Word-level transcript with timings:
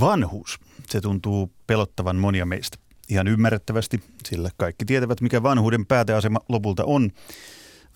Vanhuus, 0.00 0.58
se 0.86 1.00
tuntuu 1.00 1.52
pelottavan 1.66 2.16
monia 2.16 2.46
meistä. 2.46 2.78
Ihan 3.08 3.28
ymmärrettävästi, 3.28 4.00
sillä 4.24 4.50
kaikki 4.56 4.84
tietävät, 4.84 5.20
mikä 5.20 5.42
vanhuuden 5.42 5.86
pääteasema 5.86 6.38
lopulta 6.48 6.84
on. 6.84 7.10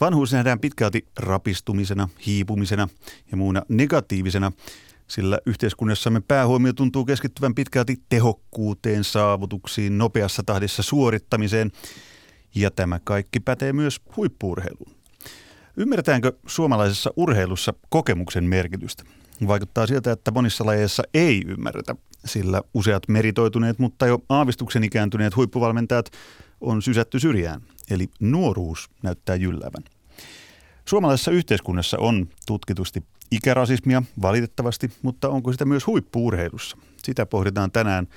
Vanhuus 0.01 0.33
nähdään 0.33 0.61
pitkälti 0.61 1.07
rapistumisena, 1.19 2.09
hiipumisena 2.27 2.89
ja 3.31 3.37
muuna 3.37 3.63
negatiivisena, 3.69 4.53
sillä 5.09 5.39
yhteiskunnassamme 5.47 6.21
päähuomio 6.21 6.73
tuntuu 6.73 7.05
keskittyvän 7.05 7.55
pitkälti 7.55 7.97
tehokkuuteen, 8.09 9.05
saavutuksiin, 9.05 9.99
nopeassa 9.99 10.43
tahdissa 10.47 10.83
suorittamiseen. 10.83 11.71
Ja 12.55 12.71
tämä 12.71 13.01
kaikki 13.05 13.41
pätee 13.41 13.73
myös 13.73 14.01
huippuurheiluun. 14.17 14.95
Ymmärretäänkö 15.77 16.33
suomalaisessa 16.47 17.11
urheilussa 17.17 17.75
kokemuksen 17.89 18.45
merkitystä? 18.45 19.05
Vaikuttaa 19.47 19.87
siltä, 19.87 20.13
että 20.13 20.31
monissa 20.31 20.67
lajeissa 20.67 21.03
ei 21.15 21.43
ymmärretä, 21.47 21.95
sillä 22.25 22.63
useat 22.75 23.09
meritoituneet, 23.09 23.79
mutta 23.79 24.07
jo 24.07 24.19
aavistuksen 24.29 24.85
ikääntyneet 24.85 25.37
huippuvalmentajat 25.37 26.11
on 26.61 26.83
sysätty 26.83 27.21
syrjään, 27.21 27.61
eli 27.91 28.09
nuoruus 28.21 28.91
näyttää 29.03 29.37
jylläävän. 29.37 29.85
Suomalaisessa 30.85 31.31
yhteiskunnassa 31.31 31.99
on 32.01 32.29
tutkitusti 32.47 33.03
ikärasismia 33.31 34.03
valitettavasti, 34.23 34.91
mutta 35.03 35.29
onko 35.29 35.53
sitä 35.53 35.65
myös 35.65 35.87
huippuurheilussa? 35.87 36.77
Sitä 37.03 37.27
pohditaan 37.27 37.71
tänään 37.71 38.09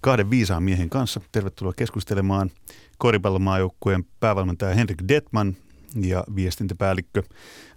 kahden 0.00 0.30
viisaan 0.30 0.62
miehen 0.62 0.90
kanssa. 0.90 1.20
Tervetuloa 1.32 1.72
keskustelemaan 1.72 2.50
koripallomaajoukkueen 2.98 4.04
päävalmentaja 4.20 4.74
Henrik 4.74 5.02
Detman 5.08 5.56
ja 6.00 6.24
viestintäpäällikkö 6.36 7.22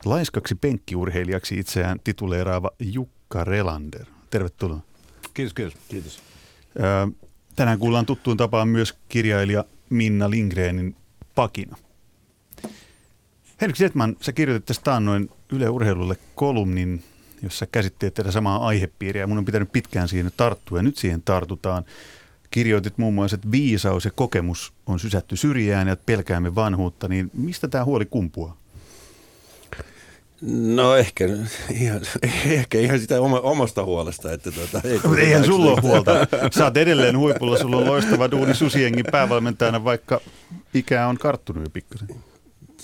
laiskaksi 0.05 0.55
penkkiurheilijaksi 0.55 1.59
itseään 1.59 1.99
tituleeraava 2.03 2.71
Jukka 2.80 3.44
Relander. 3.44 4.05
Tervetuloa. 4.30 4.80
Kiitos, 5.34 5.53
kiitos. 5.53 5.75
kiitos. 5.89 6.22
Tänään 7.55 7.80
kuullaan 7.80 8.05
tuttuun 8.05 8.38
tapaan 8.38 8.67
myös 8.67 8.95
kirjailija 9.09 9.66
Minna 9.89 10.30
Lindgrenin 10.30 10.95
pakina. 11.36 11.78
Henrik 13.61 13.78
Zetman, 13.78 14.16
sä 14.22 14.31
kirjoitit 14.34 14.66
tästä 14.66 14.84
taannoin 14.84 15.30
Yle 15.52 15.69
Urheilulle 15.69 16.17
kolumnin, 16.36 17.03
jossa 17.41 17.66
käsitteet 17.67 18.13
tätä 18.13 18.31
samaa 18.31 18.67
aihepiiriä. 18.67 19.28
Mun 19.28 19.38
on 19.38 19.45
pitänyt 19.45 19.72
pitkään 19.72 20.08
siihen 20.08 20.31
tarttua 20.38 20.78
ja 20.80 20.84
nyt 20.84 20.97
siihen 20.97 21.22
tartutaan. 21.22 21.86
Kirjoitit 22.52 22.98
muun 22.98 23.14
muassa, 23.14 23.36
että 23.36 23.52
viisaus 23.52 24.06
ja 24.06 24.12
kokemus 24.12 24.73
on 24.86 25.00
sysätty 25.00 25.36
syrjään 25.36 25.88
ja 25.88 25.98
pelkäämme 26.06 26.56
vanhuutta, 26.56 27.08
niin 27.08 27.31
mistä 27.34 27.67
tämä 27.67 27.86
huoli 27.86 28.06
kumpuaa? 28.06 28.58
No 30.42 30.95
ehkä 30.95 31.25
ihan, 31.72 32.02
ehkä 32.45 32.78
ihan 32.78 33.00
sitä 33.00 33.22
oma, 33.22 33.40
omasta 33.40 33.84
huolesta. 33.84 34.31
Että 34.31 34.52
tuota, 34.52 34.81
ei 34.84 35.00
Mutta 35.03 35.20
eihän 35.20 35.45
sulla 35.45 35.72
ole 35.72 35.81
huolta. 35.81 36.12
Sä 36.58 36.64
oot 36.64 36.78
edelleen 36.78 37.18
huipulla, 37.18 37.58
sulla 37.58 37.78
on 37.78 37.86
loistava 37.86 38.31
duuni 38.31 38.53
Susiengin 38.53 39.06
päävalmentajana, 39.12 39.84
vaikka 39.84 40.22
ikä 40.73 41.08
on 41.08 41.18
karttunut 41.18 41.64
jo 41.64 41.70
pikkasen. 41.70 42.08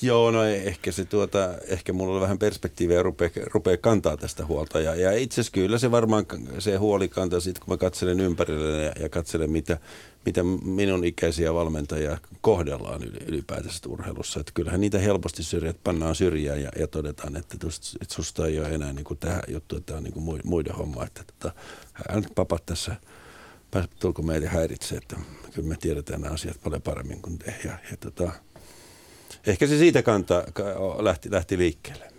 Joo, 0.03 0.31
no 0.31 0.43
ehkä 0.43 0.91
se 0.91 1.05
tuota, 1.05 1.49
ehkä 1.67 1.93
mulla 1.93 2.15
on 2.15 2.21
vähän 2.21 2.39
perspektiiviä 2.39 3.03
rupeaa, 3.03 3.31
rupeaa 3.53 3.77
kantaa 3.77 4.17
tästä 4.17 4.45
huolta. 4.45 4.79
Ja, 4.79 4.95
ja 4.95 5.11
itse 5.11 5.41
asiassa 5.41 5.51
kyllä 5.53 5.77
se 5.77 5.91
varmaan 5.91 6.25
se 6.59 6.75
huoli 6.75 7.07
kantaa 7.07 7.39
sitten, 7.39 7.65
kun 7.65 7.73
mä 7.73 7.77
katselen 7.77 8.19
ympärille 8.19 8.83
ja, 8.83 8.91
ja 8.99 9.09
katselen, 9.09 9.51
mitä, 9.51 9.77
mitä 10.25 10.43
minun 10.63 11.05
ikäisiä 11.05 11.53
valmentajia 11.53 12.17
kohdellaan 12.41 13.03
ylipäätänsä 13.03 13.79
urheilussa. 13.87 14.39
Että 14.39 14.51
kyllähän 14.55 14.81
niitä 14.81 14.99
helposti 14.99 15.43
syrjät 15.43 15.77
pannaan 15.83 16.15
syrjään 16.15 16.61
ja, 16.61 16.69
ja 16.79 16.87
todetaan, 16.87 17.35
että, 17.35 17.57
tust, 17.57 17.95
että 18.01 18.15
susta 18.15 18.47
ei 18.47 18.59
ole 18.59 18.69
enää 18.69 18.93
niin 18.93 19.05
kuin 19.05 19.19
tähän 19.19 19.43
juttu, 19.47 19.77
että 19.77 19.85
tämä 19.85 19.97
on 19.97 20.03
niin 20.03 20.13
kuin 20.13 20.41
muiden 20.43 20.75
homma. 20.75 21.03
Että 21.03 21.23
tota, 21.23 21.55
hän 21.93 22.23
papat 22.35 22.65
tässä, 22.65 22.95
tulko 23.99 24.21
meitä 24.21 24.49
häiritsee, 24.49 24.97
että 24.97 25.15
kyllä 25.53 25.67
me 25.67 25.75
tiedetään 25.79 26.21
nämä 26.21 26.33
asiat 26.33 26.57
paljon 26.63 26.81
paremmin 26.81 27.21
kuin 27.21 27.37
te. 27.37 27.55
Ja, 27.65 27.71
ja 27.91 27.97
tota, 27.97 28.31
ehkä 29.47 29.67
se 29.67 29.77
siitä 29.77 30.01
kantaa, 30.03 30.43
lähti, 30.99 31.31
lähti 31.31 31.57
liikkeelle. 31.57 32.13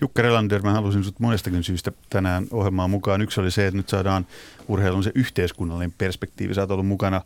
Jukka 0.00 0.22
Relander, 0.22 0.62
mä 0.62 0.72
halusin 0.72 1.04
sinut 1.04 1.20
monestakin 1.20 1.64
syystä 1.64 1.92
tänään 2.10 2.46
ohjelmaan 2.50 2.90
mukaan. 2.90 3.22
Yksi 3.22 3.40
oli 3.40 3.50
se, 3.50 3.66
että 3.66 3.76
nyt 3.76 3.88
saadaan 3.88 4.26
urheilun 4.68 5.04
se 5.04 5.12
yhteiskunnallinen 5.14 5.94
perspektiivi. 5.98 6.54
Sä 6.54 6.60
oot 6.60 6.70
ollut 6.70 6.86
mukana 6.86 7.22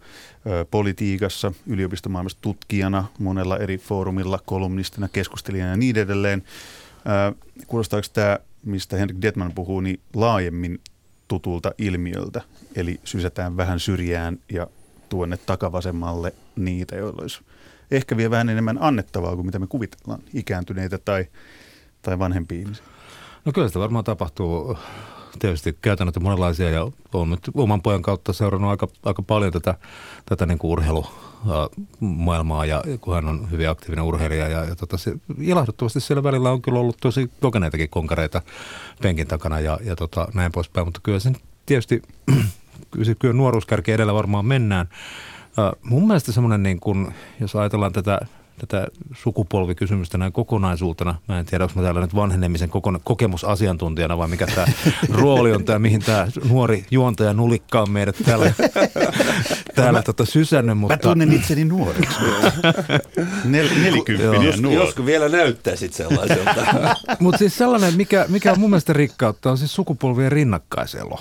ö, 0.47 0.65
politiikassa, 0.71 1.53
yliopistomaailmassa 1.67 2.39
tutkijana, 2.41 3.05
monella 3.19 3.59
eri 3.59 3.79
foorumilla, 3.79 4.41
kolumnistina, 4.47 5.09
keskustelijana 5.09 5.71
ja 5.71 5.77
niin 5.77 5.99
edelleen. 5.99 6.43
Ö, 7.31 7.35
kuulostaako 7.67 8.07
tämä, 8.13 8.39
mistä 8.65 8.97
Henrik 8.97 9.23
Detman 9.23 9.53
puhuu, 9.53 9.81
niin 9.81 10.01
laajemmin 10.15 10.81
tutulta 11.29 11.73
ilmiöltä? 11.79 12.41
Eli 12.77 13.01
sysätään 13.05 13.57
vähän 13.57 13.81
syrjään 13.81 14.39
ja 14.53 14.67
tuonne 15.09 15.37
takavasemmalle 15.37 16.33
niitä, 16.57 16.97
joilla 16.97 17.23
olisi 17.23 17.41
ehkä 17.91 18.17
vielä 18.17 18.31
vähän 18.31 18.49
enemmän 18.49 18.79
annettavaa 18.81 19.35
kuin 19.35 19.47
mitä 19.47 19.59
me 19.59 19.67
kuvitellaan, 19.67 20.21
ikääntyneitä 20.35 20.99
tai, 20.99 21.27
tai 22.03 22.19
vanhempia 22.19 22.59
ihmisiä. 22.59 22.85
No 23.45 23.53
kyllä 23.53 23.69
sitä 23.69 23.81
varmaan 23.81 24.05
tapahtuu 24.05 24.77
tietysti 25.39 25.79
käytännöt 25.83 26.21
monenlaisia 26.21 26.71
ja 26.71 26.91
olen 27.13 27.31
nyt 27.31 27.51
oman 27.55 27.83
pojan 27.83 28.03
kautta 28.03 28.33
seurannut 28.33 28.71
aika, 28.71 28.89
aika 29.05 29.23
paljon 29.23 29.53
tätä, 29.53 29.75
tätä 30.27 30.47
niin 30.47 30.59
kuin 30.59 30.71
urheilumaailmaa 30.71 32.67
ja 32.67 32.83
kun 33.01 33.15
hän 33.15 33.29
on 33.29 33.51
hyvin 33.51 33.71
aktiivinen 33.71 34.05
urheilija 34.05 34.49
ja, 34.49 34.65
ja 34.65 34.77
tota, 34.77 34.99
se, 34.99 35.13
ilahduttavasti 35.41 36.01
siellä 36.01 36.23
välillä 36.23 36.51
on 36.51 36.63
kyllä 36.63 36.79
ollut 36.79 36.97
tosi 37.01 37.31
kokeneitakin 37.41 37.91
konkareita 37.91 38.43
penkin 39.03 39.27
takana 39.27 39.61
ja, 39.61 39.79
ja 39.83 39.97
tota, 39.97 40.29
näin 40.35 40.53
poispäin, 40.53 40.87
mutta 40.87 41.01
kyllä 41.03 41.19
sen 41.19 41.37
tietysti 41.67 42.03
kyllä 43.19 43.35
nuoruuskärki 43.35 43.93
edellä 43.93 44.15
varmaan 44.15 44.47
mennään. 44.47 44.89
Mun 45.83 46.07
mielestä 46.07 46.33
semmoinen, 46.33 46.63
niin 46.63 46.81
kun, 46.81 47.13
jos 47.41 47.57
ajatellaan 47.57 47.93
tätä, 47.93 48.21
tätä 48.59 48.87
sukupolvikysymystä 49.15 50.19
näin 50.19 50.33
kokonaisuutena, 50.33 51.15
mä 51.29 51.39
en 51.39 51.47
tiedä, 51.47 51.65
onko 51.65 51.75
mä 51.77 51.83
täällä 51.83 52.01
nyt 52.01 52.15
vanhenemisen 52.15 52.71
kokona- 52.71 53.01
kokemusasiantuntijana 53.05 54.19
vai 54.19 54.29
mikä 54.29 54.47
tämä 54.47 54.67
rooli 55.21 55.53
on 55.53 55.65
tämä, 55.65 55.79
mihin 55.79 56.01
tämä 56.01 56.27
nuori 56.49 56.87
juontaja 56.91 57.33
nulikka 57.35 57.81
on 57.81 57.91
meidät 57.91 58.17
täällä, 58.25 58.53
täällä 59.75 60.03
tota 60.03 60.25
sysännyt. 60.25 60.79
Mutta... 60.79 60.95
Mä 60.95 61.03
tunnen 61.03 61.33
itseni 61.33 61.65
nuoreksi. 61.65 62.19
Nel, 63.45 63.69
nelikymppinen 63.83 64.63
nuori. 64.63 64.77
Joskus 64.77 65.07
vielä 65.07 65.29
näyttäisit 65.29 65.93
sellaiselta. 65.93 66.55
Mutta 67.21 67.39
siis 67.39 67.59
sellainen, 67.59 67.97
mikä, 67.97 68.27
mikä 68.29 68.53
on 68.53 68.61
mun 68.61 68.71
mielestä 68.71 68.93
rikkautta, 68.93 69.51
on 69.51 69.59
siis 69.59 69.75
sukupolvien 69.75 70.33
rinnakkaiselo. 70.33 71.19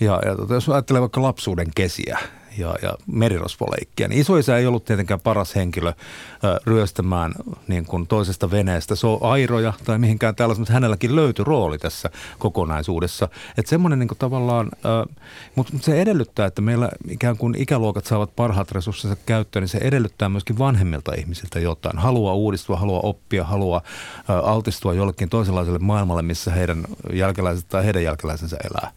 Ja, 0.00 0.20
ja 0.26 0.36
tota, 0.36 0.54
jos 0.54 0.68
ajattelee 0.68 1.00
vaikka 1.00 1.22
lapsuuden 1.22 1.66
kesiä, 1.74 2.18
ja, 2.58 2.74
ja 2.82 2.94
merirosvoleikkiä. 3.06 4.08
Niin 4.08 4.20
isoisä 4.20 4.56
ei 4.56 4.66
ollut 4.66 4.84
tietenkään 4.84 5.20
paras 5.20 5.54
henkilö 5.54 5.88
ö, 5.88 6.60
ryöstämään 6.66 7.34
niin 7.68 7.84
kuin 7.84 8.06
toisesta 8.06 8.50
veneestä 8.50 8.94
se 8.94 9.06
on 9.06 9.18
airoja 9.20 9.72
tai 9.84 9.98
mihinkään 9.98 10.34
tällaista, 10.34 10.60
mutta 10.60 10.72
hänelläkin 10.72 11.16
löytyi 11.16 11.44
rooli 11.44 11.78
tässä 11.78 12.10
kokonaisuudessa. 12.38 13.28
Että 13.58 13.70
semmoinen 13.70 13.98
niin 13.98 14.08
kuin 14.08 14.18
tavallaan, 14.18 14.68
ö, 14.84 15.14
mutta 15.54 15.72
se 15.80 16.00
edellyttää, 16.00 16.46
että 16.46 16.62
meillä 16.62 16.88
ikään 17.08 17.36
kuin 17.36 17.54
ikäluokat 17.58 18.06
saavat 18.06 18.36
parhaat 18.36 18.72
resurssinsa 18.72 19.16
käyttöön, 19.26 19.60
niin 19.62 19.68
se 19.68 19.78
edellyttää 19.78 20.28
myöskin 20.28 20.58
vanhemmilta 20.58 21.12
ihmisiltä 21.18 21.60
jotain. 21.60 21.98
Haluaa 21.98 22.34
uudistua, 22.34 22.76
haluaa 22.76 23.00
oppia, 23.02 23.44
haluaa 23.44 23.82
ö, 24.30 24.32
altistua 24.32 24.94
jollekin 24.94 25.28
toisenlaiselle 25.28 25.78
maailmalle, 25.78 26.22
missä 26.22 26.50
heidän 26.52 26.84
jälkeläiset 27.12 27.68
tai 27.68 27.84
heidän 27.84 28.02
jälkeläisensä 28.02 28.56
elää. 28.70 28.90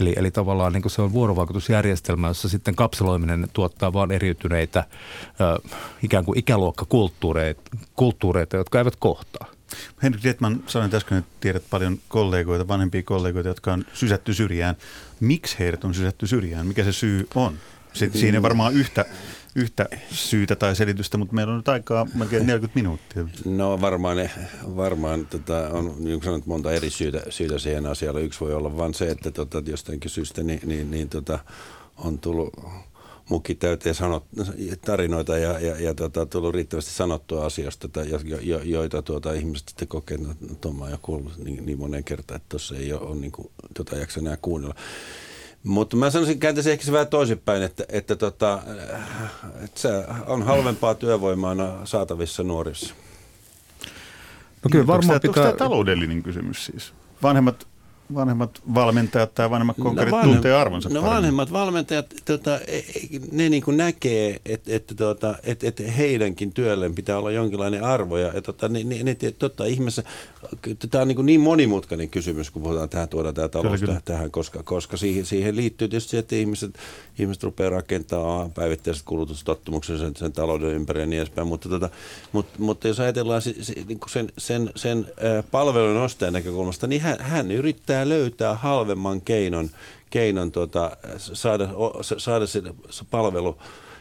Eli, 0.00 0.12
eli 0.16 0.30
tavallaan 0.30 0.72
niin 0.72 0.82
kuin 0.82 0.92
se 0.92 1.02
on 1.02 1.12
vuorovaikutusjärjestelmä, 1.12 2.28
jossa 2.28 2.48
sitten 2.48 2.74
kapselo 2.76 3.07
kapseloiminen 3.08 3.48
tuottaa 3.52 3.92
vain 3.92 4.10
eriytyneitä 4.10 4.84
ö, 5.40 5.68
ikään 6.02 6.24
kuin 6.24 6.38
ikäluokkakulttuureita, 6.38 7.60
kulttuureita, 7.96 8.56
jotka 8.56 8.78
eivät 8.78 8.96
kohtaa. 8.96 9.46
Henrik 10.02 10.22
Detman, 10.24 10.62
sanoin 10.66 10.94
äsken, 10.94 11.18
että 11.18 11.30
tiedät 11.40 11.62
paljon 11.70 11.98
kollegoita, 12.08 12.68
vanhempia 12.68 13.02
kollegoita, 13.02 13.48
jotka 13.48 13.72
on 13.72 13.84
sysätty 13.92 14.34
syrjään. 14.34 14.76
Miksi 15.20 15.58
heidät 15.58 15.84
on 15.84 15.94
sysätty 15.94 16.26
syrjään? 16.26 16.66
Mikä 16.66 16.84
se 16.84 16.92
syy 16.92 17.28
on? 17.34 17.54
Siinä 18.12 18.42
varmaan 18.42 18.74
yhtä, 18.74 19.04
yhtä 19.54 19.86
syytä 20.10 20.56
tai 20.56 20.76
selitystä, 20.76 21.18
mutta 21.18 21.34
meillä 21.34 21.52
on 21.52 21.56
nyt 21.56 21.68
aikaa 21.68 22.06
melkein 22.14 22.46
40 22.46 22.78
minuuttia. 22.78 23.24
No 23.44 23.80
varmaan, 23.80 24.30
varmaan 24.76 25.26
tota, 25.26 25.68
on 25.68 25.94
niin 25.98 26.22
sanot, 26.22 26.46
monta 26.46 26.72
eri 26.72 26.90
syytä, 26.90 27.22
syytä 27.30 27.58
siihen 27.58 27.86
asialle. 27.86 28.22
Yksi 28.22 28.40
voi 28.40 28.54
olla 28.54 28.76
vain 28.76 28.94
se, 28.94 29.10
että 29.10 29.30
tota, 29.30 29.62
jostakin 29.66 30.10
syystä 30.10 30.42
niin, 30.42 30.60
niin, 30.64 30.90
niin 30.90 31.08
tota, 31.08 31.38
on 31.96 32.18
tullut 32.18 32.54
mukki 33.28 33.54
täyteen 33.54 33.94
sanot, 33.94 34.24
tarinoita 34.84 35.38
ja, 35.38 35.60
ja, 35.60 35.80
ja 35.80 35.94
tota, 35.94 36.26
tullut 36.26 36.54
riittävästi 36.54 36.90
sanottua 36.90 37.46
asioista, 37.46 37.88
jo, 38.04 38.38
jo, 38.42 38.60
joita 38.62 39.02
tuota, 39.02 39.32
ihmiset 39.32 39.68
sitten 39.68 39.88
kokee, 39.88 40.18
että 40.30 40.46
no, 40.46 40.54
Tomma 40.60 40.84
on 40.84 40.90
jo 40.90 40.98
kuullut 41.02 41.36
niin, 41.36 41.66
niin 41.66 41.78
moneen 41.78 42.04
kertaan, 42.04 42.36
että 42.36 42.48
tuossa 42.48 42.76
ei 42.76 42.92
ole, 42.92 43.00
ole 43.00 43.16
niin 43.16 43.32
kuin, 43.32 43.50
tota, 43.74 43.96
jaksa 43.96 44.20
enää 44.20 44.36
kuunnella. 44.36 44.74
Mutta 45.64 45.96
mä 45.96 46.10
sanoisin, 46.10 46.38
kääntäisin 46.38 46.72
ehkä 46.72 46.84
se 46.84 46.92
vähän 46.92 47.06
toisinpäin, 47.08 47.62
että, 47.62 47.84
että, 47.88 48.16
tota, 48.16 48.62
että 49.64 49.80
se 49.80 49.88
on 50.26 50.42
halvempaa 50.42 50.94
työvoimaa 50.94 51.54
saatavissa 51.84 52.42
nuorissa. 52.42 52.94
No 54.64 54.70
kyllä 54.72 54.86
varmaan 54.86 55.14
onko 55.14 55.20
tämä, 55.20 55.32
pitää... 55.32 55.44
Onko 55.44 55.58
tämä 55.58 55.68
taloudellinen 55.68 56.22
kysymys 56.22 56.66
siis? 56.66 56.92
Vanhemmat 57.22 57.66
vanhemmat 58.14 58.60
valmentajat 58.74 59.34
tai 59.34 59.50
vanhemmat 59.50 59.76
konkarit 59.76 60.14
no, 60.14 60.22
tuntee 60.22 60.54
arvonsa 60.54 60.88
No 60.88 60.92
paremmin? 60.94 61.16
vanhemmat 61.16 61.52
valmentajat, 61.52 62.14
tota, 62.24 62.60
e- 62.60 62.78
e- 62.78 62.82
ne 63.32 63.48
niin 63.48 63.62
kuin 63.62 63.76
näkee, 63.76 64.40
että 64.46 64.72
et, 64.74 64.92
tota, 64.96 65.34
et, 65.42 65.64
et 65.64 65.82
heidänkin 65.96 66.52
työlleen 66.52 66.94
pitää 66.94 67.18
olla 67.18 67.30
jonkinlainen 67.30 67.84
arvo. 67.84 68.16
Ja, 68.16 68.32
et, 68.32 68.44
tota, 68.44 68.68
ne, 68.68 68.84
ne, 68.84 69.02
ne, 69.02 69.16
tota, 69.38 69.64
ihmeessä, 69.64 70.02
tämä 70.90 71.02
on 71.02 71.08
niin, 71.08 71.26
niin 71.26 71.40
monimutkainen 71.40 72.08
kysymys, 72.08 72.50
kun 72.50 72.62
puhutaan 72.62 72.88
tähän, 72.88 73.08
tuodaan 73.08 73.34
tämä 73.34 73.48
talous 73.48 73.80
tähän, 73.80 74.02
tähän, 74.04 74.30
koska, 74.30 74.62
koska 74.62 74.96
siihen, 74.96 75.26
siihen 75.26 75.56
liittyy 75.56 75.88
tietysti 75.88 76.10
se, 76.10 76.18
että 76.18 76.36
ihmiset, 76.36 76.78
ihmiset 77.18 77.42
rupeaa 77.42 77.70
rakentamaan 77.70 78.52
päivittäiset 78.52 79.02
kulutustottumuksen 79.04 79.98
sen, 79.98 80.16
sen 80.16 80.32
talouden 80.32 80.68
ympäri 80.68 81.00
ja 81.00 81.06
niin 81.06 81.18
edespäin. 81.18 81.48
Mutta, 81.48 81.68
tota, 81.68 81.90
mutta, 82.32 82.52
mutta 82.58 82.88
jos 82.88 83.00
ajatellaan 83.00 83.42
se, 83.42 83.54
se, 83.60 83.74
niin 83.88 84.00
sen, 84.08 84.32
sen, 84.38 84.70
sen 84.76 85.06
palvelun 85.50 86.02
ostajan 86.02 86.32
näkökulmasta, 86.32 86.86
niin 86.86 87.02
hän, 87.02 87.16
hän 87.20 87.50
yrittää 87.50 88.08
löytää 88.08 88.54
halvemman 88.54 89.20
keinon, 89.20 89.70
keinon 90.10 90.52
tota, 90.52 90.96
saada, 91.16 91.68
saada 92.18 92.46
se 92.46 92.62
palvelu 93.10 93.58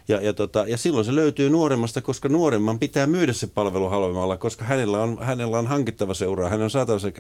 ja, 0.07 0.21
ja, 0.21 0.33
tota, 0.33 0.65
ja 0.68 0.77
silloin 0.77 1.06
se 1.06 1.15
löytyy 1.15 1.50
nuoremmasta, 1.50 2.01
koska 2.01 2.30
nuoremman 2.30 2.80
pitää 2.80 3.07
myydä 3.07 3.33
se 3.33 3.48
palvelu 3.48 3.89
halvemmalla, 3.89 4.38
koska 4.38 4.65
hänellä 4.65 5.04
on, 5.04 5.18
hänellä 5.21 5.59
on 5.59 5.68
hankittava 5.68 6.13
seuraa, 6.13 6.50
hänen 6.50 6.63
on 6.63 6.69
saatava 6.69 7.00
se 7.00 7.13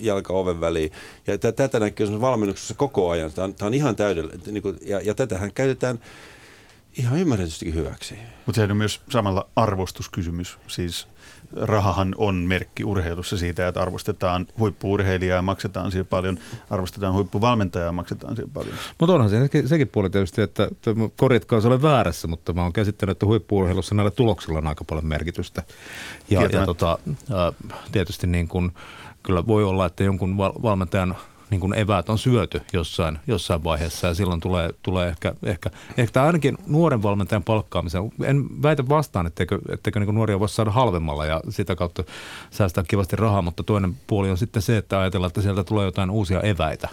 jalka 0.00 0.32
oven 0.32 0.60
väliin. 0.60 0.92
Ja 1.26 1.38
t- 1.38 1.56
tätä 1.56 1.80
näkyy 1.80 2.20
valmennuksessa 2.20 2.74
koko 2.74 3.10
ajan. 3.10 3.32
Tämä 3.32 3.44
on, 3.44 3.54
tämä 3.54 3.66
on 3.66 3.74
ihan 3.74 3.96
täydellinen. 3.96 4.40
Niin 4.46 4.62
ja, 4.86 5.00
ja 5.00 5.14
tätähän 5.14 5.52
käytetään 5.52 6.00
ihan 6.98 7.18
ymmärretystikin 7.18 7.74
hyväksi. 7.74 8.18
Mutta 8.46 8.60
se 8.60 8.64
on 8.70 8.76
myös 8.76 9.00
samalla 9.08 9.48
arvostuskysymys. 9.56 10.58
Siis 10.66 11.08
rahahan 11.56 12.14
on 12.18 12.34
merkki 12.34 12.84
urheilussa 12.84 13.36
siitä, 13.36 13.68
että 13.68 13.82
arvostetaan 13.82 14.46
huippuurheilijaa 14.58 15.36
ja 15.36 15.42
maksetaan 15.42 15.90
siihen 15.90 16.06
paljon, 16.06 16.38
arvostetaan 16.70 17.14
huippuvalmentajaa 17.14 17.86
ja 17.86 17.92
maksetaan 17.92 18.36
siihen 18.36 18.50
paljon. 18.50 18.74
Mutta 19.00 19.14
onhan 19.14 19.30
se, 19.30 19.50
sekin 19.66 19.88
puoli 19.88 20.10
tietysti, 20.10 20.42
että, 20.42 20.64
että 20.64 20.90
korjatkaa 21.16 21.56
jos 21.56 21.66
olen 21.66 21.82
väärässä, 21.82 22.28
mutta 22.28 22.52
mä 22.52 22.62
oon 22.62 22.72
käsittänyt, 22.72 23.12
että 23.12 23.26
huippuurheilussa 23.26 23.94
näillä 23.94 24.10
tuloksilla 24.10 24.58
on 24.58 24.66
aika 24.66 24.84
paljon 24.84 25.06
merkitystä. 25.06 25.62
Ja, 26.30 26.42
ja 26.42 26.66
tota, 26.66 26.98
tietysti 27.92 28.26
niin 28.26 28.48
kun, 28.48 28.72
kyllä 29.22 29.46
voi 29.46 29.64
olla, 29.64 29.86
että 29.86 30.04
jonkun 30.04 30.38
valmentajan– 30.38 31.14
niin 31.50 31.60
kuin 31.60 31.74
eväät 31.74 32.08
on 32.08 32.18
syöty 32.18 32.62
jossain, 32.72 33.18
jossain 33.26 33.64
vaiheessa 33.64 34.06
ja 34.06 34.14
silloin 34.14 34.40
tulee, 34.40 34.70
tulee 34.82 35.08
ehkä, 35.08 35.34
ehkä, 35.42 35.70
ehkä 35.96 36.22
ainakin 36.22 36.58
nuoren 36.66 37.02
valmentajan 37.02 37.44
palkkaamisen. 37.44 38.12
En 38.24 38.62
väitä 38.62 38.88
vastaan, 38.88 39.26
etteikö, 39.26 39.58
etteikö 39.68 40.00
niin 40.00 40.14
nuoria 40.14 40.40
voisi 40.40 40.54
saada 40.54 40.70
halvemmalla 40.70 41.26
ja 41.26 41.40
sitä 41.48 41.76
kautta 41.76 42.04
säästää 42.50 42.84
kivasti 42.88 43.16
rahaa, 43.16 43.42
mutta 43.42 43.62
toinen 43.62 43.96
puoli 44.06 44.30
on 44.30 44.38
sitten 44.38 44.62
se, 44.62 44.76
että 44.76 45.00
ajatellaan, 45.00 45.28
että 45.28 45.42
sieltä 45.42 45.64
tulee 45.64 45.84
jotain 45.84 46.10
uusia 46.10 46.40
eväitä. 46.40 46.88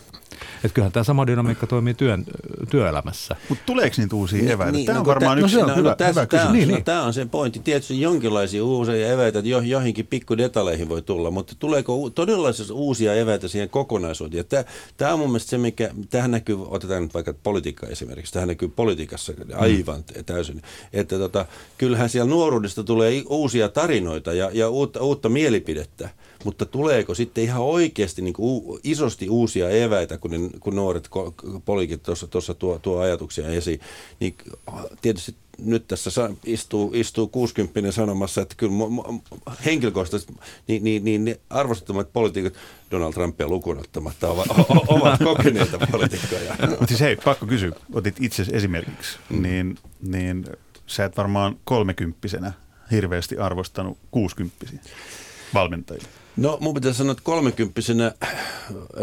Että 0.63 0.74
kyllähän 0.74 0.92
tämä 0.92 1.04
sama 1.04 1.28
dynamiikka 1.28 1.68
toimii 1.68 1.94
työn, 1.94 2.25
työelämässä. 2.69 3.36
Mutta 3.50 3.63
tuleeko 3.66 3.95
niitä 3.98 4.16
uusia 4.16 4.39
niin, 4.39 4.51
eväitä? 4.51 4.72
Niin, 4.72 4.86
tämä 4.86 5.00
on 5.00 5.06
no, 5.06 5.10
varmaan 5.13 5.39
yksi 5.39 5.62
no, 5.62 5.75
hyvä, 5.75 5.89
no, 5.89 5.95
tässä, 5.95 6.22
hyvä 6.22 6.25
tämä, 6.25 6.48
on, 6.48 6.54
niin, 6.54 6.68
no, 6.68 6.75
niin. 6.75 6.84
tämä 6.84 7.04
on 7.04 7.13
se 7.13 7.25
pointti. 7.25 7.60
Tietysti 7.60 8.01
jonkinlaisia 8.01 8.63
uusia 8.63 9.07
eväitä, 9.13 9.39
että 9.39 9.50
jo, 9.50 9.60
joihinkin 9.60 10.07
pikkudetaleihin 10.07 10.89
voi 10.89 11.01
tulla, 11.01 11.31
mutta 11.31 11.54
tuleeko 11.60 12.10
todella 12.10 12.50
uusia 12.72 13.13
eväitä 13.13 13.48
siihen 13.48 13.69
kokonaisuuteen? 13.69 14.45
Tämä, 14.45 14.63
tämä 14.98 15.13
on 15.13 15.19
mun 15.19 15.30
mielestä 15.30 15.50
se, 15.50 15.57
mikä, 15.57 15.89
tähän 16.10 16.31
näkyy, 16.31 16.57
otetaan 16.68 17.01
nyt 17.04 17.13
vaikka 17.13 17.34
politiikka 17.44 17.88
esimerkiksi, 17.88 18.34
tähän 18.34 18.48
näkyy 18.48 18.68
politiikassa 18.68 19.34
aivan 19.56 20.04
mm. 20.16 20.25
täysin, 20.25 20.62
että 20.94 21.18
tota, 21.18 21.45
kyllähän 21.78 22.10
siellä 22.10 22.30
nuoruudesta 22.30 22.84
tulee 22.84 23.24
uusia 23.30 23.69
tarinoita 23.69 24.34
ja, 24.34 24.50
ja 24.54 24.69
uutta, 24.69 25.01
uutta 25.01 25.30
mielipidettä, 25.30 26.10
mutta 26.44 26.66
tuleeko 26.66 27.16
sitten 27.16 27.44
ihan 27.44 27.62
oikeasti 27.62 28.22
niin 28.22 28.34
kuin 28.34 28.80
isosti 28.84 29.30
uusia 29.30 29.69
eväitä, 29.69 30.18
kun, 30.18 30.31
ne, 30.31 30.38
kun 30.60 30.75
nuoret 30.75 31.10
polikit 31.66 32.04
tuossa 32.31 32.54
tuo, 32.54 32.80
tuo 32.80 33.00
ajatuksia 33.00 33.50
esiin, 33.50 33.80
niin 34.19 34.36
tietysti 35.01 35.36
nyt 35.57 35.88
tässä 35.88 36.30
istuu, 36.45 36.92
istuu 36.94 37.28
60 37.28 37.92
sanomassa, 37.92 38.42
että 38.42 38.56
kyllä 38.57 38.74
henkilökohtaisesti 39.66 40.34
niin, 40.68 40.84
niin, 40.84 41.04
niin 41.04 41.25
ne 41.25 41.39
arvostettomat 41.50 42.13
poliitikot 42.13 42.54
Donald 42.92 43.13
Trumpia 43.13 43.48
lukuun 43.48 43.80
ottamatta 43.80 44.30
ovat, 44.30 44.48
ovat 44.88 45.19
kokeneita 45.24 45.88
poliitikkoja. 45.92 46.56
Mutta 46.69 46.88
siis 46.88 47.00
hei, 47.00 47.16
pakko 47.16 47.45
kysyä, 47.45 47.72
otit 47.94 48.16
itse 48.22 48.45
esimerkiksi, 48.51 49.18
mm. 49.30 49.42
niin, 49.42 49.78
niin 50.01 50.45
sä 50.88 51.06
et 51.06 51.18
varmaan 51.18 51.60
kolmekymppisenä 51.63 52.54
hirveästi 52.92 53.38
arvostanut 53.38 53.98
kuusikymppisiä 54.12 54.80
valmentajia. 55.54 56.04
No 56.38 56.57
mun 56.62 56.74
pitää 56.74 56.94
sanoa, 56.94 57.12
että 57.12 57.24
kolmekymppisenä 57.24 58.12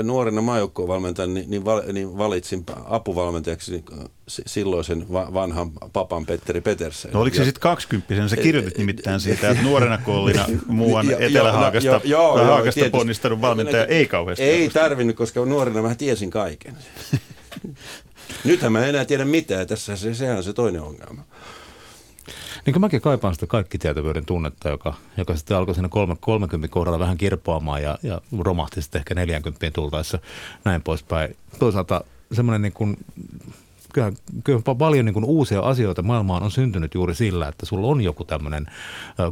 nuorena 0.02 0.40
maajoukkovalmentajana 0.40 1.34
niin, 1.34 1.50
niin, 1.50 1.64
val, 1.64 1.82
niin 1.92 2.18
valitsin 2.18 2.64
apuvalmentajaksi 2.84 3.72
niin, 3.72 3.84
silloisen 4.26 5.06
vanhan 5.10 5.70
papan 5.92 6.26
Petteri 6.26 6.60
Petersen. 6.60 7.10
No 7.12 7.20
oliko 7.20 7.36
se 7.36 7.44
sitten 7.44 7.60
kaksikymppisenä? 7.60 8.28
Sä 8.28 8.36
kirjoitit 8.36 8.78
nimittäin 8.78 9.20
siitä, 9.20 9.50
että 9.50 9.62
nuorena 9.62 9.98
kollina 9.98 10.46
muuan 10.66 11.10
Etelä-Haakasta, 11.10 11.88
jo, 11.88 12.00
jo, 12.04 12.38
jo, 12.38 12.44
Haakasta 12.44 12.90
ponnistanut 12.90 13.40
valmentaja 13.40 13.86
ei 13.86 14.06
kauheasti. 14.06 14.44
Ei 14.44 14.70
tarvinnut, 14.70 15.16
koska 15.16 15.44
nuorena 15.44 15.82
mä 15.82 15.94
tiesin 15.94 16.30
kaiken. 16.30 16.76
Nythän 18.44 18.72
mä 18.72 18.82
en 18.82 18.88
enää 18.88 19.04
tiedä 19.04 19.24
mitään. 19.24 19.66
Tässä 19.66 19.96
se, 19.96 20.14
sehän 20.14 20.36
on 20.36 20.44
se 20.44 20.52
toinen 20.52 20.82
ongelma. 20.82 21.24
Niin 22.66 22.80
mäkin 22.80 23.00
kaipaan 23.00 23.34
sitä 23.34 23.46
kaikki 23.46 23.78
tietävyyden 23.78 24.26
tunnetta, 24.26 24.68
joka, 24.68 24.94
joka 25.16 25.36
sitten 25.36 25.56
alkoi 25.56 25.74
siinä 25.74 25.88
30 26.20 26.72
kohdalla 26.72 26.98
vähän 26.98 27.16
kirpoamaan 27.16 27.82
ja, 27.82 27.98
ja 28.02 28.20
romahti 28.38 28.82
sitten 28.82 28.98
ehkä 28.98 29.14
40 29.14 29.70
tultaessa 29.70 30.18
näin 30.64 30.82
poispäin. 30.82 31.36
Toisaalta 31.58 32.04
semmoinen 32.32 32.62
niin 32.62 32.72
kuin, 32.72 32.96
kyllä, 33.92 34.12
kyllä 34.44 34.60
paljon 34.78 35.04
niin 35.04 35.14
kuin 35.14 35.24
uusia 35.24 35.60
asioita 35.60 36.02
maailmaan 36.02 36.42
on 36.42 36.50
syntynyt 36.50 36.94
juuri 36.94 37.14
sillä, 37.14 37.48
että 37.48 37.66
sulla 37.66 37.86
on 37.86 38.00
joku 38.00 38.24
tämmöinen 38.24 38.66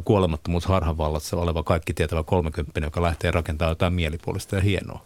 kuolemattomuus 0.03 0.65
harhavallassa 0.65 1.37
oleva 1.37 1.63
kaikki 1.63 1.93
tietävä 1.93 2.23
30, 2.23 2.79
joka 2.79 3.01
lähtee 3.01 3.31
rakentamaan 3.31 3.71
jotain 3.71 3.93
mielipuolista 3.93 4.55
ja 4.55 4.61
hienoa. 4.61 5.05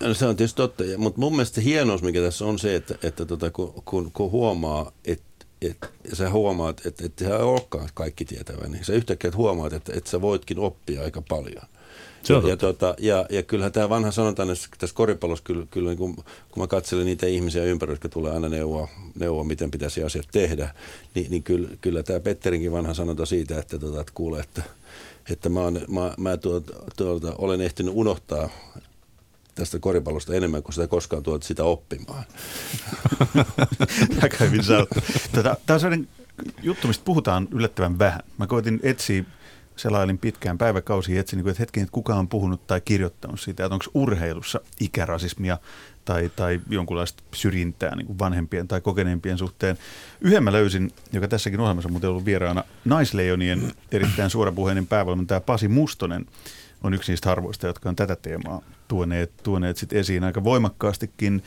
No, 0.00 0.14
se 0.14 0.26
on 0.26 0.36
tietysti 0.36 0.56
totta, 0.56 0.84
mutta 0.96 1.20
mun 1.20 1.32
mielestä 1.32 1.60
hienous, 1.60 2.02
mikä 2.02 2.20
tässä 2.20 2.44
on 2.44 2.58
se, 2.58 2.76
että, 2.76 2.94
että 3.02 3.24
tota, 3.24 3.50
kun, 3.50 3.74
kun, 3.84 4.10
kun 4.12 4.30
huomaa, 4.30 4.92
että 5.04 5.27
et, 5.62 5.78
ja 6.10 6.16
sä 6.16 6.30
huomaat, 6.30 6.86
että 6.86 7.06
et 7.06 7.18
sä 7.18 7.38
olekaan 7.38 7.88
kaikki 7.94 8.24
tietävä, 8.24 8.68
niin 8.68 8.84
sä 8.84 8.92
yhtäkkiä 8.92 9.30
huomaat, 9.36 9.72
että, 9.72 9.92
että 9.96 10.10
sä 10.10 10.20
voitkin 10.20 10.58
oppia 10.58 11.02
aika 11.02 11.22
paljon. 11.28 11.62
Se 12.22 12.34
ja, 12.34 12.48
ja, 12.48 12.56
tota, 12.56 12.94
ja, 12.98 13.26
ja 13.30 13.42
kyllähän 13.42 13.72
tämä 13.72 13.88
vanha 13.88 14.10
sanotaan 14.10 14.48
tässä, 14.48 14.68
tässä 14.78 14.96
koripallossa, 14.96 15.44
kyllä, 15.44 15.66
kyllä 15.70 15.88
niin 15.88 15.98
kun, 15.98 16.14
kun 16.16 16.62
mä 16.62 16.66
katselen 16.66 17.06
niitä 17.06 17.26
ihmisiä 17.26 17.64
ympärillä, 17.64 17.94
jotka 17.94 18.08
tulee 18.08 18.32
aina 18.32 18.48
neuvoa, 18.48 18.88
neuvoa 19.18 19.44
miten 19.44 19.70
pitäisi 19.70 20.02
asiat 20.02 20.28
tehdä, 20.32 20.74
niin, 21.14 21.30
niin 21.30 21.42
kyllä, 21.42 21.68
kyllä 21.80 22.02
tämä 22.02 22.20
Petterinkin 22.20 22.72
vanha 22.72 22.94
sanonta 22.94 23.26
siitä, 23.26 23.58
että, 23.58 23.78
tota, 23.78 24.00
että 24.00 24.12
kuulee, 24.14 24.40
että, 24.40 24.62
että 25.30 25.48
mä, 25.48 25.60
on, 25.60 25.80
mä, 25.88 26.14
mä 26.18 26.36
tuota, 26.36 26.72
tuota, 26.96 27.34
olen 27.38 27.60
ehtinyt 27.60 27.92
unohtaa 27.96 28.48
tästä 29.58 29.78
koripallosta 29.78 30.34
enemmän 30.34 30.62
kuin 30.62 30.74
sitä 30.74 30.86
koskaan 30.86 31.22
tuot 31.22 31.42
sitä 31.42 31.64
oppimaan. 31.64 32.24
Sanottu. 34.62 35.00
Tätä, 35.32 35.56
tämä 35.66 35.74
on 35.74 35.80
sellainen 35.80 36.08
juttu, 36.62 36.88
mistä 36.88 37.04
puhutaan 37.04 37.48
yllättävän 37.50 37.98
vähän. 37.98 38.20
Mä 38.38 38.46
koitin 38.46 38.80
etsiä, 38.82 39.24
selailin 39.76 40.18
pitkään 40.18 40.58
päiväkausia, 40.58 41.20
etsin, 41.20 41.36
niin 41.36 41.48
että 41.48 41.62
hetken, 41.62 41.82
että 41.82 41.92
kuka 41.92 42.14
on 42.14 42.28
puhunut 42.28 42.66
tai 42.66 42.80
kirjoittanut 42.80 43.40
siitä, 43.40 43.64
että 43.64 43.74
onko 43.74 43.84
urheilussa 43.94 44.60
ikärasismia 44.80 45.58
tai, 46.04 46.30
tai 46.36 46.60
jonkunlaista 46.68 47.22
syrjintää 47.34 47.96
niin 47.96 48.06
kuin 48.06 48.18
vanhempien 48.18 48.68
tai 48.68 48.80
kokeneempien 48.80 49.38
suhteen. 49.38 49.78
Yhden 50.20 50.44
mä 50.44 50.52
löysin, 50.52 50.90
joka 51.12 51.28
tässäkin 51.28 51.60
ohjelmassa 51.60 51.88
on 51.88 51.92
muuten 51.92 52.10
ollut 52.10 52.24
vieraana, 52.24 52.64
Naisleijonien 52.84 53.72
erittäin 53.92 54.30
suorapuheinen 54.30 54.86
päävalmentaja 54.86 55.40
Pasi 55.40 55.68
Mustonen 55.68 56.26
on 56.82 56.94
yksi 56.94 57.12
niistä 57.12 57.28
harvoista, 57.28 57.66
jotka 57.66 57.88
on 57.88 57.96
tätä 57.96 58.16
teemaa 58.16 58.62
tuoneet, 58.88 59.32
tuoneet 59.42 59.76
sit 59.76 59.92
esiin 59.92 60.24
aika 60.24 60.44
voimakkaastikin. 60.44 61.42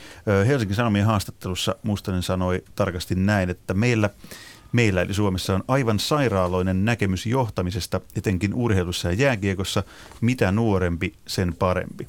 Helsingin 0.47 0.75
Sanomien 0.75 1.05
haastattelussa 1.05 1.75
Mustanen 1.83 2.23
sanoi 2.23 2.63
tarkasti 2.75 3.15
näin, 3.15 3.49
että 3.49 3.73
meillä 3.73 4.09
Meillä 4.71 5.01
eli 5.01 5.13
Suomessa 5.13 5.55
on 5.55 5.63
aivan 5.67 5.99
sairaaloinen 5.99 6.85
näkemys 6.85 7.25
johtamisesta, 7.25 8.01
etenkin 8.15 8.53
urheilussa 8.53 9.07
ja 9.07 9.13
jääkiekossa. 9.13 9.83
Mitä 10.21 10.51
nuorempi, 10.51 11.13
sen 11.27 11.55
parempi. 11.59 12.07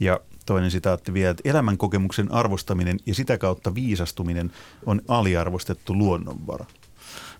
Ja 0.00 0.20
toinen 0.46 0.70
sitaatti 0.70 1.14
vielä, 1.14 1.30
että 1.30 1.50
elämänkokemuksen 1.50 2.32
arvostaminen 2.32 2.98
ja 3.06 3.14
sitä 3.14 3.38
kautta 3.38 3.74
viisastuminen 3.74 4.52
on 4.86 5.02
aliarvostettu 5.08 5.98
luonnonvara. 5.98 6.64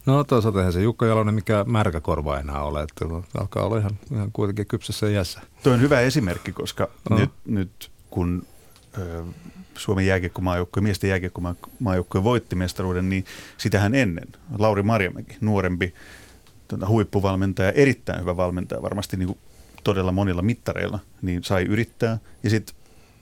No 0.06 0.24
toisaalta 0.24 0.58
eihän 0.58 0.72
se 0.72 0.82
Jukka 0.82 1.06
Jalonen 1.06 1.34
mikä 1.34 1.64
märkäkorva 1.68 2.38
enää 2.38 2.62
ole, 2.62 2.82
että 2.82 3.04
alkaa 3.40 3.62
olla 3.62 3.78
ihan, 3.78 3.98
ihan 4.12 4.32
kuitenkin 4.32 4.66
kypsässä 4.66 5.08
iässä. 5.08 5.40
Tuo 5.62 5.72
on 5.72 5.80
hyvä 5.80 6.00
esimerkki, 6.00 6.52
koska 6.52 6.88
no. 7.10 7.18
nyt, 7.18 7.30
nyt 7.46 7.90
kun 8.10 8.46
ö, 8.98 9.24
Suomen 9.74 10.06
jääkiekkomaajoukkue, 10.06 10.82
miesten 10.82 11.10
jääkiekkomaajoukkue 11.10 12.24
voitti 12.24 12.56
mestaruuden, 12.56 13.08
niin 13.08 13.24
sitähän 13.56 13.94
ennen 13.94 14.28
Lauri 14.58 14.82
Marjamäki, 14.82 15.36
nuorempi 15.40 15.94
tuota, 16.68 16.88
huippuvalmentaja, 16.88 17.72
erittäin 17.72 18.20
hyvä 18.20 18.36
valmentaja, 18.36 18.82
varmasti 18.82 19.16
niin 19.16 19.26
kuin 19.26 19.38
todella 19.84 20.12
monilla 20.12 20.42
mittareilla, 20.42 20.98
niin 21.22 21.44
sai 21.44 21.62
yrittää. 21.62 22.18
Ja 22.42 22.50
sitten 22.50 22.76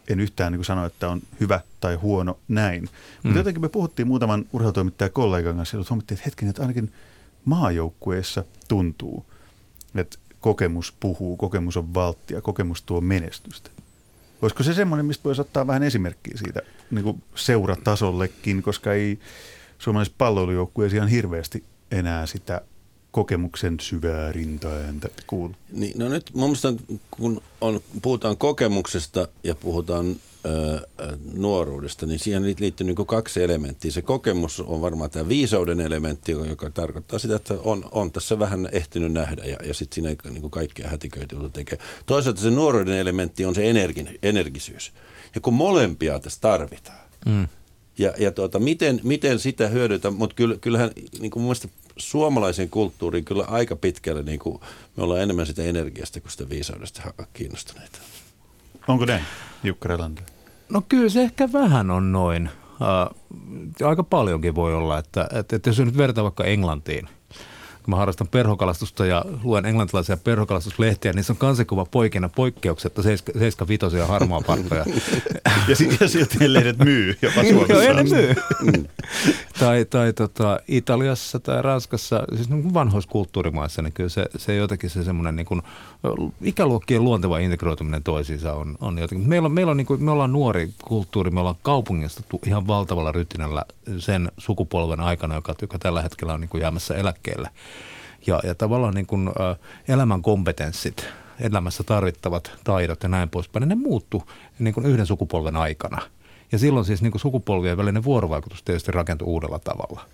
en 0.09 0.21
yhtään 0.21 0.53
niin 0.53 0.59
kuin 0.59 0.67
sano, 0.67 0.87
että 0.87 1.09
on 1.09 1.23
hyvä 1.41 1.61
tai 1.81 1.95
huono 1.95 2.39
näin. 2.49 2.83
Mm. 2.83 2.89
Mutta 3.23 3.39
jotenkin 3.39 3.63
me 3.63 3.69
puhuttiin 3.69 4.09
muutaman 4.09 4.45
urheilutoimittajakollegan 4.53 5.57
kanssa, 5.57 5.77
että 5.77 5.87
huomattiin, 5.91 6.17
että 6.17 6.25
hetken, 6.27 6.49
että 6.49 6.63
ainakin 6.63 6.93
maajoukkueessa 7.45 8.45
tuntuu, 8.69 9.27
että 9.95 10.19
kokemus 10.41 10.95
puhuu, 11.01 11.37
kokemus 11.37 11.77
on 11.77 11.95
valttia, 11.95 12.41
kokemus 12.41 12.83
tuo 12.83 13.01
menestystä. 13.01 13.71
Olisiko 14.43 14.63
se 14.63 14.75
semmoinen, 14.75 15.07
mistä 15.07 15.25
voisi 15.25 15.41
ottaa 15.41 15.67
vähän 15.67 15.83
esimerkkiä 15.83 16.37
siitä 16.37 16.61
niin 16.91 17.05
kuin 17.05 17.23
seuratasollekin, 17.35 18.63
koska 18.63 18.93
ei 18.93 19.19
suomalaisessa 19.79 20.17
palloilujoukkueessa 20.19 20.97
ihan 20.97 21.09
hirveästi 21.09 21.65
enää 21.91 22.27
sitä 22.27 22.61
kokemuksen 23.13 23.81
syvää 23.81 24.33
rintaääntä 24.33 25.09
kuulu? 25.27 25.55
Niin, 25.73 25.99
no 25.99 26.09
nyt 26.09 26.31
mun 26.35 26.45
mielestä 26.45 26.73
kun 27.11 27.43
on, 27.61 27.81
puhutaan 28.03 28.37
kokemuksesta 28.37 29.29
ja 29.45 29.55
puhutaan 29.55 30.17
ö, 30.47 30.87
nuoruudesta, 31.35 32.07
niin 32.07 32.19
siihen 32.19 32.45
liittyy 32.45 32.87
niin 32.87 33.07
kaksi 33.07 33.43
elementtiä. 33.43 33.91
Se 33.91 34.03
kokemus 34.03 34.61
on 34.61 34.81
varmaan 34.81 35.11
tämä 35.11 35.29
viisauden 35.29 35.81
elementti, 35.81 36.33
joka 36.33 36.71
tarkoittaa 36.71 37.19
sitä, 37.19 37.37
että 37.37 37.55
on, 37.65 37.85
on 37.91 38.13
tässä 38.13 38.39
vähän 38.39 38.69
ehtinyt 38.73 39.13
nähdä 39.13 39.45
ja, 39.45 39.57
ja 39.67 39.75
sitten 39.75 39.95
siinä 39.95 40.09
ei 40.09 40.33
niin 40.33 40.51
kaikkea 40.51 40.89
hätiköity 40.89 41.37
tekee. 41.53 41.79
Toisaalta 42.07 42.41
se 42.41 42.51
nuoruuden 42.51 42.99
elementti 42.99 43.45
on 43.45 43.55
se 43.55 43.71
energin, 43.71 44.19
energisyys. 44.23 44.93
Ja 45.35 45.41
kun 45.41 45.55
molempia 45.55 46.19
tässä 46.19 46.41
tarvitaan, 46.41 47.09
mm. 47.27 47.49
Ja, 47.99 48.13
ja 48.19 48.33
tuota, 48.33 48.59
miten, 48.59 49.01
miten 49.03 49.39
sitä 49.39 49.69
hyödytään, 49.69 50.15
mutta 50.15 50.37
kyllähän 50.61 50.91
niin 51.21 51.31
kuin 51.31 51.43
mun 51.43 51.49
mielestä 51.49 51.69
suomalaisen 51.97 52.71
kulttuuriin 52.71 53.25
kyllä 53.25 53.45
aika 53.45 53.77
pitkälle 53.77 54.23
niin 54.23 54.39
kuin 54.39 54.61
me 54.97 55.03
ollaan 55.03 55.21
enemmän 55.21 55.47
sitä 55.47 55.63
energiasta 55.63 56.21
kuin 56.21 56.31
sitä 56.31 56.49
viisaudesta 56.49 57.03
kiinnostuneita. 57.33 57.99
Onko 58.89 59.05
näin, 59.05 59.25
Jukka 59.65 59.89
Relander? 59.89 60.25
No 60.69 60.83
kyllä 60.89 61.09
se 61.09 61.23
ehkä 61.23 61.53
vähän 61.53 61.91
on 61.91 62.13
noin. 62.13 62.51
Uh, 62.81 63.87
aika 63.87 64.03
paljonkin 64.03 64.55
voi 64.55 64.75
olla, 64.75 64.99
että, 64.99 65.29
että, 65.33 65.57
että 65.57 65.71
jos 65.71 65.79
nyt 65.79 65.97
vertaa 65.97 66.25
vaikka 66.25 66.45
Englantiin– 66.45 67.09
kun 67.83 67.91
mä 67.93 67.97
harrastan 67.97 68.29
perhokalastusta 68.29 69.07
ja 69.07 69.25
luen 69.43 69.67
englantilaisia 69.67 70.17
perhokalastuslehtiä, 70.17 71.13
niin 71.13 71.25
se 71.25 71.33
on 71.33 71.37
kansikuva 71.37 71.85
poikina 71.85 72.29
poikkeuksetta 72.29 73.03
75 73.03 73.97
ja 73.97 74.07
harmaa 74.07 74.41
parkkoja. 74.47 74.85
ja, 75.69 75.77
ja 76.01 76.09
silti 76.09 76.39
ne 76.41 76.53
lehdet 76.53 76.79
myy 76.79 77.17
jopa 77.23 77.45
Suomessa. 77.45 77.85
Joo, 77.85 77.95
ne 77.95 78.03
myy. 78.03 78.35
Mm. 78.63 78.85
tai 79.59 79.85
tai 79.85 80.13
tota, 80.13 80.61
Italiassa 80.69 81.41
tai 81.41 81.63
Ranskassa, 81.63 82.23
siis 82.37 82.49
niin 82.49 82.75
vanhoissa 82.75 83.11
kulttuurimaissa, 83.11 83.83
niin 83.83 83.93
kyllä 83.93 84.09
se, 84.09 84.27
se 84.37 84.55
jotenkin 84.55 84.91
se 84.91 85.05
semmoinen 85.05 85.37
niin 85.37 85.47
kuin, 85.47 85.63
ikäluokkien 86.43 87.05
luonteva 87.05 87.39
integroituminen 87.39 88.03
toisiinsa 88.03 88.53
on, 88.53 88.77
on 88.81 88.99
jotenkin. 88.99 89.29
Meillä 89.29 89.47
on, 89.47 89.53
meillä 89.53 89.71
on 89.71 89.77
niin 89.77 89.87
kuin, 89.87 90.05
me 90.05 90.11
ollaan 90.11 90.33
nuori 90.33 90.71
kulttuuri, 90.85 91.31
me 91.31 91.41
ollaan 91.41 91.57
kaupungista 91.63 92.23
ihan 92.47 92.67
valtavalla 92.67 93.13
rytinällä 93.13 93.65
sen 93.99 94.33
sukupolven 94.39 95.01
aikana, 95.01 95.35
joka, 95.35 95.55
joka 95.63 95.79
tällä 95.79 96.03
hetkellä 96.03 96.35
on 96.35 96.41
niin 96.41 96.49
kuin 96.49 96.61
jäämässä 96.61 96.95
eläkkeelle. 96.95 97.51
Ja, 98.27 98.41
ja 98.45 98.55
tavallaan 98.55 98.95
niin 98.95 99.07
kuin, 99.07 99.29
ä, 99.29 99.57
elämän 99.89 100.23
kompetenssit, 100.23 101.07
elämässä 101.41 101.83
tarvittavat 101.83 102.53
taidot 102.65 103.03
ja 103.03 103.09
näin 103.09 103.31
poispäin, 103.31 103.69
ne 103.69 103.75
muuttu 103.75 104.23
niin 104.59 104.75
kuin 104.75 104.87
yhden 104.87 105.07
sukupolven 105.07 105.57
aikana. 105.57 106.03
Ja 106.53 106.59
silloin 106.59 106.87
siis 106.87 107.03
niin 107.03 107.11
kuin 107.11 107.21
sukupolvien 107.21 107.77
välinen 107.77 108.05
vuorovaikutus 108.05 108.63
tietysti 108.63 108.93
rakentui 108.93 109.29
uudella 109.29 109.59
tavalla. 109.59 110.05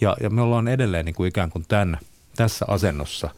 Ja, 0.00 0.16
ja 0.20 0.30
me 0.30 0.42
ollaan 0.42 0.68
edelleen 0.68 1.04
niin 1.04 1.14
kuin 1.14 1.28
ikään 1.28 1.50
kuin 1.50 1.64
tämän, 1.68 1.98
tässä 2.36 2.64
asennossa. 2.68 3.30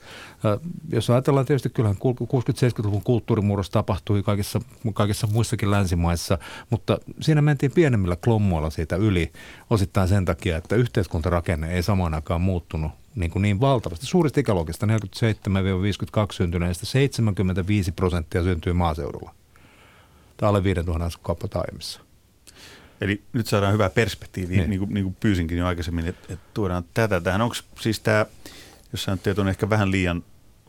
Jos 0.92 1.11
ajatellaan 1.11 1.47
tietysti, 1.47 1.71
kyllähän 1.71 1.97
60-70-luvun 1.97 3.02
kulttuurimurros 3.02 3.71
tapahtui 3.71 4.23
kaikissa, 4.23 4.61
kaikissa 4.94 5.26
muissakin 5.26 5.71
länsimaissa, 5.71 6.38
mutta 6.71 6.99
siinä 7.21 7.42
mentiin 7.42 7.73
pienemmillä 7.73 8.16
klommoilla 8.16 8.71
siitä 8.71 8.97
yli 8.97 9.33
osittain 9.71 10.09
sen 10.09 10.25
takia, 10.25 10.56
että 10.56 10.76
yhteiskuntarakenne 10.76 11.75
ei 11.75 11.83
samaan 11.83 12.14
aikaan 12.14 12.40
muuttunut 12.40 12.92
niin, 13.14 13.30
kuin 13.30 13.42
niin 13.42 13.61
valtavasti. 13.61 14.06
Suurista 14.06 14.40
ikäluokista 14.40 14.87
47-52 14.87 14.90
syntyneistä 16.33 16.87
75 16.87 17.92
prosenttia 17.92 18.42
syntyy 18.42 18.73
maaseudulla. 18.73 19.35
Tämä 20.37 20.49
alle 20.49 20.64
5000 20.64 21.04
asukkaan 21.06 21.38
taimissa. 21.50 22.00
Eli 23.00 23.23
nyt 23.33 23.47
saadaan 23.47 23.73
hyvää 23.73 23.90
perspektiiviä, 23.90 24.56
niin, 24.59 24.71
niin 24.71 24.80
kuin, 24.80 24.94
niin 24.94 25.04
kuin 25.04 25.16
pyysinkin 25.21 25.59
jo 25.59 25.66
aikaisemmin, 25.66 26.06
että, 26.06 26.33
että 26.33 26.47
tuodaan 26.54 26.85
tätä 26.94 27.21
tähän. 27.21 27.40
Onko 27.40 27.54
siis 27.80 28.00
tämä, 28.00 28.26
jos 28.92 29.04
sanotte, 29.04 29.35
on 29.38 29.49
ehkä 29.49 29.71
vähän 29.71 29.90
liian 29.90 30.23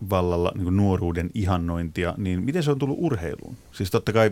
vallalla 0.10 0.52
niin 0.56 0.64
kuin 0.64 0.78
nuoruuden 0.78 1.30
ihannointia, 1.34 2.14
niin 2.18 2.44
miten 2.44 2.64
se 2.64 2.72
on 2.72 2.80
tullut 2.80 2.98
urheiluun? 3.00 3.58
Siis 3.72 3.92
totta 3.92 4.14
kai 4.14 4.32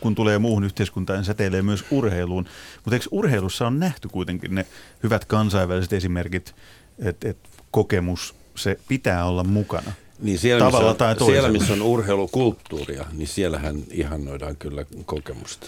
kun 0.00 0.14
tulee 0.14 0.38
muuhun 0.38 0.64
yhteiskuntaan, 0.64 1.18
niin 1.18 1.24
säteilee 1.24 1.62
myös 1.62 1.84
urheiluun. 1.90 2.44
Mutta 2.84 2.96
eikö 2.96 3.06
urheilussa 3.10 3.66
on 3.66 3.80
nähty 3.80 4.08
kuitenkin 4.08 4.54
ne 4.54 4.66
hyvät 5.02 5.24
kansainväliset 5.24 5.92
esimerkit, 5.92 6.54
että 7.04 7.28
et 7.28 7.36
kokemus, 7.70 8.34
se 8.54 8.78
pitää 8.88 9.24
olla 9.24 9.44
mukana? 9.44 9.92
Niin 10.18 10.38
siellä, 10.38 10.64
missä 10.64 10.78
on, 10.78 10.96
tai 10.96 11.16
siellä, 11.26 11.48
missä 11.48 11.72
on 11.72 11.82
urheilukulttuuria, 11.82 13.04
niin 13.12 13.28
siellähän 13.28 13.82
ihannoidaan 13.90 14.56
kyllä 14.56 14.84
kokemusta. 15.06 15.66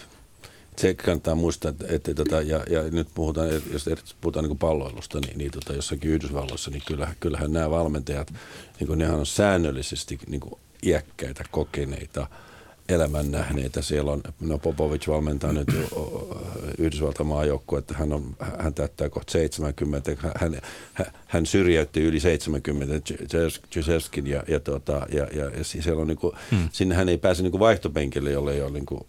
Se 0.77 0.95
kannattaa 0.95 1.35
muistaa, 1.35 1.69
että, 1.69 1.85
että 1.89 2.15
tota, 2.15 2.43
ja, 2.43 2.65
ja, 2.71 2.83
nyt 2.83 3.09
puhutaan, 3.15 3.49
jos 3.73 3.89
puhutaan 4.21 4.49
niin 4.49 4.59
palloilusta, 4.59 5.21
niin, 5.21 5.39
niin 5.39 5.51
tota, 5.51 5.73
jossakin 5.73 6.11
Yhdysvalloissa, 6.11 6.71
niin 6.71 6.83
kyllähän, 6.87 7.17
kyllähän 7.21 7.53
nämä 7.53 7.71
valmentajat, 7.71 8.33
niin 8.81 8.87
kuin 8.87 8.99
nehän 8.99 9.19
on 9.19 9.27
säännöllisesti 9.27 10.19
niin 10.27 10.41
kuin 10.41 10.61
iäkkäitä, 10.83 11.45
kokeneita– 11.51 12.27
elämän 12.89 13.31
nähneitä. 13.31 13.83
Siellä 13.83 14.13
on, 14.13 14.23
no 14.41 14.59
Popovic 14.59 15.09
valmentaa 15.09 15.53
nyt 15.53 15.69
Yhdysvaltain 16.79 17.27
maajoukkue, 17.27 17.79
että 17.79 17.95
hän, 17.95 18.13
on, 18.13 18.37
hän 18.59 18.75
täyttää 18.75 19.09
kohta 19.09 19.33
70. 19.33 20.17
Hän, 20.35 20.61
hän 21.27 21.47
syrjäytti 21.47 22.01
yli 22.01 22.21
70 22.21 23.13
Jezewskin 23.77 24.27
ja, 24.27 24.43
ja, 24.49 24.61
tota, 24.61 25.07
ja, 25.13 25.27
ja, 25.33 25.45
ja 25.45 25.65
siellä 25.65 26.03
on 26.03 26.09
niinku, 26.09 26.35
hmm. 26.51 26.69
sinne 26.73 26.95
hän 26.95 27.09
ei 27.09 27.19
pääse 27.19 27.43
niinku 27.43 27.59
vaihtopenkille, 27.59 28.31
jolle 28.31 28.55
ei 28.55 28.63
ole 28.63 28.71
niinku, 28.71 29.07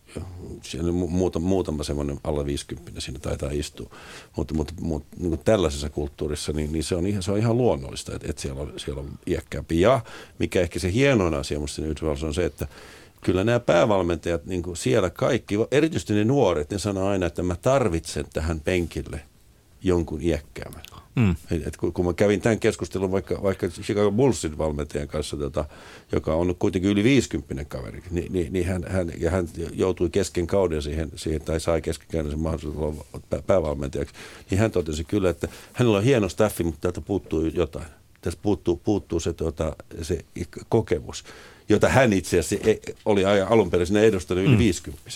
siellä 0.61 0.91
muutama, 0.91 1.47
muutama 1.47 1.83
semmoinen 1.83 2.19
alle 2.23 2.45
50 2.45 3.01
siinä 3.01 3.19
taitaa 3.19 3.49
istua. 3.51 3.89
Mutta, 4.37 4.53
mutta, 4.53 4.73
mutta 4.81 5.17
niin 5.19 5.39
tällaisessa 5.39 5.89
kulttuurissa 5.89 6.53
niin, 6.53 6.71
niin 6.71 6.83
se, 6.83 6.95
on 6.95 7.07
ihan, 7.07 7.23
se 7.23 7.31
on 7.31 7.37
ihan 7.37 7.57
luonnollista, 7.57 8.15
että, 8.15 8.27
että 8.29 8.41
siellä, 8.41 8.61
on, 8.61 8.73
siellä 8.77 9.01
on 9.01 9.09
iäkkäämpi. 9.27 9.81
Ja 9.81 10.01
mikä 10.39 10.61
ehkä 10.61 10.79
se 10.79 10.93
hienoin 10.93 11.33
asia 11.33 11.57
minusta 11.57 11.81
Yhdysvalloissa 11.81 12.27
on 12.27 12.33
se, 12.33 12.45
että 12.45 12.67
kyllä 13.25 13.43
nämä 13.43 13.59
päävalmentajat, 13.59 14.45
niin 14.45 14.63
kuin 14.63 14.77
siellä 14.77 15.09
kaikki, 15.09 15.55
erityisesti 15.71 16.13
ne 16.13 16.23
nuoret, 16.23 16.69
ne 16.69 16.79
sanoo 16.79 17.07
aina, 17.07 17.25
että 17.25 17.43
mä 17.43 17.55
tarvitsen 17.55 18.25
tähän 18.33 18.59
penkille 18.59 19.21
jonkun 19.83 20.21
iäkkäämän. 20.21 20.81
Mm. 21.15 21.35
Et, 21.51 21.67
et 21.67 21.77
kun, 21.77 21.93
kun 21.93 22.05
mä 22.05 22.13
kävin 22.13 22.41
tämän 22.41 22.59
keskustelun 22.59 23.11
vaikka, 23.11 23.43
vaikka 23.43 23.67
Chicago 23.67 24.11
Bullsin 24.11 24.57
valmentajan 24.57 25.07
kanssa, 25.07 25.37
tota, 25.37 25.65
joka 26.11 26.33
on 26.33 26.55
kuitenkin 26.59 26.91
yli 26.91 27.03
50 27.03 27.65
kaveri, 27.65 28.03
niin, 28.11 28.33
niin, 28.33 28.53
niin 28.53 28.65
hän, 28.65 28.85
hän, 28.87 29.11
ja 29.17 29.31
hän 29.31 29.47
joutui 29.73 30.09
kesken 30.09 30.47
kauden 30.47 30.81
siihen, 30.81 31.11
siihen 31.15 31.41
tai 31.41 31.59
sai 31.59 31.81
kesken 31.81 32.07
kauden 32.11 32.31
sen 32.31 32.39
mahdollisuuden 32.39 32.83
olla 32.83 33.41
päävalmentajaksi, 33.47 34.15
niin 34.49 34.59
hän 34.59 34.71
totesi 34.71 35.03
kyllä, 35.03 35.29
että 35.29 35.47
hänellä 35.73 35.97
on 35.97 36.03
hieno 36.03 36.29
staffi, 36.29 36.63
mutta 36.63 36.81
täältä 36.81 37.01
puuttuu 37.01 37.45
jotain. 37.45 37.87
Tässä 38.21 38.39
puuttuu, 38.41 38.75
puuttuu 38.75 39.19
se, 39.19 39.33
tota, 39.33 39.75
se 40.01 40.25
kokemus 40.69 41.23
jota 41.69 41.89
hän 41.89 42.13
itse 42.13 42.39
asiassa 42.39 42.69
e- 42.69 42.93
oli 43.05 43.25
alun 43.25 43.69
perin 43.69 43.87
sinne 43.87 44.03
edustanut 44.03 44.43
yli 44.43 44.53
mm. 44.53 44.57
50 44.57 45.11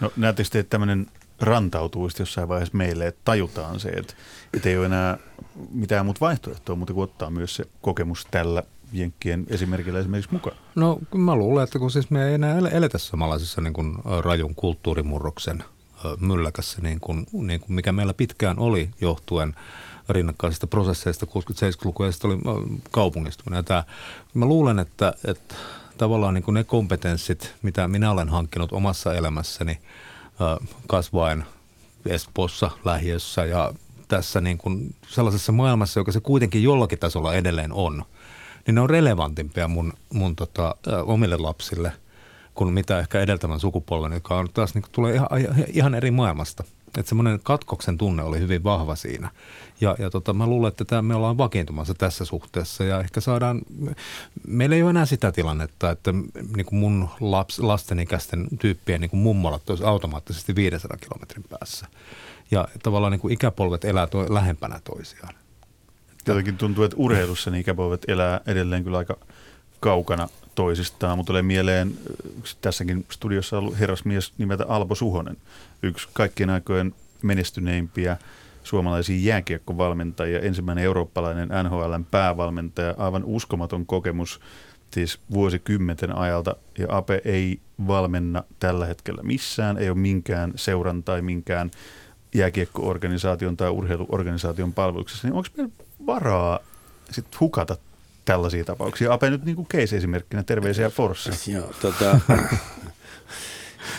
No 0.00 0.12
näettekö 0.16 0.48
te, 0.52 0.58
että 0.58 0.70
tämmöinen 0.70 1.06
rantautuu 1.40 2.08
jossain 2.18 2.48
vaiheessa 2.48 2.76
meille, 2.76 3.06
että 3.06 3.20
tajutaan 3.24 3.80
se, 3.80 3.88
että, 3.88 4.14
että 4.54 4.68
ei 4.68 4.76
ole 4.76 4.86
enää 4.86 5.18
mitään 5.70 6.04
muuta 6.04 6.20
vaihtoehtoa, 6.20 6.76
mutta 6.76 6.94
kun 6.94 7.04
ottaa 7.04 7.30
myös 7.30 7.56
se 7.56 7.64
kokemus 7.80 8.26
tällä 8.30 8.62
Jenkkien 8.92 9.46
esimerkillä 9.48 9.98
esimerkiksi 9.98 10.32
mukaan? 10.32 10.56
No 10.74 10.98
mä 11.14 11.36
luulen, 11.36 11.64
että 11.64 11.78
kun 11.78 11.90
siis 11.90 12.10
me 12.10 12.28
ei 12.28 12.34
enää 12.34 12.58
eletä 12.58 12.98
samanlaisessa 12.98 13.60
niin 13.60 13.72
kuin 13.72 13.94
rajun 14.24 14.54
kulttuurimurroksen 14.54 15.64
mylläkässä, 16.20 16.78
niin 16.82 17.00
kuin, 17.00 17.26
niin 17.32 17.60
kuin 17.60 17.72
mikä 17.72 17.92
meillä 17.92 18.14
pitkään 18.14 18.58
oli 18.58 18.90
johtuen– 19.00 19.54
rinnakkaisista 20.08 20.66
prosesseista 20.66 21.26
60-70-lukuja, 21.26 22.10
oli 22.24 22.34
äh, 22.34 22.80
kaupungistuminen. 22.90 23.58
Ja 23.58 23.62
tämä, 23.62 23.84
mä 24.34 24.46
luulen, 24.46 24.78
että, 24.78 25.14
että 25.24 25.54
tavallaan 25.98 26.34
niin 26.34 26.44
kuin 26.44 26.54
ne 26.54 26.64
kompetenssit, 26.64 27.54
mitä 27.62 27.88
minä 27.88 28.10
olen 28.10 28.28
hankkinut 28.28 28.72
omassa 28.72 29.14
elämässäni 29.14 29.70
äh, 29.72 30.68
kasvaen 30.86 31.44
Espoossa, 32.06 32.70
lähiössä 32.84 33.44
ja 33.44 33.72
tässä 34.08 34.40
niin 34.40 34.58
kuin 34.58 34.94
sellaisessa 35.08 35.52
maailmassa, 35.52 36.00
joka 36.00 36.12
se 36.12 36.20
kuitenkin 36.20 36.62
jollakin 36.62 36.98
tasolla 36.98 37.34
edelleen 37.34 37.72
on, 37.72 38.04
niin 38.66 38.74
ne 38.74 38.80
on 38.80 38.90
relevantimpia 38.90 39.68
mun, 39.68 39.92
mun 40.12 40.36
tota, 40.36 40.74
äh, 40.88 41.08
omille 41.08 41.36
lapsille 41.36 41.92
kuin 42.54 42.72
mitä 42.72 42.98
ehkä 42.98 43.20
edeltävän 43.20 43.60
sukupolven, 43.60 44.12
joka 44.12 44.38
on 44.38 44.48
taas 44.54 44.74
niin 44.74 44.82
kuin, 44.82 44.92
tulee 44.92 45.14
ihan, 45.14 45.28
ihan 45.72 45.94
eri 45.94 46.10
maailmasta– 46.10 46.64
Että 47.00 47.08
semmoinen 47.08 47.40
katkoksen 47.42 47.98
tunne 47.98 48.22
oli 48.22 48.38
hyvin 48.38 48.64
vahva 48.64 48.96
siinä. 48.96 49.30
Ja, 49.80 49.96
ja 49.98 50.10
tota, 50.10 50.32
mä 50.32 50.46
luulen, 50.46 50.68
että 50.68 50.84
tämä, 50.84 51.02
me 51.02 51.14
ollaan 51.14 51.38
vakiintumassa 51.38 51.94
tässä 51.94 52.24
suhteessa 52.24 52.84
ja 52.84 53.00
ehkä 53.00 53.20
saadaan, 53.20 53.60
meillä 54.46 54.76
ei 54.76 54.82
ole 54.82 54.90
enää 54.90 55.06
sitä 55.06 55.32
tilannetta, 55.32 55.90
että 55.90 56.12
niin 56.56 56.66
kuin 56.66 56.78
mun 56.78 57.08
laps, 57.20 57.58
lastenikäisten 57.58 58.46
tyyppien 58.58 59.00
niin 59.00 59.10
kuin 59.10 59.20
mummolat 59.20 59.70
olisi 59.70 59.84
automaattisesti 59.84 60.54
500 60.54 60.96
kilometrin 60.96 61.44
päässä. 61.48 61.86
Ja 62.50 62.68
tavallaan 62.82 63.10
niin 63.10 63.20
kuin 63.20 63.34
ikäpolvet 63.34 63.84
elää 63.84 64.06
to, 64.06 64.34
lähempänä 64.34 64.80
toisiaan. 64.84 65.34
Jotenkin 66.26 66.58
tuntuu, 66.58 66.84
että 66.84 66.96
urheilussa 66.96 67.50
niin 67.50 67.60
ikäpolvet 67.60 68.04
elää 68.08 68.40
edelleen 68.46 68.84
kyllä 68.84 68.98
aika 68.98 69.16
kaukana 69.80 70.28
toisistaan, 70.56 71.18
mutta 71.18 71.26
tulee 71.30 71.42
mieleen 71.42 71.92
tässäkin 72.60 73.06
studiossa 73.10 73.58
ollut 73.58 73.78
herrasmies 73.78 74.32
nimeltä 74.38 74.64
Alpo 74.68 74.94
Suhonen, 74.94 75.36
yksi 75.82 76.08
kaikkien 76.12 76.50
aikojen 76.50 76.94
menestyneimpiä 77.22 78.16
suomalaisia 78.62 79.32
jääkiekkovalmentajia, 79.32 80.40
ensimmäinen 80.40 80.84
eurooppalainen 80.84 81.48
NHLn 81.48 82.06
päävalmentaja, 82.10 82.94
aivan 82.98 83.24
uskomaton 83.24 83.86
kokemus 83.86 84.40
siis 84.90 85.20
vuosikymmenten 85.30 86.16
ajalta, 86.16 86.56
ja 86.78 86.86
Ape 86.90 87.20
ei 87.24 87.60
valmenna 87.86 88.42
tällä 88.58 88.86
hetkellä 88.86 89.22
missään, 89.22 89.78
ei 89.78 89.90
ole 89.90 89.98
minkään 89.98 90.52
seuran 90.56 91.02
tai 91.02 91.22
minkään 91.22 91.70
jääkiekkoorganisaation 92.34 93.56
tai 93.56 93.70
urheiluorganisaation 93.70 94.72
palveluksessa, 94.72 95.28
niin 95.28 95.34
onko 95.34 95.48
meillä 95.56 95.72
varaa 96.06 96.58
sit 97.10 97.40
hukata 97.40 97.76
tällaisia 98.26 98.64
tapauksia? 98.64 99.12
Ape 99.12 99.30
nyt 99.30 99.44
niin 99.44 99.56
kuin 99.56 99.68
case-esimerkkinä, 99.68 100.42
terveisiä 100.42 100.90
Forssa. 100.90 101.32
Joo, 101.52 101.70
tota, 101.82 102.20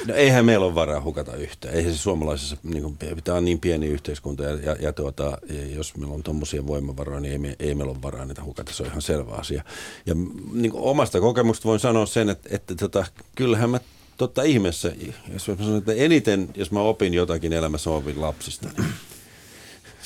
No 0.08 0.14
eihän 0.14 0.46
meillä 0.46 0.66
ole 0.66 0.76
varaa 0.76 1.02
hukata 1.02 1.36
yhtä. 1.36 1.70
Eihän 1.70 1.94
se 1.94 1.98
suomalaisessa, 1.98 2.58
niin 2.64 2.84
kuin, 2.84 2.98
tämä 3.24 3.38
on 3.38 3.46
niin 3.46 3.60
pieni 3.60 3.88
yhteiskunta 3.88 4.44
ja, 4.44 4.54
ja, 4.54 4.76
ja, 4.80 4.94
tuota, 4.94 5.38
jos 5.76 5.98
meillä 5.98 6.16
on 6.16 6.24
tuommoisia 6.24 6.68
voimavaroja, 6.68 7.20
niin 7.20 7.32
ei, 7.32 7.38
me, 7.38 7.56
ei 7.60 7.76
meillä 7.76 7.92
ole 7.92 8.02
varaa 8.02 8.26
niitä 8.26 8.44
hukata. 8.44 8.74
Se 8.74 8.84
on 8.84 8.90
ihan 8.90 9.02
selvä 9.02 9.32
asia. 9.32 9.64
Ja 10.06 10.16
niin 10.54 10.72
kuin 10.72 10.84
omasta 10.84 11.20
kokemusta 11.20 11.68
voin 11.68 11.80
sanoa 11.80 12.06
sen, 12.06 12.30
että, 12.30 12.50
että 12.52 12.76
tota, 12.76 13.06
kyllähän 13.36 13.70
mä 13.70 13.80
totta 14.18 14.44
ihmeessä, 14.44 14.94
jos 15.34 15.48
mä 15.48 15.56
sanon, 15.56 15.78
että 15.78 15.94
eniten, 15.94 16.50
jos 16.56 16.72
mä 16.72 16.82
opin 16.82 17.14
jotakin 17.14 17.54
elämässä, 17.54 17.90
opin 17.90 18.22
lapsista. 18.22 18.70
Niin 18.78 18.88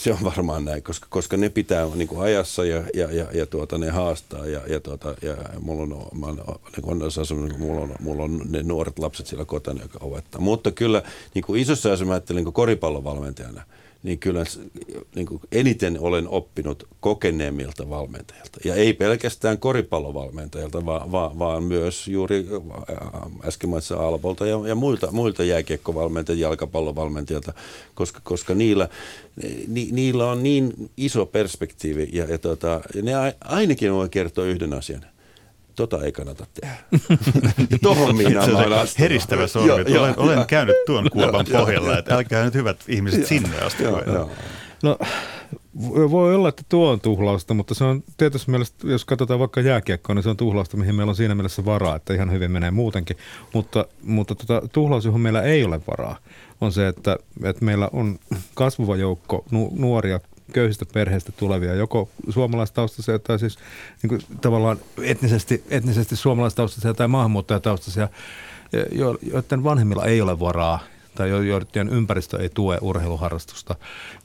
se 0.04 0.12
on 0.14 0.24
varmaan 0.24 0.66
näin, 0.66 0.84
koska, 0.84 1.08
koska 1.10 1.38
ne 1.38 1.50
pitää 1.50 1.88
niin 1.96 2.08
kuin 2.08 2.22
ajassa 2.22 2.66
ja, 2.66 2.84
ja, 2.94 3.12
ja, 3.12 3.26
ja 3.34 3.46
tuota, 3.46 3.78
ne 3.78 3.90
haastaa. 3.90 4.46
Ja, 4.46 4.62
ja, 4.68 4.80
tuota, 4.80 5.16
ja 5.22 5.38
mulla 5.60 5.84
on, 5.84 6.20
mä 6.20 6.26
oon, 6.26 6.36
niin 6.76 6.84
kuin 6.84 7.04
asunut, 7.22 7.58
mulla, 7.58 7.82
on, 7.82 7.96
mulla 8.00 8.24
on 8.24 8.42
ne 8.50 8.64
nuoret 8.64 9.00
lapset 9.00 9.28
siellä 9.28 9.46
kotona, 9.46 9.82
joka 9.82 10.00
opettaa. 10.02 10.42
Mutta 10.42 10.72
kyllä 10.72 11.04
niin 11.34 11.44
kuin 11.44 11.62
isossa 11.62 11.90
asiassa 11.90 12.06
mä 12.06 12.14
ajattelin 12.14 12.44
niin 12.44 12.54
koripallovalmentajana– 12.54 13.64
niin 14.04 14.20
kyllä 14.20 14.44
niin 15.16 15.26
kuin 15.26 15.42
eniten 15.52 16.00
olen 16.00 16.28
oppinut 16.28 16.88
kokeneemmilta 17.00 17.90
valmentajilta. 17.90 18.60
Ja 18.66 18.76
ei 18.76 18.94
pelkästään 18.94 19.58
koripallovalmentajilta, 19.58 20.86
vaan, 20.86 21.12
vaan, 21.12 21.40
vaan 21.40 21.64
myös 21.64 22.08
juuri 22.08 22.48
äh, 22.54 23.48
äsken 23.48 23.70
mainitsin 23.70 23.98
Albolta 23.98 24.48
ja, 24.48 24.60
ja 24.68 24.76
muilta, 24.76 25.12
muilta 25.12 25.44
jääkiekkovalmentajilta, 25.44 26.44
jalkapallovalmentajilta, 26.44 27.54
koska, 27.94 28.20
koska 28.24 28.56
niillä, 28.56 28.90
ni, 29.68 29.90
niillä 29.92 30.32
on 30.32 30.44
niin 30.44 30.92
iso 30.98 31.26
perspektiivi 31.26 32.10
ja, 32.12 32.26
ja, 32.26 32.38
tota, 32.38 32.82
ne 33.02 33.12
ainakin 33.40 33.94
voi 33.94 34.10
kertoa 34.10 34.46
yhden 34.46 34.74
asian– 34.74 35.06
tota 35.76 36.04
ei 36.06 36.12
kannata 36.12 36.46
tehdä. 36.62 36.76
Tuohon 37.82 38.16
minä 38.16 38.42
olen 38.42 38.88
Heristävä 39.00 39.48
sormi. 39.48 39.94
Jo, 39.94 40.02
olen, 40.02 40.20
olen 40.20 40.46
käynyt 40.48 40.76
tuon 40.86 41.10
kuopan 41.12 41.46
pohjalla, 41.52 41.98
että 41.98 42.16
älkää 42.16 42.44
nyt 42.44 42.54
hyvät 42.54 42.84
ihmiset 42.88 43.28
sinne 43.28 43.60
asti. 43.60 43.84
Joo, 43.84 44.04
joo. 44.06 44.30
No, 44.84 44.98
voi 46.12 46.36
olla, 46.36 46.50
että 46.50 46.64
tuo 46.70 46.92
on 46.92 47.02
tuhlausta, 47.02 47.54
mutta 47.54 47.74
se 47.74 47.84
on 47.84 48.04
tietysti 48.18 48.52
mielessä, 48.52 48.74
jos 48.84 49.06
katsotaan 49.06 49.40
vaikka 49.40 49.62
jääkiekkoa, 49.62 50.16
niin 50.16 50.24
se 50.24 50.30
on 50.30 50.38
tuhlausta, 50.38 50.78
mihin 50.78 50.96
meillä 50.96 51.10
on 51.10 51.16
siinä 51.16 51.36
mielessä 51.36 51.66
varaa, 51.66 51.96
että 51.96 52.14
ihan 52.14 52.32
hyvin 52.32 52.52
menee 52.52 52.72
muutenkin. 52.72 53.18
Mutta, 53.54 53.86
mutta 54.04 54.36
tota, 54.36 54.62
tuhlaus, 54.72 55.06
johon 55.06 55.22
meillä 55.22 55.42
ei 55.42 55.64
ole 55.64 55.82
varaa, 55.88 56.18
on 56.62 56.72
se, 56.72 56.88
että, 56.88 57.18
että 57.44 57.66
meillä 57.66 57.90
on 57.94 58.20
kasvuva 58.54 58.96
joukko 58.96 59.46
nu, 59.52 59.72
nuoria 59.76 60.20
köyhistä 60.54 60.86
perheistä 60.94 61.32
tulevia, 61.32 61.76
joko 61.76 62.10
suomalaistaustaisia 62.30 63.20
tai 63.20 63.40
siis 63.40 63.60
niin 64.04 64.10
kuin 64.10 64.22
tavallaan 64.42 64.78
etnisesti, 65.04 65.64
etnisesti 65.70 66.16
suomalaistaustaisia 66.16 66.94
tai 66.94 67.08
maahanmuuttajataustaisia, 67.08 68.10
joiden 69.22 69.64
vanhemmilla 69.64 70.06
ei 70.06 70.22
ole 70.22 70.40
varaa 70.40 70.80
tai 71.16 71.30
joiden 71.30 71.90
ympäristö 71.90 72.42
ei 72.42 72.50
tue 72.50 72.78
urheiluharrastusta. 72.82 73.76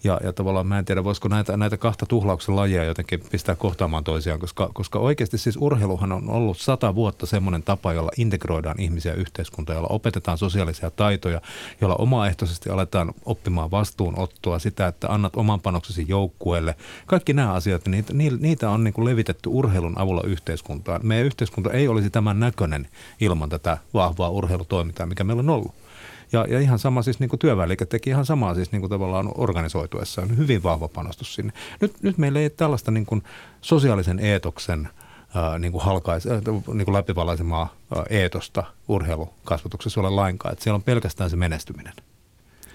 Ja, 0.04 0.20
ja 0.24 0.32
tavallaan 0.32 0.66
mä 0.66 0.78
en 0.78 0.84
tiedä, 0.84 1.04
voisiko 1.04 1.28
näitä, 1.28 1.56
näitä 1.56 1.76
kahta 1.76 2.06
tuhlauksen 2.06 2.56
lajia 2.56 2.84
jotenkin 2.84 3.20
pistää 3.30 3.54
kohtaamaan 3.54 4.04
toisiaan, 4.04 4.40
koska, 4.40 4.70
koska 4.74 4.98
oikeasti 4.98 5.38
siis 5.38 5.58
urheiluhan 5.60 6.12
on 6.12 6.30
ollut 6.30 6.58
sata 6.58 6.94
vuotta 6.94 7.26
semmoinen 7.26 7.62
tapa, 7.62 7.92
jolla 7.92 8.10
integroidaan 8.16 8.80
ihmisiä 8.80 9.14
yhteiskuntaan, 9.14 9.76
jolla 9.76 9.88
opetetaan 9.90 10.38
sosiaalisia 10.38 10.90
taitoja, 10.90 11.40
jolla 11.80 11.94
omaehtoisesti 11.94 12.70
aletaan 12.70 13.12
oppimaan 13.24 13.70
vastuunottoa, 13.70 14.58
sitä, 14.58 14.86
että 14.86 15.08
annat 15.08 15.36
oman 15.36 15.60
panoksesi 15.60 16.04
joukkueelle. 16.08 16.74
Kaikki 17.06 17.32
nämä 17.32 17.52
asiat, 17.52 17.86
niitä, 17.86 18.12
niitä 18.38 18.70
on 18.70 18.84
niin 18.84 18.94
kuin 18.94 19.04
levitetty 19.04 19.48
urheilun 19.48 19.98
avulla 19.98 20.22
yhteiskuntaan. 20.26 21.00
Meidän 21.06 21.26
yhteiskunta 21.26 21.70
ei 21.70 21.88
olisi 21.88 22.10
tämän 22.10 22.40
näköinen 22.40 22.88
ilman 23.20 23.48
tätä 23.48 23.78
vahvaa 23.94 24.30
urheilutoimintaa, 24.30 25.06
mikä 25.06 25.24
meillä 25.24 25.40
on 25.40 25.50
ollut. 25.50 25.85
Ja, 26.32 26.46
ja 26.48 26.60
ihan 26.60 26.78
sama 26.78 27.02
siis 27.02 27.20
niin 27.20 27.30
kuin 27.30 27.40
teki 27.88 28.10
ihan 28.10 28.26
samaa 28.26 28.54
siis 28.54 28.72
niin 28.72 28.80
kuin 28.80 28.90
tavallaan 28.90 29.32
organisoituessaan. 29.34 30.36
Hyvin 30.36 30.62
vahva 30.62 30.88
panostus 30.88 31.34
sinne. 31.34 31.52
Nyt, 31.80 32.02
nyt 32.02 32.18
meillä 32.18 32.40
ei 32.40 32.50
tällaista 32.50 32.90
niin 32.90 33.06
kuin 33.06 33.22
sosiaalisen 33.60 34.18
eetoksen 34.18 34.88
ää, 35.34 35.58
niin 35.58 35.72
kuin 35.72 35.84
halkais, 35.84 36.26
ää, 36.26 36.40
niin 36.72 36.84
kuin 36.84 36.92
läpivalaisemaa 36.92 37.74
ää, 37.96 38.04
eetosta 38.10 38.64
urheilukasvatuksessa 38.88 40.00
ole 40.00 40.10
lainkaan. 40.10 40.52
Että 40.52 40.62
siellä 40.62 40.76
on 40.76 40.82
pelkästään 40.82 41.30
se 41.30 41.36
menestyminen. 41.36 41.92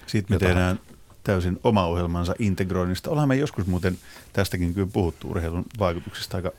Sitten 0.08 0.34
me 0.34 0.36
Jotain. 0.36 0.50
tehdään 0.50 0.80
täysin 1.24 1.60
oma 1.64 1.86
ohjelmansa 1.86 2.34
integroinnista. 2.40 3.10
Ollaan 3.10 3.28
me 3.28 3.36
joskus 3.36 3.68
muuten 3.68 3.98
tästäkin 4.34 4.74
kyllä 4.74 4.90
puhuttu 4.94 5.30
urheilun 5.30 5.66
vaikutuksista 5.80 6.38
aika, 6.38 6.52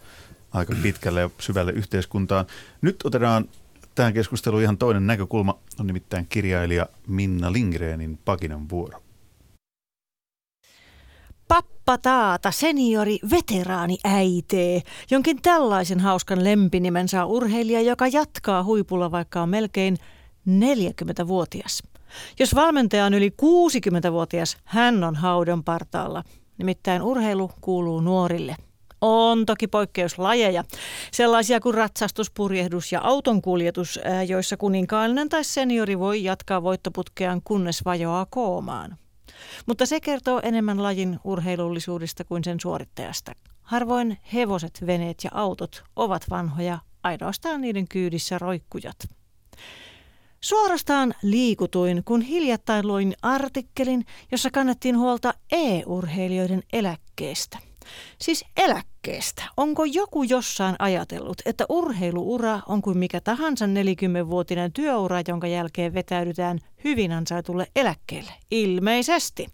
aika 0.53 0.75
pitkälle 0.83 1.21
ja 1.21 1.31
syvälle 1.41 1.73
yhteiskuntaan. 1.73 2.47
Nyt 2.83 2.97
otetaan 3.05 3.49
tähän 3.95 4.13
keskusteluun 4.13 4.63
ihan 4.63 4.79
toinen 4.79 5.07
näkökulma 5.07 5.59
on 5.81 5.87
nimittäin 5.87 6.27
kirjailija 6.29 6.87
Minna 7.07 7.53
Lindgrenin 7.53 8.19
Pakinan 8.25 8.69
vuoro. 8.69 9.03
Pappa 11.49 11.99
Taata, 11.99 12.51
seniori, 12.51 13.19
veteraani 13.31 13.99
äitee. 14.05 14.83
Jonkin 15.11 15.43
tällaisen 15.43 16.01
hauskan 16.01 16.45
lempinimen 16.45 17.09
saa 17.09 17.27
urheilija, 17.27 17.81
joka 17.81 18.07
jatkaa 18.07 18.65
huipulla, 18.65 19.11
vaikka 19.11 19.43
on 19.43 19.49
melkein 19.49 19.97
40-vuotias. 20.49 21.83
Jos 22.39 22.55
valmentaja 22.55 23.05
on 23.05 23.15
yli 23.15 23.33
60-vuotias, 23.43 24.57
hän 24.65 25.05
on 25.05 25.17
haudon 25.17 25.65
partaalla. 25.65 26.25
Nimittäin 26.59 27.03
urheilu 27.03 27.51
kuuluu 27.61 28.01
nuorille– 28.01 28.57
on 29.03 29.47
toki 29.47 29.69
poikkeuslajeja, 29.69 30.65
sellaisia 31.13 31.61
kuin 31.61 31.75
ratsastus, 31.75 32.31
purjehdus 32.31 32.93
ja 32.93 33.01
autonkuljetus, 33.05 34.01
joissa 34.29 34.57
kuninkaallinen 34.57 35.29
tai 35.29 35.45
seniori 35.45 35.99
voi 35.99 36.25
jatkaa 36.25 36.63
voittoputkeaan 36.63 37.41
kunnes 37.45 37.85
vajoaa 37.85 38.27
koomaan. 38.31 38.97
Mutta 39.67 39.87
se 39.87 40.01
kertoo 40.01 40.41
enemmän 40.43 40.83
lajin 40.83 41.19
urheilullisuudesta 41.25 42.25
kuin 42.25 42.45
sen 42.45 42.61
suorittajasta. 42.61 43.33
Harvoin 43.63 44.19
hevoset, 44.35 44.83
veneet 44.87 45.25
ja 45.25 45.31
autot 45.35 45.85
ovat 45.97 46.31
vanhoja, 46.31 46.79
ainoastaan 47.03 47.61
niiden 47.61 47.89
kyydissä 47.89 48.39
roikkujat. 48.39 48.97
Suorastaan 50.41 51.15
liikutuin, 51.23 52.03
kun 52.05 52.21
hiljattain 52.21 52.87
luin 52.87 53.15
artikkelin, 53.23 54.05
jossa 54.33 54.51
kannettiin 54.51 54.99
huolta 54.99 55.35
e-urheilijoiden 55.53 56.63
eläkkeestä– 56.73 57.59
Siis 58.19 58.45
eläkkeestä. 58.57 59.43
Onko 59.57 59.85
joku 59.85 60.23
jossain 60.23 60.77
ajatellut, 60.79 61.43
että 61.45 61.65
urheiluura 61.69 62.61
on 62.69 62.83
kuin 62.83 62.99
mikä 62.99 63.21
tahansa 63.21 63.67
40-vuotinen 63.67 64.73
työura, 64.73 65.23
jonka 65.29 65.47
jälkeen 65.47 65.95
vetäydytään 65.95 66.59
hyvin 66.85 67.13
ansaitulle 67.13 67.67
eläkkeelle? 67.77 68.33
Ilmeisesti. 68.51 69.49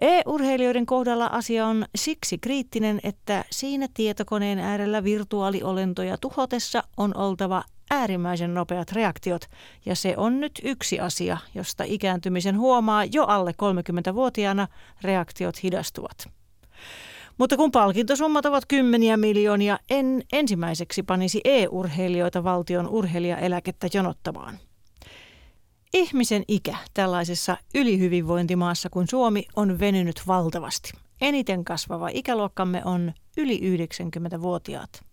E-urheilijoiden 0.00 0.86
kohdalla 0.86 1.26
asia 1.26 1.66
on 1.66 1.84
siksi 1.94 2.38
kriittinen, 2.38 3.00
että 3.02 3.44
siinä 3.50 3.88
tietokoneen 3.94 4.58
äärellä 4.58 5.04
virtuaaliolentoja 5.04 6.18
tuhotessa 6.18 6.84
on 6.96 7.16
oltava 7.16 7.62
äärimmäisen 7.90 8.54
nopeat 8.54 8.92
reaktiot, 8.92 9.46
ja 9.86 9.96
se 9.96 10.14
on 10.16 10.40
nyt 10.40 10.52
yksi 10.64 11.00
asia, 11.00 11.38
josta 11.54 11.84
ikääntymisen 11.86 12.58
huomaa 12.58 13.04
jo 13.04 13.24
alle 13.24 13.50
30-vuotiaana 13.50 14.68
reaktiot 15.02 15.62
hidastuvat. 15.62 16.28
Mutta 17.38 17.56
kun 17.56 17.70
palkintosummat 17.70 18.46
ovat 18.46 18.66
kymmeniä 18.68 19.16
miljoonia, 19.16 19.78
en 19.90 20.22
ensimmäiseksi 20.32 21.02
panisi 21.02 21.40
e-urheilijoita 21.44 22.44
valtion 22.44 22.88
urheilijaeläkettä 22.88 23.88
jonottamaan. 23.94 24.58
Ihmisen 25.94 26.42
ikä 26.48 26.76
tällaisessa 26.94 27.56
ylihyvinvointimaassa 27.74 28.90
kuin 28.90 29.08
Suomi 29.08 29.44
on 29.56 29.78
venynyt 29.78 30.22
valtavasti. 30.26 30.92
Eniten 31.20 31.64
kasvava 31.64 32.08
ikäluokkamme 32.12 32.82
on 32.84 33.12
yli 33.36 33.60
90-vuotiaat. 33.76 35.04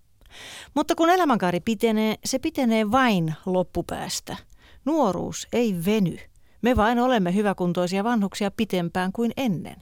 Mutta 0.75 0.95
kun 0.95 1.09
elämänkaari 1.09 1.59
pitenee, 1.59 2.15
se 2.25 2.39
pitenee 2.39 2.91
vain 2.91 3.33
loppupäästä. 3.45 4.37
Nuoruus 4.85 5.47
ei 5.53 5.75
veny. 5.85 6.17
Me 6.61 6.75
vain 6.75 6.99
olemme 6.99 7.35
hyväkuntoisia 7.35 8.03
vanhuksia 8.03 8.51
pitempään 8.51 9.11
kuin 9.11 9.31
ennen. 9.37 9.75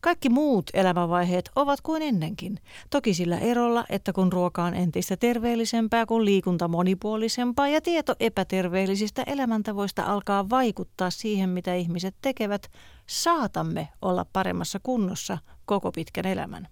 Kaikki 0.00 0.28
muut 0.28 0.70
elämänvaiheet 0.74 1.50
ovat 1.56 1.80
kuin 1.80 2.02
ennenkin. 2.02 2.58
Toki 2.90 3.14
sillä 3.14 3.38
erolla, 3.38 3.84
että 3.88 4.12
kun 4.12 4.32
ruoka 4.32 4.64
on 4.64 4.74
entistä 4.74 5.16
terveellisempää, 5.16 6.06
kun 6.06 6.24
liikunta 6.24 6.68
monipuolisempaa 6.68 7.68
ja 7.68 7.80
tieto 7.80 8.14
epäterveellisistä 8.20 9.22
elämäntavoista 9.26 10.02
alkaa 10.02 10.50
vaikuttaa 10.50 11.10
siihen, 11.10 11.50
mitä 11.50 11.74
ihmiset 11.74 12.14
tekevät, 12.22 12.70
saatamme 13.06 13.88
olla 14.02 14.26
paremmassa 14.32 14.80
kunnossa 14.82 15.38
koko 15.64 15.92
pitkän 15.92 16.26
elämän. 16.26 16.68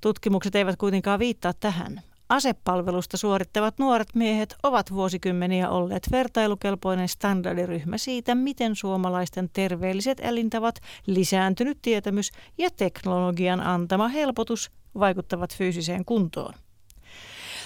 Tutkimukset 0.00 0.54
eivät 0.54 0.76
kuitenkaan 0.76 1.18
viittaa 1.18 1.52
tähän. 1.52 2.02
Asepalvelusta 2.28 3.16
suorittavat 3.16 3.78
nuoret 3.78 4.14
miehet 4.14 4.54
ovat 4.62 4.92
vuosikymmeniä 4.92 5.70
olleet 5.70 6.08
vertailukelpoinen 6.10 7.08
standardiryhmä 7.08 7.98
siitä, 7.98 8.34
miten 8.34 8.76
suomalaisten 8.76 9.50
terveelliset 9.52 10.18
elintavat, 10.20 10.80
lisääntynyt 11.06 11.78
tietämys 11.82 12.30
ja 12.58 12.70
teknologian 12.70 13.60
antama 13.60 14.08
helpotus 14.08 14.70
vaikuttavat 14.98 15.56
fyysiseen 15.56 16.04
kuntoon. 16.04 16.54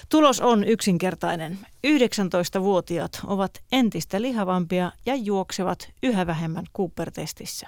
Tulos 0.08 0.40
on 0.40 0.64
yksinkertainen. 0.64 1.58
19-vuotiaat 1.86 3.20
ovat 3.26 3.62
entistä 3.72 4.22
lihavampia 4.22 4.92
ja 5.06 5.14
juoksevat 5.14 5.90
yhä 6.02 6.26
vähemmän 6.26 6.64
Cooper-testissä. 6.76 7.66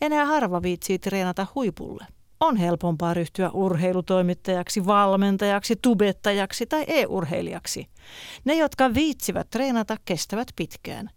Enää 0.00 0.26
harva 0.26 0.62
viitsii 0.62 0.98
treenata 0.98 1.46
huipulle– 1.54 2.06
on 2.40 2.56
helpompaa 2.56 3.14
ryhtyä 3.14 3.50
urheilutoimittajaksi, 3.50 4.86
valmentajaksi, 4.86 5.76
tubettajaksi 5.82 6.66
tai 6.66 6.84
e-urheilijaksi. 6.86 7.86
Ne, 8.44 8.54
jotka 8.54 8.94
viitsivät 8.94 9.50
treenata, 9.50 9.96
kestävät 10.04 10.48
pitkään. 10.56 11.10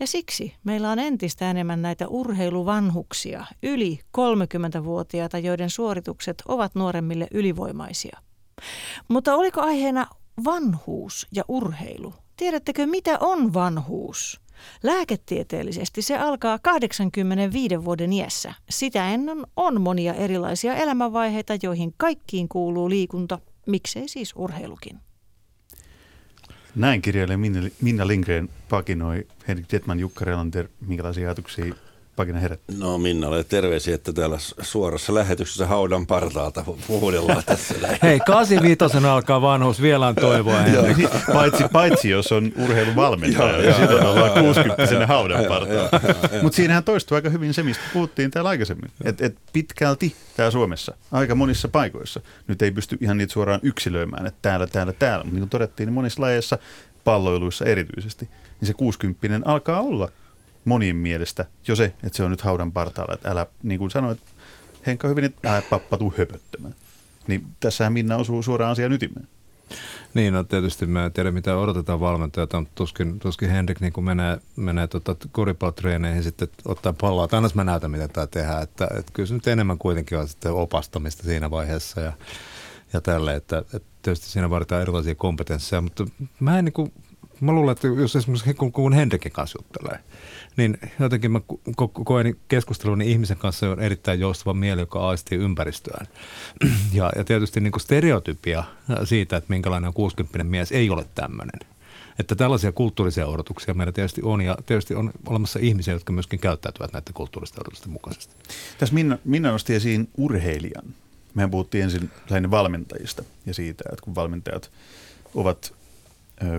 Ja 0.00 0.06
siksi 0.06 0.54
meillä 0.64 0.90
on 0.90 0.98
entistä 0.98 1.50
enemmän 1.50 1.82
näitä 1.82 2.08
urheiluvanhuksia, 2.08 3.46
yli 3.62 4.00
30-vuotiaita, 4.18 5.38
joiden 5.38 5.70
suoritukset 5.70 6.42
ovat 6.48 6.74
nuoremmille 6.74 7.26
ylivoimaisia. 7.30 8.18
Mutta 9.08 9.34
oliko 9.34 9.60
aiheena 9.60 10.06
vanhuus 10.44 11.26
ja 11.32 11.44
urheilu? 11.48 12.14
Tiedättekö, 12.36 12.86
mitä 12.86 13.18
on 13.20 13.54
vanhuus? 13.54 14.40
Lääketieteellisesti 14.82 16.02
se 16.02 16.18
alkaa 16.18 16.58
85 16.58 17.84
vuoden 17.84 18.12
iässä. 18.12 18.54
Sitä 18.70 19.08
ennen 19.08 19.46
on 19.56 19.80
monia 19.80 20.14
erilaisia 20.14 20.74
elämänvaiheita, 20.74 21.54
joihin 21.62 21.94
kaikkiin 21.96 22.48
kuuluu 22.48 22.90
liikunta, 22.90 23.38
miksei 23.66 24.08
siis 24.08 24.32
urheilukin. 24.36 25.00
Näin 26.74 27.02
kirjailija 27.02 27.38
Minna 27.80 28.06
Lindgren 28.06 28.48
pakinoi 28.68 29.26
Henrik 29.48 29.66
Detman 29.72 30.00
Jukka 30.00 30.24
Relander. 30.24 30.68
Minkälaisia 30.86 31.28
ajatuksia 31.28 31.74
Pakina 32.20 32.40
herätti? 32.40 32.74
No 32.78 32.98
Minnalle 32.98 33.44
terveisiä, 33.44 33.94
että 33.94 34.12
täällä 34.12 34.38
suorassa 34.60 35.14
lähetyksessä 35.14 35.66
haudan 35.66 36.06
partaalta 36.06 36.64
huudellaan 36.88 37.42
tässä. 37.46 37.74
Hei, 38.02 38.20
85 38.20 39.06
alkaa 39.06 39.42
vanhuus, 39.42 39.82
vielä 39.82 40.06
on 40.06 40.14
toivoa. 40.14 40.60
Paitsi, 41.32 41.64
paitsi 41.72 42.10
jos 42.10 42.32
on 42.32 42.52
urheiluvalmentaja, 42.56 43.58
niin 43.58 43.74
silloin 43.74 44.06
ollaan 44.06 44.30
60 44.30 45.06
haudan 45.06 45.44
partaalta. 45.44 46.00
Mutta 46.42 46.56
siinähän 46.56 46.84
toistuu 46.84 47.14
aika 47.14 47.30
hyvin 47.30 47.54
se, 47.54 47.62
mistä 47.62 47.84
puhuttiin 47.92 48.30
täällä 48.30 48.50
aikaisemmin. 48.50 48.90
Että 49.04 49.26
et 49.26 49.36
pitkälti 49.52 50.14
täällä 50.36 50.50
Suomessa, 50.50 50.94
aika 51.12 51.34
monissa 51.34 51.68
paikoissa, 51.68 52.20
nyt 52.48 52.62
ei 52.62 52.70
pysty 52.70 52.98
ihan 53.00 53.18
niitä 53.18 53.32
suoraan 53.32 53.60
yksilöimään, 53.62 54.26
että 54.26 54.38
täällä, 54.42 54.66
täällä, 54.66 54.92
täällä. 54.92 55.24
Mutta 55.24 55.34
niin 55.34 55.40
kuin 55.40 55.50
todettiin, 55.50 55.86
niin 55.86 55.94
monissa 55.94 56.22
lajeissa, 56.22 56.58
palloiluissa 57.04 57.64
erityisesti, 57.64 58.28
niin 58.60 58.66
se 58.66 58.74
60 58.74 59.50
alkaa 59.50 59.80
olla 59.80 60.08
monien 60.64 60.96
mielestä. 60.96 61.44
Jo 61.68 61.76
se, 61.76 61.84
että 61.84 62.16
se 62.16 62.22
on 62.22 62.30
nyt 62.30 62.40
haudan 62.40 62.72
partaalla, 62.72 63.14
että 63.14 63.30
älä, 63.30 63.46
niin 63.62 63.78
kuin 63.78 63.90
sanoit, 63.90 64.20
Henkka 64.86 65.08
hyvin, 65.08 65.24
että 65.24 65.52
älä 65.52 65.62
pappa 65.62 65.96
tuu 65.96 66.14
höpöttämään. 66.18 66.74
Niin 67.26 67.46
tässähän 67.60 67.92
Minna 67.92 68.16
osuu 68.16 68.42
suoraan 68.42 68.72
asian 68.72 68.92
ytimeen. 68.92 69.28
Niin, 70.14 70.34
no 70.34 70.44
tietysti 70.44 70.86
mä 70.86 71.04
en 71.04 71.12
tiedä 71.12 71.30
mitä 71.30 71.56
odotetaan 71.56 72.00
valmentajalta, 72.00 72.60
mutta 72.60 72.74
tuskin, 72.74 73.18
tuskin 73.18 73.50
Henrik 73.50 73.80
niin 73.80 74.04
menee, 74.04 74.38
menee 74.56 74.86
tota 74.86 75.16
koripallotreeneihin 75.32 76.22
sitten 76.22 76.48
ottaa 76.64 76.94
palloa, 77.00 77.24
että 77.24 77.36
annas 77.36 77.54
mä 77.54 77.64
näytän 77.64 77.90
mitä 77.90 78.08
tämä 78.08 78.26
tehdään, 78.26 78.62
että, 78.62 78.88
että 78.98 79.12
kyllä 79.12 79.26
se 79.26 79.34
nyt 79.34 79.46
enemmän 79.46 79.78
kuitenkin 79.78 80.18
on 80.18 80.28
sitten 80.28 80.52
opastamista 80.52 81.22
siinä 81.22 81.50
vaiheessa 81.50 82.00
ja, 82.00 82.12
ja 82.92 83.00
tälle, 83.00 83.34
että, 83.34 83.58
että 83.58 83.88
tietysti 84.02 84.26
siinä 84.26 84.50
vaaditaan 84.50 84.82
erilaisia 84.82 85.14
kompetensseja, 85.14 85.80
mutta 85.80 86.06
mä 86.40 86.58
en 86.58 86.64
niin 86.64 86.72
kuin, 86.72 86.92
mä 87.40 87.52
luulen, 87.52 87.72
että 87.72 87.86
jos 87.86 88.16
esimerkiksi 88.16 88.54
kun, 88.54 88.72
kun 88.72 88.92
Henrikin 88.92 89.32
kanssa 89.32 89.58
juttelee, 89.58 89.98
niin 90.56 90.78
jotenkin 91.00 91.30
mä 91.30 91.40
ko- 91.82 92.04
koen 92.04 92.36
keskustelun 92.48 93.02
ihmisen 93.02 93.36
kanssa 93.36 93.70
on 93.70 93.80
erittäin 93.80 94.20
joustava 94.20 94.54
mieli, 94.54 94.80
joka 94.80 95.08
aistii 95.08 95.38
ympäristöään. 95.38 96.06
Ja, 96.92 97.12
ja 97.16 97.24
tietysti 97.24 97.60
niin 97.60 97.72
kuin 97.72 97.80
stereotypia 97.80 98.64
siitä, 99.04 99.36
että 99.36 99.50
minkälainen 99.50 99.88
on 99.88 99.94
60 99.94 100.44
mies, 100.44 100.72
ei 100.72 100.90
ole 100.90 101.06
tämmöinen. 101.14 101.60
Että 102.18 102.34
tällaisia 102.34 102.72
kulttuurisia 102.72 103.26
odotuksia 103.26 103.74
meillä 103.74 103.92
tietysti 103.92 104.20
on, 104.24 104.40
ja 104.40 104.56
tietysti 104.66 104.94
on 104.94 105.10
olemassa 105.26 105.58
ihmisiä, 105.62 105.94
jotka 105.94 106.12
myöskin 106.12 106.38
käyttäytyvät 106.38 106.92
näiden 106.92 107.14
kulttuuristen 107.14 107.62
odotusten 107.62 107.90
mukaisesti. 107.90 108.34
Tässä 108.78 108.94
Minna, 108.94 109.18
Minna 109.24 109.50
nosti 109.50 109.74
esiin 109.74 110.08
urheilijan. 110.16 110.84
Mehän 111.34 111.50
puhuttiin 111.50 111.84
ensin 111.84 112.10
lähinnä 112.30 112.50
valmentajista 112.50 113.24
ja 113.46 113.54
siitä, 113.54 113.84
että 113.92 114.04
kun 114.04 114.14
valmentajat 114.14 114.70
ovat 115.34 115.74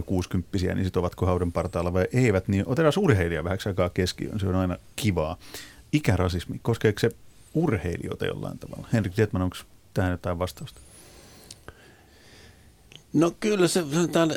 kuusikymppisiä, 0.06 0.76
niin 0.76 0.86
sitten 0.86 1.00
ovatko 1.00 1.26
haudan 1.26 1.52
partaalla 1.52 1.94
vai 1.94 2.08
eivät, 2.14 2.48
niin 2.48 2.64
otetaan 2.68 2.94
urheilija 2.98 3.44
vähäksi 3.44 3.70
aikaa 3.70 3.90
keskiöön. 3.90 4.40
Se 4.40 4.48
on 4.48 4.56
aina 4.56 4.78
kivaa. 4.96 5.38
Ikärasismi, 5.94 6.60
koskeeko 6.62 7.00
se 7.00 7.12
urheilijoita 7.54 8.26
jollain 8.26 8.60
tavalla? 8.60 8.88
Henrik 8.94 9.14
Tietman, 9.14 9.42
onko 9.42 9.58
tähän 9.94 10.12
jotain 10.12 10.40
vastausta? 10.40 10.82
No 13.14 13.32
kyllä 13.40 13.68
se, 13.68 13.84
sanotaan, 13.94 14.32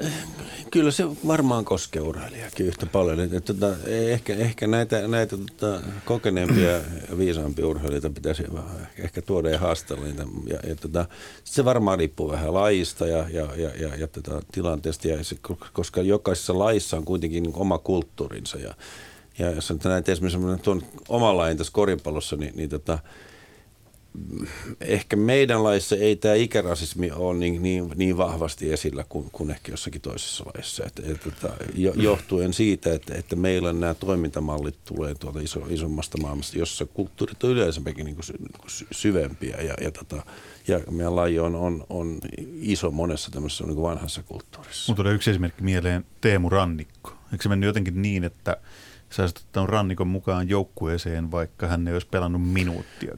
kyllä 0.70 0.90
se 0.90 1.04
varmaan 1.26 1.64
koskee 1.64 2.02
urheilijakin 2.02 2.66
yhtä 2.66 2.86
paljon. 2.86 3.20
Että, 3.20 3.40
tota, 3.40 3.76
ehkä, 3.86 4.34
ehkä 4.34 4.66
näitä, 4.66 5.08
näitä 5.08 5.36
tota, 5.36 5.80
kokeneempia 6.04 6.70
ja 6.70 6.80
viisaampia 7.18 7.66
urheilijoita 7.66 8.10
pitäisi 8.10 8.44
ehkä 8.98 9.22
tuoda 9.22 9.50
ja 9.50 9.58
haastella 9.58 10.04
niitä. 10.04 10.26
Ja, 10.46 10.58
ja, 10.68 10.74
tota, 10.74 11.06
se 11.44 11.64
varmaan 11.64 11.98
riippuu 11.98 12.30
vähän 12.30 12.54
lajista 12.54 13.06
ja, 13.06 13.28
ja, 13.28 13.48
ja, 13.56 13.70
ja, 13.80 13.96
ja 13.96 14.06
tota, 14.06 14.42
tilanteesta, 14.52 15.08
ja 15.08 15.24
se, 15.24 15.36
koska 15.72 16.02
jokaisessa 16.02 16.58
lajissa 16.58 16.96
on 16.96 17.04
kuitenkin 17.04 17.42
niin 17.42 17.56
oma 17.56 17.78
kulttuurinsa. 17.78 18.58
Ja, 18.58 18.74
ja 19.38 19.50
jos 19.50 19.72
näin 19.84 20.04
esimerkiksi 20.08 20.62
tuon 20.62 20.82
oman 21.08 21.36
lajin 21.36 21.56
tässä 21.56 21.72
koripallossa, 21.72 22.36
niin, 22.36 22.52
niin 22.56 22.70
tota, 22.70 22.98
ehkä 24.80 25.16
meidän 25.16 25.64
laissa 25.64 25.96
ei 25.96 26.16
tämä 26.16 26.34
ikärasismi 26.34 27.10
ole 27.10 27.38
niin, 27.38 27.62
niin, 27.62 27.90
niin 27.94 28.16
vahvasti 28.16 28.72
esillä 28.72 29.04
kuin, 29.08 29.30
kuin 29.32 29.50
ehkä 29.50 29.72
jossakin 29.72 30.00
toisessa 30.00 30.44
laissa. 30.54 30.84
Et, 30.86 30.98
et, 30.98 31.26
et, 31.26 31.50
jo, 31.74 31.92
johtuen 31.96 32.52
siitä, 32.52 32.94
että, 32.94 33.14
että 33.14 33.36
meillä 33.36 33.72
nämä 33.72 33.94
toimintamallit 33.94 34.78
tulee 34.84 35.14
tuolta 35.14 35.40
iso, 35.40 35.66
isommasta 35.68 36.18
maailmasta, 36.18 36.58
jossa 36.58 36.86
kulttuurit 36.86 37.44
on 37.44 37.50
yleensäkin 37.50 38.04
niin 38.04 38.16
kuin, 38.16 38.24
niin 38.38 38.60
kuin 38.60 38.70
syvempiä 38.92 39.56
ja, 39.56 39.74
ja, 39.80 39.90
tota, 39.90 40.22
ja 40.68 40.80
meidän 40.90 41.16
laji 41.16 41.38
on, 41.38 41.54
on, 41.54 41.86
on 41.88 42.18
iso 42.60 42.90
monessa 42.90 43.30
tämmöisessä 43.30 43.64
niin 43.64 43.74
kuin 43.74 43.88
vanhassa 43.88 44.22
kulttuurissa. 44.22 44.92
Mutta 44.92 45.02
tulee 45.02 45.14
yksi 45.14 45.30
esimerkki 45.30 45.62
mieleen, 45.62 46.04
Teemu 46.20 46.48
Rannikko. 46.48 47.12
Eikö 47.32 47.42
se 47.42 47.48
mennyt 47.48 47.66
jotenkin 47.66 48.02
niin, 48.02 48.24
että– 48.24 48.56
sä 49.16 49.22
olisit 49.22 49.38
ottanut 49.38 49.68
Rannikon 49.68 50.06
mukaan 50.06 50.48
joukkueeseen, 50.48 51.30
vaikka 51.30 51.66
hän 51.66 51.88
ei 51.88 51.94
olisi 51.94 52.06
pelannut 52.10 52.52
minuuttia. 52.52 53.14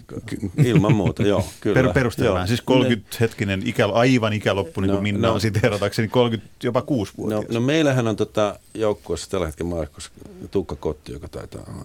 Ilman 0.65 0.95
muuta, 0.95 1.23
joo, 1.23 1.45
kyllä. 1.61 1.83
Per, 1.83 1.93
perustellaan. 1.93 2.49
Siis 2.49 2.61
30 2.61 3.17
hetkinen 3.21 3.63
ikä, 3.65 3.87
aivan 3.87 4.33
ikäloppu, 4.33 4.81
niin 4.81 4.91
kuin 4.91 4.97
no, 4.97 5.03
Minna 5.03 5.29
no, 5.29 5.35
on 5.35 5.41
siteeratakseni, 5.41 6.09
30, 6.09 6.49
jopa 6.63 6.83
6 6.83 7.13
vuotta. 7.17 7.37
No, 7.37 7.45
no, 7.51 7.61
meillähän 7.61 8.09
on 8.09 8.17
tota 8.17 8.59
joukkueessa 8.75 9.31
tällä 9.31 9.47
hetkellä 9.47 9.71
maailmassa 9.71 10.11
Tuukka 10.51 10.77
Kotti, 10.77 11.13
joka 11.13 11.29
taitaa 11.29 11.85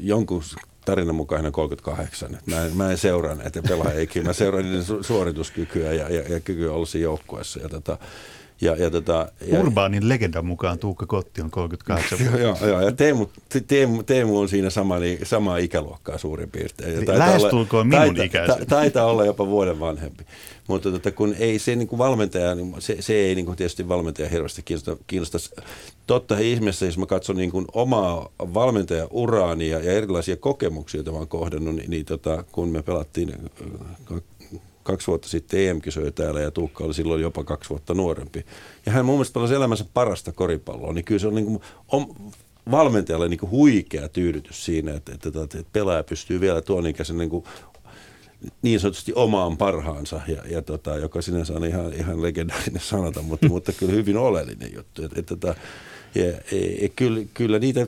jonkun 0.00 0.42
tarinan 0.84 1.14
mukaan 1.14 1.52
38. 1.52 2.38
Mä 2.46 2.64
en, 2.64 2.76
mä 2.76 2.90
en 2.90 2.98
seuraa 2.98 3.34
näitä 3.34 3.62
pelaajia, 3.62 4.22
mä 4.24 4.32
seuraan 4.32 4.64
niiden 4.64 5.04
suorituskykyä 5.04 5.92
ja, 5.92 6.08
ja, 6.08 6.22
ja 6.28 6.40
kykyä 6.40 6.72
olla 6.72 6.86
siinä 6.86 7.02
joukkueessa. 7.02 7.60
Ja 7.60 7.68
tota, 7.68 7.98
Ja, 8.60 8.76
ja 8.76 8.90
tota, 8.90 9.28
ja, 9.46 9.60
Urbaanin 9.60 10.08
legendan 10.08 10.46
mukaan 10.46 10.78
Tuukka 10.78 11.06
Kotti 11.06 11.42
on 11.42 11.50
38 11.50 12.18
Joo, 12.26 12.38
joo, 12.38 12.56
joo. 12.66 12.80
ja 12.80 12.92
Teemu, 12.92 13.26
Teemu, 13.66 14.02
Teemu 14.02 14.38
on 14.38 14.48
siinä 14.48 14.70
sama, 14.70 14.96
samaa 15.22 15.56
ikäluokkaa 15.56 16.18
suurin 16.18 16.50
piirtein. 16.50 16.94
Ja 16.94 17.00
Niin, 17.00 17.18
lähestulkoon 17.18 17.86
minun 17.86 18.14
taita, 18.14 18.38
ta, 18.46 18.66
taitaa 18.68 19.06
olla 19.06 19.24
jopa 19.24 19.46
vuoden 19.46 19.80
vanhempi. 19.80 20.24
Mutta 20.68 20.90
tota, 20.90 21.10
kun 21.10 21.34
ei 21.38 21.58
se 21.58 21.76
niin 21.76 21.88
kuin 21.88 21.98
valmentaja, 21.98 22.54
niin 22.54 22.74
se, 22.78 22.96
se 23.00 23.14
ei 23.14 23.34
niin 23.34 23.46
kuin 23.46 23.56
tietysti 23.56 23.88
valmentaja 23.88 24.28
hirveästi 24.28 24.62
kiinnosta. 24.62 24.96
kiinnosta. 25.06 25.38
Totta 26.06 26.38
ihmeessä, 26.38 26.86
jos 26.86 26.98
mä 26.98 27.06
katson 27.06 27.36
niin 27.36 27.50
kuin 27.50 27.64
omaa 27.72 28.28
valmentajauraani 28.38 29.68
ja, 29.68 29.78
ja 29.78 29.92
erilaisia 29.92 30.36
kokemuksia, 30.36 30.98
joita 30.98 31.10
mä 31.10 31.18
oon 31.18 31.28
kohdannut, 31.28 31.74
niin, 31.74 31.90
niin 31.90 32.04
tota, 32.04 32.44
kun 32.52 32.68
me 32.68 32.82
pelattiin 32.82 33.32
äh, 34.12 34.20
kaksi 34.86 35.06
vuotta 35.06 35.28
sitten 35.28 35.60
EM-kisoja 35.60 36.12
täällä 36.12 36.40
ja 36.40 36.50
Tuukka 36.50 36.84
oli 36.84 36.94
silloin 36.94 37.22
jopa 37.22 37.44
kaksi 37.44 37.70
vuotta 37.70 37.94
nuorempi. 37.94 38.46
Ja 38.86 38.92
hän 38.92 39.04
mun 39.04 39.14
mielestä 39.14 39.34
pelasi 39.34 39.54
elämänsä 39.54 39.84
parasta 39.94 40.32
koripalloa, 40.32 40.92
niin 40.92 41.04
kyllä 41.04 41.18
se 41.18 41.26
on 41.26 41.34
niin 41.34 41.46
kuin, 41.46 41.60
on 41.92 42.14
valmentajalle 42.70 43.28
niin 43.28 43.40
kuin 43.40 43.50
huikea 43.50 44.08
tyydytys 44.08 44.64
siinä, 44.64 44.94
että, 44.94 45.12
että, 45.14 45.28
että, 45.28 45.58
että 45.58 45.72
pelaaja 45.72 46.04
pystyy 46.04 46.40
vielä 46.40 46.60
tuon 46.60 46.86
ikäisen 46.86 47.18
niin 47.18 47.30
kuin 47.30 47.44
niin 48.62 48.80
sanotusti 48.80 49.12
omaan 49.14 49.56
parhaansa, 49.56 50.20
ja, 50.28 50.42
ja 50.50 50.62
tota, 50.62 50.96
joka 50.96 51.22
sinänsä 51.22 51.52
on 51.52 51.64
ihan, 51.64 51.92
ihan 51.92 52.22
legendaarinen 52.22 52.82
sanata, 52.82 53.22
mutta, 53.22 53.48
mutta 53.52 53.72
kyllä 53.72 53.92
hyvin 53.92 54.16
oleellinen 54.16 54.74
juttu. 54.74 55.04
Et, 55.04 55.18
et, 55.18 55.26
tota, 55.26 55.54
ja, 56.14 56.24
ja, 56.24 56.32
ja, 56.82 56.88
kyllä, 56.96 57.20
kyllä 57.34 57.58
niitä 57.58 57.86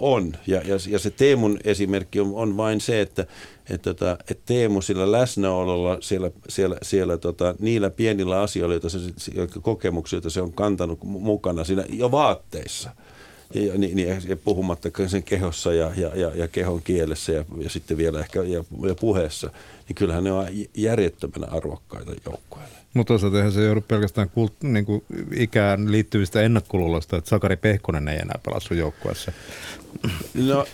on, 0.00 0.32
ja, 0.46 0.60
ja, 0.64 0.76
ja 0.88 0.98
se 0.98 1.10
Teemun 1.10 1.58
esimerkki 1.64 2.20
on, 2.20 2.34
on 2.34 2.56
vain 2.56 2.80
se, 2.80 3.00
että 3.00 3.26
et, 3.70 3.82
tota, 3.82 4.18
et 4.30 4.40
Teemu 4.46 4.80
sillä 4.80 5.12
läsnäololla 5.12 5.98
siellä, 6.00 6.30
siellä, 6.48 6.76
siellä 6.82 7.18
tota, 7.18 7.54
niillä 7.58 7.90
pienillä 7.90 8.40
asioilla, 8.40 8.74
joita 8.74 8.88
se, 8.88 8.98
kokemuksia, 9.62 10.16
joita 10.16 10.30
se 10.30 10.42
on 10.42 10.52
kantanut 10.52 11.04
mukana 11.04 11.64
siinä 11.64 11.84
jo 11.88 12.10
vaatteissa, 12.10 12.90
ja, 13.54 13.78
niin, 13.78 13.96
niin, 13.96 14.08
ja 14.28 14.36
puhumattakaan 14.36 15.08
sen 15.08 15.22
kehossa 15.22 15.72
ja, 15.74 15.92
ja, 15.96 16.10
ja, 16.14 16.30
ja 16.34 16.48
kehon 16.48 16.82
kielessä 16.82 17.32
ja, 17.32 17.44
ja 17.58 17.70
sitten 17.70 17.96
vielä 17.96 18.20
ehkä 18.20 18.42
ja, 18.42 18.64
ja 18.86 18.94
puheessa, 19.00 19.50
niin 19.90 19.96
kyllähän 19.96 20.24
ne 20.24 20.32
on 20.32 20.46
järjettömänä 20.74 21.46
arvokkaita 21.52 22.12
joukkoille. 22.26 22.68
Mutta 22.94 23.08
toisaalta 23.08 23.36
eihän 23.36 23.52
se 23.52 23.64
joudu 23.64 23.80
pelkästään 23.80 24.30
kult, 24.30 24.52
niin 24.62 24.84
kuin 24.84 25.04
ikään 25.36 25.92
liittyvistä 25.92 26.42
ennakkoluuloista, 26.42 27.16
että 27.16 27.30
Sakari 27.30 27.56
Pehkonen 27.56 28.08
ei 28.08 28.18
enää 28.18 28.40
pelaa 28.44 28.60
sun 28.60 28.78
joukkueessa. 28.78 29.32
No, 30.34 30.66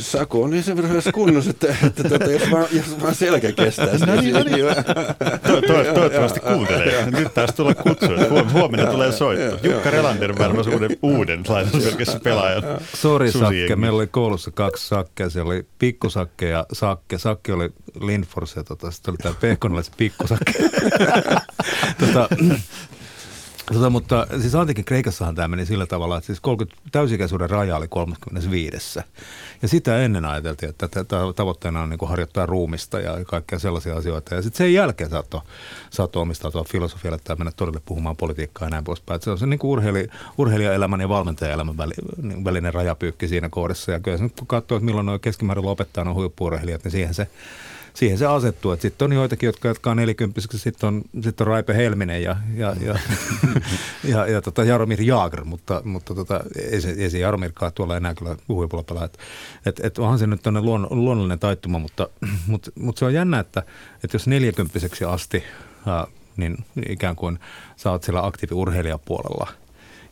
Saku 0.00 0.42
on 0.42 0.50
niin 0.50 0.62
sen 0.62 0.76
verran 0.76 1.02
kunnossa, 1.14 1.50
että, 1.50 1.76
että, 1.86 2.14
että 2.14 2.30
jos, 2.30 2.50
vaan, 2.50 2.66
jos 2.72 3.02
vaan 3.02 3.14
selkä 3.14 3.52
kestää. 3.52 3.98
No 4.06 4.20
niin, 4.20 4.34
no 4.34 4.42
niin. 4.42 4.64
To, 5.46 5.60
to, 5.60 5.94
toivottavasti 5.94 6.40
kuuntelee. 6.40 7.10
Nyt 7.10 7.34
taas 7.34 7.54
tulla 7.54 7.74
kutsu. 7.74 8.06
Huomenna 8.52 8.90
tulee 8.90 9.12
soitto. 9.12 9.68
Jukka 9.68 9.90
Relander 9.90 10.38
varmasti 10.38 10.74
uuden, 10.74 10.96
uuden 11.02 11.42
lainausmerkissä 11.48 12.20
pelaajan. 12.20 12.62
Sori 12.94 13.32
Sakke, 13.32 13.76
meillä 13.76 13.96
oli 13.96 14.06
koulussa 14.06 14.50
kaksi 14.50 14.88
Sakkea. 14.88 15.30
Siellä 15.30 15.52
oli 15.52 15.66
pikkusakke 15.78 16.48
ja 16.48 16.66
Sakke. 16.72 17.18
Sakke 17.18 17.52
oli 17.52 17.70
Lindfors 18.00 18.56
ja 18.56 18.63
tota, 18.64 18.90
sitten 18.90 19.12
oli 19.12 19.34
tämä 19.36 19.82
se 19.82 19.90
pikkusakke. 19.96 20.52
tota, 22.00 22.28
Tota, 23.72 23.90
mutta 23.90 24.26
siis 24.40 24.54
antiikin 24.54 24.84
Kreikassahan 24.84 25.34
tämä 25.34 25.48
meni 25.48 25.66
sillä 25.66 25.86
tavalla, 25.86 26.16
että 26.16 26.26
siis 26.26 26.40
30, 26.40 26.82
täysikäisyyden 26.92 27.50
raja 27.50 27.76
oli 27.76 27.88
35. 27.88 29.00
Ja 29.62 29.68
sitä 29.68 29.98
ennen 29.98 30.24
ajateltiin, 30.24 30.70
että 30.70 30.88
tavoitteena 31.36 31.82
on 31.82 31.90
niin 31.90 32.08
harjoittaa 32.08 32.46
ruumista 32.46 33.00
ja 33.00 33.24
kaikkea 33.26 33.58
sellaisia 33.58 33.96
asioita. 33.96 34.34
Ja 34.34 34.42
sitten 34.42 34.58
sen 34.58 34.74
jälkeen 34.74 35.10
saattoi, 35.10 35.40
saattoi 35.90 36.22
omistautua 36.22 36.64
filosofialle 36.64 37.18
tai 37.24 37.36
mennä 37.36 37.52
todelle 37.56 37.80
puhumaan 37.84 38.16
politiikkaa 38.16 38.66
ja 38.66 38.70
näin 38.70 38.84
poispäin. 38.84 39.22
Se 39.22 39.30
on 39.30 39.38
se 39.38 39.46
niin 39.46 39.58
kuin 39.58 39.70
urheili, 39.70 40.08
urheilijaelämän 40.38 41.00
ja 41.00 41.08
valmentajaelämän 41.08 41.76
väli, 41.76 41.94
niin 42.22 42.44
välinen 42.44 42.74
rajapyykki 42.74 43.28
siinä 43.28 43.48
kohdassa. 43.48 43.92
Ja 43.92 44.00
kyllä 44.00 44.18
kun 44.18 44.46
katsoo, 44.46 44.76
että 44.76 44.86
milloin 44.86 45.06
nuo 45.06 45.18
keskimäärin 45.18 45.64
lopettaa 45.64 46.04
nuo 46.04 46.14
huippuurheilijat, 46.14 46.84
niin 46.84 46.92
siihen 46.92 47.14
se 47.14 47.28
siihen 47.94 48.18
se 48.18 48.26
asettuu. 48.26 48.76
Sitten 48.76 49.06
on 49.06 49.12
joitakin, 49.12 49.46
jotka 49.46 49.68
jatkaa 49.68 49.94
nelikymppiseksi, 49.94 50.58
sitten 50.58 50.86
on, 50.88 51.02
sit 51.22 51.40
on 51.40 51.46
Raipe 51.46 51.74
Helminen 51.76 52.22
ja, 52.22 52.36
ja, 52.54 52.76
ja, 52.80 52.98
ja, 54.12 54.26
ja 54.26 54.42
tota 54.42 54.64
Jaromir 54.64 55.02
Jaager, 55.02 55.44
mutta, 55.44 55.82
mutta 55.84 56.14
tota, 56.14 56.40
ei, 56.70 56.80
se, 56.80 56.90
ei 56.90 57.10
se 57.10 57.18
Jaromirkaan 57.18 57.72
tuolla 57.72 57.96
enää 57.96 58.14
kyllä 58.14 58.36
huipulla 58.48 58.82
pelaa. 58.82 59.04
Et, 59.04 59.18
et, 59.66 59.80
et 59.84 59.98
onhan 59.98 60.18
se 60.18 60.26
nyt 60.26 60.42
tuonne 60.42 60.60
luon, 60.60 60.86
luonnollinen 60.90 61.38
taittuma, 61.38 61.78
mutta, 61.78 62.08
mutta, 62.46 62.70
mutta 62.80 62.98
se 62.98 63.04
on 63.04 63.14
jännä, 63.14 63.38
että, 63.38 63.62
että 64.04 64.14
jos 64.14 64.26
nelikymppiseksi 64.26 65.04
asti, 65.04 65.44
ää, 65.86 66.06
niin 66.36 66.56
ikään 66.88 67.16
kuin 67.16 67.38
sä 67.76 67.90
oot 67.90 68.02
siellä 68.02 68.26
aktiiviurheilijapuolella– 68.26 69.48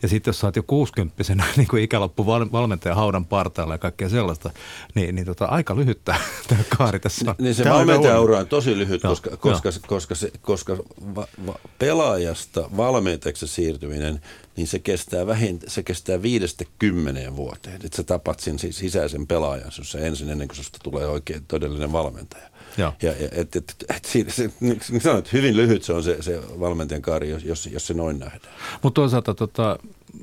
ja 0.03 0.09
sitten 0.09 0.29
jos 0.29 0.41
sä 0.41 0.47
oot 0.47 0.57
jo 0.57 0.63
60 0.63 1.17
niin 1.57 1.69
kuin 1.69 1.83
ikäloppu 1.83 2.27
valmentaja 2.27 2.95
haudan 2.95 3.27
partaalla 3.27 3.75
ja 3.75 3.79
kaikkea 3.79 4.09
sellaista, 4.09 4.51
niin, 4.95 5.15
niin 5.15 5.27
tota, 5.27 5.45
aika 5.45 5.77
lyhyt 5.77 6.01
tämä 6.05 6.63
kaari 6.79 7.01
tässä 7.01 7.31
on. 7.31 7.35
Niin 7.39 7.55
se 7.55 7.65
valmentajaura 7.65 8.39
on 8.39 8.47
tosi 8.47 8.79
lyhyt, 8.79 9.03
koska, 9.03 9.31
no, 9.31 9.37
koska, 9.37 9.63
koska, 9.63 9.87
koska, 9.89 10.15
se, 10.15 10.31
koska 10.41 10.77
va, 11.15 11.27
va, 11.47 11.55
pelaajasta 11.79 12.71
valmentajaksi 12.77 13.47
siirtyminen, 13.47 14.21
niin 14.57 14.67
se 14.67 14.79
kestää, 14.79 15.27
vähin, 15.27 15.61
se 15.67 15.83
kestää 15.83 16.23
viidestä 16.23 16.65
kymmeneen 16.79 17.37
vuoteen. 17.37 17.81
Että 17.85 17.97
sä 17.97 18.03
tapat 18.03 18.41
sen 18.41 18.59
siis 18.59 18.79
sisäisen 18.79 19.27
pelaajan 19.27 19.73
se 19.73 20.07
ensin 20.07 20.31
ennen 20.31 20.49
kuin 20.49 20.57
susta 20.57 20.79
tulee 20.83 21.07
oikein 21.07 21.45
todellinen 21.49 21.93
valmentaja. 21.93 22.52
Ja, 22.79 22.93
ja 23.03 23.13
et, 23.33 23.57
et, 23.57 23.75
et, 23.97 24.05
siinä, 24.05 24.31
se, 24.31 24.51
niin 24.61 25.01
sanoit, 25.01 25.33
hyvin 25.33 25.57
lyhyt 25.57 25.83
se 25.83 25.93
on 25.93 26.03
se, 26.03 26.23
se 26.23 26.41
valmentajan 26.61 27.03
kaari, 27.03 27.31
jos, 27.31 27.45
jos, 27.45 27.67
jos 27.67 27.87
se 27.87 27.95
noin 27.95 28.19
nähdään. 28.19 28.55
Mutta 28.83 29.01
toisaalta 29.01 29.35
tota, 29.35 29.79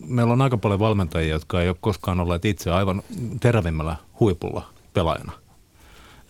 meillä 0.06 0.34
on 0.34 0.42
aika 0.42 0.58
paljon 0.58 0.80
valmentajia, 0.80 1.34
jotka 1.34 1.62
ei 1.62 1.70
ole 1.70 1.78
koskaan 1.82 2.20
olleet 2.20 2.46
itse 2.46 2.72
aivan 2.72 3.04
terävimmällä 3.40 3.96
huipulla 4.20 4.70
pelaajana. 4.94 5.32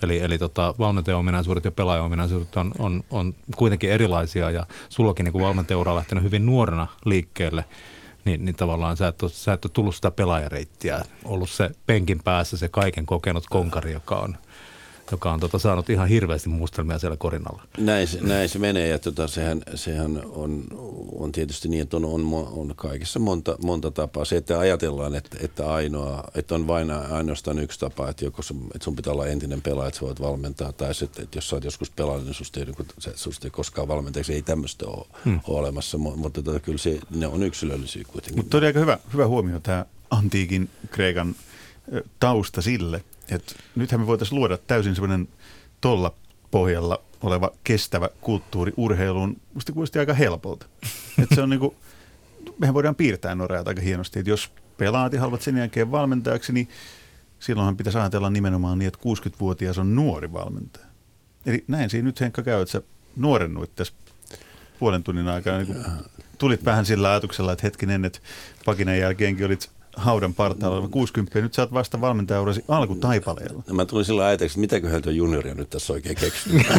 Eli, 0.01 0.19
eli 0.19 0.37
tota, 0.37 0.73
valmentajaominaisuudet 0.79 1.65
ja 1.65 1.71
pelaajaominaisuudet 1.71 2.57
on, 2.57 2.71
on, 2.79 3.03
on 3.09 3.35
kuitenkin 3.55 3.91
erilaisia 3.91 4.51
ja 4.51 4.65
sullakin 4.89 5.23
niin 5.23 5.33
valmentajaura 5.33 5.91
on 5.91 5.97
lähtenyt 5.97 6.23
hyvin 6.23 6.45
nuorena 6.45 6.87
liikkeelle, 7.05 7.65
niin, 8.25 8.45
niin 8.45 8.55
tavallaan 8.55 8.97
sä 8.97 9.07
et, 9.07 9.23
ole, 9.23 9.31
sä 9.31 9.53
et 9.53 9.65
ole 9.65 9.71
tullut 9.73 9.95
sitä 9.95 10.11
pelaajareittiä, 10.11 11.01
ollut 11.25 11.49
se 11.49 11.71
penkin 11.85 12.23
päässä 12.23 12.57
se 12.57 12.69
kaiken 12.69 13.05
kokenut 13.05 13.43
konkari, 13.49 13.91
joka 13.91 14.15
on– 14.15 14.37
joka 15.11 15.31
on 15.31 15.39
tota, 15.39 15.59
saanut 15.59 15.89
ihan 15.89 16.07
hirveästi 16.07 16.49
mustelmia 16.49 16.99
siellä 16.99 17.17
korinalla. 17.17 17.63
Näin, 17.77 18.07
näin 18.21 18.49
se 18.49 18.59
menee 18.59 18.87
ja 18.87 18.99
tota, 18.99 19.27
sehän, 19.27 19.61
sehän 19.75 20.23
on, 20.25 20.63
on 21.15 21.31
tietysti 21.31 21.69
niin, 21.69 21.81
että 21.81 21.97
on, 21.97 22.05
on, 22.05 22.47
on 22.51 22.73
kaikessa 22.75 23.19
monta, 23.19 23.57
monta 23.63 23.91
tapaa. 23.91 24.25
Se, 24.25 24.37
että 24.37 24.59
ajatellaan, 24.59 25.15
että, 25.15 25.37
että, 25.41 25.73
ainoa, 25.73 26.23
että 26.35 26.55
on 26.55 26.67
vain 26.67 26.91
ainoastaan 26.91 27.59
yksi 27.59 27.79
tapa, 27.79 28.09
että, 28.09 28.25
joko, 28.25 28.41
että 28.75 28.83
sun 28.83 28.95
pitää 28.95 29.13
olla 29.13 29.27
entinen 29.27 29.61
pelaaja, 29.61 29.87
että 29.87 29.99
sä 29.99 30.05
voit 30.05 30.21
valmentaa, 30.21 30.73
tai 30.73 30.95
sitten, 30.95 31.23
että 31.23 31.37
jos 31.37 31.49
sä 31.49 31.55
oot 31.55 31.63
joskus 31.63 31.91
pelannut, 31.91 32.25
niin 32.25 32.33
susta 32.33 32.59
ei, 32.59 32.65
niin 32.65 33.15
susta 33.15 33.47
ei 33.47 33.51
koskaan 33.51 33.87
valmentajaksi, 33.87 34.33
ei 34.33 34.41
tämmöistä 34.41 34.87
ole, 34.87 35.05
hmm. 35.25 35.39
ole 35.47 35.59
olemassa, 35.59 35.97
mutta 35.97 36.41
tota, 36.41 36.59
kyllä 36.59 36.77
se, 36.77 36.99
ne 37.09 37.27
on 37.27 37.43
yksilöllisiä 37.43 38.03
kuitenkin. 38.07 38.39
Mutta 38.39 38.49
todella 38.49 38.67
aika 38.69 38.79
hyvä, 38.79 38.97
hyvä 39.13 39.27
huomio 39.27 39.59
tämä 39.59 39.85
antiikin 40.09 40.69
Kreikan 40.89 41.35
tausta 42.19 42.61
sille, 42.61 43.03
että 43.31 43.55
nythän 43.75 44.01
me 44.01 44.07
voitaisiin 44.07 44.39
luoda 44.39 44.57
täysin 44.57 44.95
semmoinen 44.95 45.27
tolla 45.81 46.13
pohjalla 46.51 47.01
oleva 47.21 47.51
kestävä 47.63 48.09
kulttuuri 48.21 48.73
urheiluun. 48.77 49.37
Musta 49.53 49.71
kuulosti 49.71 49.99
aika 49.99 50.13
helpolta. 50.13 50.65
Että 51.23 51.35
se 51.35 51.41
on 51.41 51.49
niinku, 51.49 51.75
mehän 52.59 52.73
voidaan 52.73 52.95
piirtää 52.95 53.35
nuo 53.35 53.47
rajat 53.47 53.67
aika 53.67 53.81
hienosti, 53.81 54.19
että 54.19 54.29
jos 54.29 54.51
pelaat 54.77 55.13
ja 55.13 55.21
haluat 55.21 55.41
sen 55.41 55.57
jälkeen 55.57 55.91
valmentajaksi, 55.91 56.53
niin 56.53 56.69
silloinhan 57.39 57.77
pitäisi 57.77 57.99
ajatella 57.99 58.29
nimenomaan 58.29 58.79
niin, 58.79 58.87
että 58.87 58.99
60-vuotias 58.99 59.77
on 59.77 59.95
nuori 59.95 60.33
valmentaja. 60.33 60.85
Eli 61.45 61.63
näin 61.67 61.89
siinä 61.89 62.05
nyt 62.05 62.21
Henkka 62.21 62.43
käy, 62.43 62.61
että 62.61 62.71
sä 62.71 62.81
nuorennuit 63.15 63.75
tässä 63.75 63.93
puolen 64.79 65.03
tunnin 65.03 65.27
aikana. 65.27 65.57
Niin 65.57 65.75
tulit 66.37 66.65
vähän 66.65 66.85
sillä 66.85 67.09
ajatuksella, 67.09 67.51
että 67.51 67.67
hetkinen, 67.67 68.05
että 68.05 68.19
pakinan 68.65 68.99
jälkeenkin 68.99 69.45
olit 69.45 69.69
haudan 69.95 70.33
partaalla 70.33 70.87
60, 70.87 71.41
nyt 71.41 71.53
sä 71.53 71.61
oot 71.61 71.73
vasta 71.73 72.01
valmentajaurasi 72.01 72.63
alkutaipaleella. 72.67 73.63
No, 73.67 73.73
mä 73.73 73.85
tulin 73.85 74.05
sillä 74.05 74.25
ajatellut, 74.25 74.51
että 74.51 74.59
mitäköhän 74.59 75.01
tuo 75.01 75.11
junioria 75.11 75.55
nyt 75.55 75.69
tässä 75.69 75.93
oikein 75.93 76.15
keksinyt. 76.15 76.67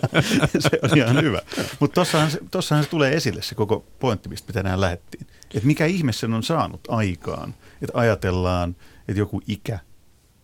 se 0.58 0.78
on 0.82 0.98
ihan 0.98 1.22
hyvä. 1.22 1.42
Mutta 1.80 1.94
tossahan, 1.94 2.30
tossahan 2.50 2.84
se 2.84 2.90
tulee 2.90 3.14
esille 3.14 3.42
se 3.42 3.54
koko 3.54 3.84
pointti, 4.00 4.28
mistä 4.28 4.48
me 4.48 4.52
tänään 4.52 4.80
lähdettiin. 4.80 5.26
Että 5.54 5.66
mikä 5.66 5.86
ihme 5.86 6.12
sen 6.12 6.34
on 6.34 6.42
saanut 6.42 6.80
aikaan, 6.88 7.54
että 7.82 7.98
ajatellaan, 7.98 8.76
että 9.08 9.20
joku 9.20 9.42
ikä 9.48 9.78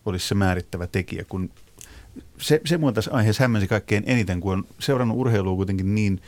olisi 0.05 0.27
se 0.27 0.35
määrittävä 0.35 0.87
tekijä, 0.87 1.23
kun 1.29 1.49
se, 2.37 2.61
se 2.65 2.77
mua 2.77 2.91
tässä 2.91 3.11
aiheessa 3.13 3.43
hämmensi 3.43 3.67
kaikkein 3.67 4.03
eniten, 4.07 4.41
kun 4.41 4.53
on 4.53 4.63
seurannut 4.79 5.17
urheilua 5.17 5.55
kuitenkin 5.55 5.95
niin, 5.95 6.21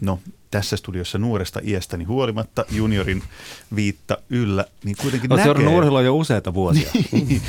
no 0.00 0.18
tässä 0.50 0.76
studiossa 0.76 1.18
nuoresta 1.18 1.60
iästäni 1.64 2.04
huolimatta 2.04 2.64
juniorin 2.70 3.22
viitta 3.76 4.18
yllä, 4.30 4.64
niin 4.84 4.96
kuitenkin 4.96 5.32
Olet 5.32 5.44
näkee... 5.44 5.66
urheilua 5.66 6.02
jo 6.02 6.16
useita 6.16 6.54
vuosia. 6.54 6.90
niin, 7.12 7.42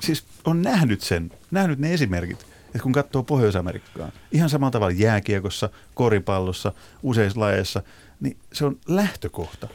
siis 0.00 0.24
on 0.44 0.62
nähnyt 0.62 1.00
sen, 1.00 1.32
nähnyt 1.50 1.78
ne 1.78 1.94
esimerkit, 1.94 2.46
Että 2.66 2.78
kun 2.82 2.92
katsoo 2.92 3.22
Pohjois-Amerikkaa, 3.22 4.12
ihan 4.32 4.50
samalla 4.50 4.70
tavalla 4.70 4.94
jääkiekossa, 4.94 5.70
koripallossa, 5.94 6.72
useissa 7.02 7.40
lajeissa, 7.40 7.82
niin 8.20 8.36
se 8.52 8.64
on 8.64 8.78
lähtökohta. 8.88 9.68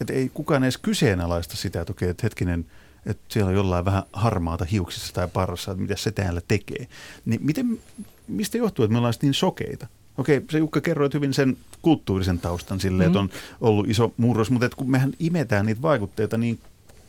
Että 0.00 0.12
ei 0.12 0.30
kukaan 0.34 0.64
edes 0.64 0.78
kyseenalaista 0.78 1.56
sitä, 1.56 1.80
että 1.80 1.92
okei, 1.92 2.08
että 2.08 2.22
hetkinen, 2.22 2.66
että 3.06 3.22
siellä 3.28 3.48
on 3.48 3.54
jollain 3.54 3.84
vähän 3.84 4.02
harmaata 4.12 4.64
hiuksissa 4.64 5.14
tai 5.14 5.28
parassa, 5.28 5.70
että 5.70 5.82
mitä 5.82 5.96
se 5.96 6.10
täällä 6.10 6.40
tekee. 6.48 6.86
Niin 7.24 7.40
miten, 7.44 7.80
mistä 8.28 8.58
johtuu, 8.58 8.84
että 8.84 8.92
me 8.92 8.98
ollaan 8.98 9.14
niin 9.22 9.34
sokeita? 9.34 9.86
Okei, 10.18 10.40
se 10.50 10.58
Jukka 10.58 10.80
kerroit 10.80 11.14
hyvin 11.14 11.34
sen 11.34 11.56
kulttuurisen 11.82 12.38
taustan 12.38 12.80
silleen, 12.80 13.10
mm-hmm. 13.10 13.26
että 13.26 13.34
on 13.60 13.68
ollut 13.70 13.88
iso 13.88 14.12
murros, 14.16 14.50
mutta 14.50 14.66
että 14.66 14.76
kun 14.76 14.90
mehän 14.90 15.12
imetään 15.18 15.66
niitä 15.66 15.82
vaikutteita 15.82 16.38
niin 16.38 16.58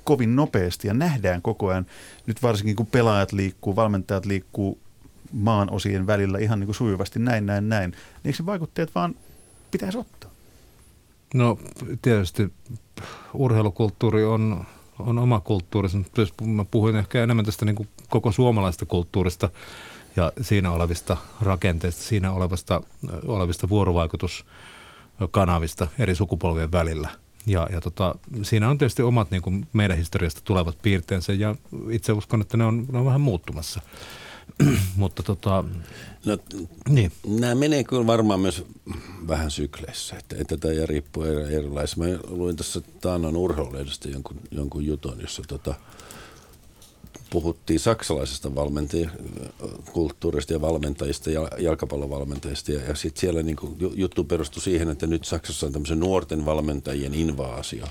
kovin 0.04 0.36
nopeasti 0.36 0.88
ja 0.88 0.94
nähdään 0.94 1.42
koko 1.42 1.68
ajan, 1.68 1.86
nyt 2.28 2.44
varsinkin 2.44 2.76
kun 2.76 2.86
pelaajat 2.86 3.32
liikkuu, 3.32 3.76
valmentajat 3.76 4.26
liikkuu 4.26 4.80
maan 5.32 5.70
osien 5.70 6.08
välillä 6.08 6.40
ihan 6.40 6.60
niin 6.60 6.68
kuin 6.68 6.76
sujuvasti 6.76 7.20
näin, 7.20 7.46
näin, 7.46 7.70
näin, 7.70 7.92
niin 7.92 8.00
eikö 8.26 8.38
se 8.38 8.46
vaikutteet 8.46 8.96
vaan 8.96 9.16
pitäisi 9.72 9.98
ottaa? 9.98 10.30
No 11.34 11.60
tietysti 12.02 12.54
urheilukulttuuri 13.34 14.24
on, 14.24 14.66
on 15.00 15.20
oma 15.20 15.40
kulttuuri. 15.40 15.90
Mä 16.46 16.66
puhuin 16.66 16.96
ehkä 16.96 17.24
enemmän 17.24 17.46
tästä 17.46 17.66
niin 17.66 17.76
kuin 17.76 17.90
koko 18.10 18.32
suomalaista 18.32 18.86
kulttuurista 18.86 19.50
ja 20.16 20.32
siinä 20.42 20.72
olevista 20.72 21.18
rakenteista, 21.42 22.04
siinä 22.04 22.32
olevasta, 22.32 22.82
olevista 23.28 23.70
vuorovaikutuskanavista 23.70 25.88
eri 26.00 26.16
sukupolvien 26.16 26.72
välillä. 26.72 27.10
Ja, 27.46 27.68
ja 27.72 27.82
tota, 27.82 28.16
siinä 28.42 28.70
on 28.70 28.78
tietysti 28.78 29.02
omat 29.02 29.32
niin 29.32 29.42
kuin 29.42 29.68
meidän 29.74 29.98
historiasta 29.98 30.42
tulevat 30.44 30.78
piirteensä 30.82 31.34
ja 31.34 31.56
itse 31.90 32.12
uskon, 32.12 32.42
että 32.42 32.58
ne 32.58 32.66
on, 32.66 32.86
ne 32.92 33.00
on 33.00 33.06
vähän 33.06 33.22
muuttumassa. 33.22 33.82
Mutta 34.96 35.24
tota, 35.24 35.64
no, 36.26 36.38
niin. 36.90 37.12
nämä 37.28 37.56
menee 37.56 37.84
kyllä 37.84 38.08
varmaan 38.08 38.40
myös 38.40 38.66
vähän 39.28 39.52
sykleissä, 39.52 40.18
että, 40.18 40.36
että 40.40 40.58
tämä 40.58 40.74
riippuu 40.86 41.24
erilaisista. 41.24 42.02
Mä 42.02 42.08
luin 42.28 42.56
tässä 42.56 42.82
taannoin 43.02 43.36
urheilulehdestä 43.36 44.10
jonkun, 44.10 44.38
jonkun 44.52 44.86
jutun, 44.86 45.22
jossa 45.22 45.42
tota, 45.48 45.76
puhuttiin 47.30 47.80
saksalaisesta 47.80 48.56
valmentajakulttuurista 48.56 50.54
ja 50.54 50.62
valmentajista 50.62 51.32
ja 51.32 51.48
jalkapallovalmentajista. 51.60 52.72
Ja, 52.72 52.82
ja 52.88 52.96
sitten 52.96 53.22
siellä 53.22 53.44
niin 53.44 53.56
kuin, 53.56 53.76
juttu 53.80 54.24
perustui 54.24 54.62
siihen, 54.62 54.90
että 54.90 55.08
nyt 55.08 55.26
Saksassa 55.26 55.66
on 55.66 55.72
tämmöisen 55.72 56.00
nuorten 56.00 56.46
valmentajien 56.46 57.14
invaasio. 57.14 57.86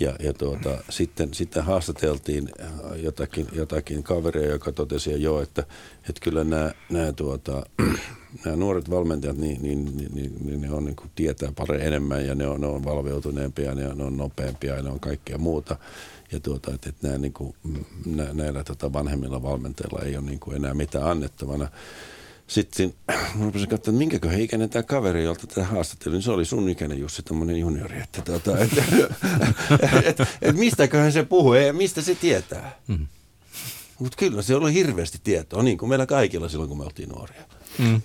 Ja, 0.00 0.16
ja 0.20 0.32
tuota, 0.32 0.78
sitten, 0.90 1.34
sitten 1.34 1.64
haastateltiin 1.64 2.48
jotakin, 2.96 3.46
jotakin 3.52 4.02
kaveria, 4.02 4.50
joka 4.50 4.72
totesi 4.72 5.22
jo, 5.22 5.42
että, 5.42 5.62
että 6.08 6.20
kyllä 6.22 6.44
nämä, 6.44 6.72
nämä, 6.90 7.12
tuota, 7.12 7.66
nämä 8.44 8.56
nuoret 8.56 8.90
valmentajat, 8.90 9.36
niin, 9.36 9.62
niin, 9.62 9.96
niin, 9.96 10.14
niin, 10.14 10.32
niin 10.44 10.60
ne 10.60 10.70
on 10.70 10.84
niin 10.84 10.96
kuin 10.96 11.10
tietää 11.14 11.52
paljon 11.56 11.80
enemmän 11.80 12.26
ja 12.26 12.34
ne 12.34 12.46
on, 12.46 12.60
ne 12.60 12.66
on 12.66 12.84
valveutuneempia 12.84 13.74
ne 13.74 13.88
on, 13.88 13.98
ne 13.98 14.04
on 14.04 14.16
nopeampia 14.16 14.74
ja 14.76 14.82
ne 14.82 14.90
on 14.90 15.00
kaikkea 15.00 15.38
muuta 15.38 15.76
ja 16.34 16.40
tuota, 16.40 16.74
että, 16.74 16.88
että 16.88 17.06
nämä, 17.06 17.18
niin 17.18 17.32
kuin, 17.32 17.54
nä, 18.06 18.26
näillä 18.32 18.64
tota 18.64 18.92
vanhemmilla 18.92 19.42
valmentajilla 19.42 20.04
ei 20.04 20.16
ole 20.16 20.26
niin 20.26 20.40
kuin 20.40 20.56
enää 20.56 20.74
mitään 20.74 21.10
annettavana. 21.10 21.68
Sitten 22.46 22.94
mä 23.34 23.44
rupesin 23.44 23.68
katsoa, 23.68 23.90
että 23.90 23.98
minkäköhän 23.98 24.40
ikäinen 24.40 24.70
tämä 24.70 24.82
kaveri, 24.82 25.24
jolta 25.24 25.46
tätä 25.46 25.64
haastattelin, 25.64 26.14
niin 26.14 26.22
se 26.22 26.30
oli 26.30 26.44
sun 26.44 26.68
ikäinen 26.68 26.98
Jussi, 26.98 27.22
tämmöinen 27.22 27.56
juniori. 27.56 28.00
Että, 28.00 28.22
tuota, 28.22 28.58
et, 28.58 28.70
et, 28.78 30.04
et, 30.20 30.28
et 30.42 30.56
mistäköhän 30.56 31.12
se 31.12 31.22
puhuu 31.22 31.54
ja 31.54 31.72
mistä 31.72 32.02
se 32.02 32.14
tietää. 32.14 32.78
Mm. 32.88 33.06
Mutta 33.98 34.16
kyllä 34.16 34.42
se 34.42 34.54
oli 34.54 34.74
hirveästi 34.74 35.18
tietoa, 35.24 35.62
niin 35.62 35.78
kuin 35.78 35.88
meillä 35.88 36.06
kaikilla 36.06 36.48
silloin, 36.48 36.68
kun 36.68 36.78
me 36.78 36.84
oltiin 36.84 37.08
nuoria. 37.08 37.42
Mm. 37.78 38.02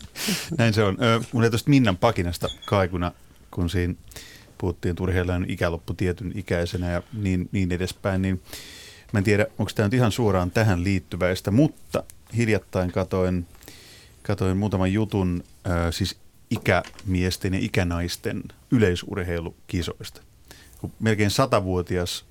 Näin 0.58 0.74
se 0.74 0.82
on. 0.82 0.98
Mulla 1.32 1.46
ei 1.46 1.50
tuosta 1.50 1.70
Minnan 1.70 1.96
pakinasta 1.96 2.48
kaikuna, 2.66 3.12
kun 3.50 3.70
siinä 3.70 3.94
puhuttiin, 4.58 4.90
että 4.90 5.02
urheilijan 5.02 5.46
ikäloppu 5.48 5.94
tietyn 5.94 6.32
ikäisenä 6.34 6.90
ja 6.90 7.02
niin, 7.12 7.48
niin 7.52 7.72
edespäin, 7.72 8.22
niin 8.22 8.42
mä 9.12 9.18
en 9.18 9.24
tiedä, 9.24 9.46
onko 9.58 9.72
tämä 9.74 9.86
nyt 9.86 9.94
ihan 9.94 10.12
suoraan 10.12 10.50
tähän 10.50 10.84
liittyväistä, 10.84 11.50
mutta 11.50 12.02
hiljattain 12.36 12.92
katoin, 12.92 13.46
katoin 14.22 14.56
muutaman 14.56 14.92
jutun 14.92 15.44
äh, 15.66 15.72
siis 15.90 16.16
ikämiesten 16.50 17.54
ja 17.54 17.60
ikänaisten 17.62 18.42
yleisurheilukisoista. 18.70 20.22
Kun 20.80 20.92
melkein 21.00 21.30
satavuotias 21.30 22.24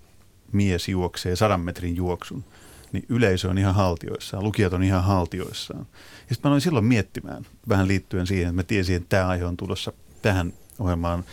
mies 0.51 0.89
juoksee 0.89 1.35
sadan 1.35 1.61
metrin 1.61 1.95
juoksun, 1.95 2.43
niin 2.91 3.05
yleisö 3.09 3.49
on 3.49 3.57
ihan 3.57 3.75
haltioissaan, 3.75 4.43
lukijat 4.43 4.73
on 4.73 4.83
ihan 4.83 5.03
haltioissaan. 5.03 5.87
Ja 6.29 6.35
sitten 6.35 6.39
mä 6.43 6.49
aloin 6.49 6.61
silloin 6.61 6.85
miettimään, 6.85 7.45
vähän 7.69 7.87
liittyen 7.87 8.27
siihen, 8.27 8.47
että 8.47 8.55
mä 8.55 8.63
tiesin, 8.63 8.95
että 8.95 9.09
tämä 9.09 9.27
aihe 9.27 9.45
on 9.45 9.57
tulossa 9.57 9.93
tähän 10.21 10.53
ohjelmaan 10.79 11.23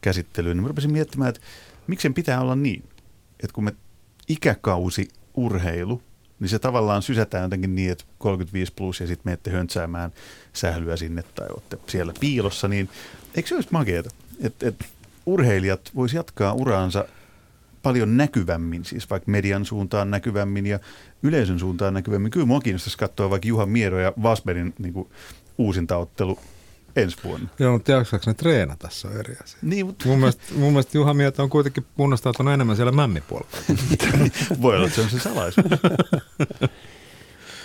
käsittelyyn, 0.00 0.56
niin 0.56 0.62
mä 0.62 0.68
rupesin 0.68 0.92
miettimään, 0.92 1.28
että 1.28 1.40
miksen 1.86 2.14
pitää 2.14 2.40
olla 2.40 2.56
niin, 2.56 2.84
että 3.40 3.52
kun 3.52 3.64
me 3.64 3.72
ikäkausi 4.28 5.08
urheilu, 5.34 6.02
niin 6.40 6.48
se 6.48 6.58
tavallaan 6.58 7.02
sysätään 7.02 7.42
jotenkin 7.42 7.74
niin, 7.74 7.92
että 7.92 8.04
35 8.18 8.72
plus 8.72 9.00
ja 9.00 9.06
sitten 9.06 9.22
menette 9.24 9.50
höntsäämään 9.50 10.12
sählyä 10.52 10.96
sinne 10.96 11.22
tai 11.22 11.48
olette 11.50 11.78
siellä 11.86 12.12
piilossa, 12.20 12.68
niin 12.68 12.88
eikö 13.34 13.48
se 13.48 13.54
olisi 13.54 13.68
makeeta, 13.72 14.10
että, 14.40 14.68
että 14.68 14.84
urheilijat 15.26 15.90
voisi 15.94 16.16
jatkaa 16.16 16.52
uraansa 16.52 17.04
paljon 17.82 18.16
näkyvämmin, 18.16 18.84
siis 18.84 19.10
vaikka 19.10 19.30
median 19.30 19.64
suuntaan 19.64 20.10
näkyvämmin 20.10 20.66
ja 20.66 20.78
yleisön 21.22 21.58
suuntaan 21.58 21.94
näkyvämmin. 21.94 22.30
Kyllä 22.30 22.46
mua 22.46 22.60
kiinnostaisi 22.60 22.98
katsoa 22.98 23.30
vaikka 23.30 23.48
Juha 23.48 23.66
Miero 23.66 24.00
ja 24.00 24.12
Vasberin 24.22 24.74
niin 24.78 25.08
uusintaottelu 25.58 26.38
ensi 27.02 27.16
vuonna. 27.24 27.48
Joo, 27.58 27.72
mutta 27.72 27.92
jaksaako 27.92 28.24
ne 28.26 28.34
treenata, 28.34 28.88
tässä 28.88 29.08
on 29.08 29.16
eri 29.16 29.36
asia. 29.44 29.58
Niin, 29.62 29.86
mutta... 29.86 30.08
mun, 30.08 30.18
mielestä, 30.18 30.42
mun 30.54 30.72
mielestä 30.72 30.98
Juha 30.98 31.14
Mieto 31.14 31.42
on 31.42 31.50
kuitenkin 31.50 31.86
kunnostautunut 31.96 32.52
enemmän 32.52 32.76
siellä 32.76 32.92
mämmipuolella. 32.92 33.50
Voi 34.62 34.76
olla, 34.76 34.86
että 34.86 34.96
se 34.96 35.02
on 35.02 35.10
se 35.10 35.18
salaisuus. 35.18 35.66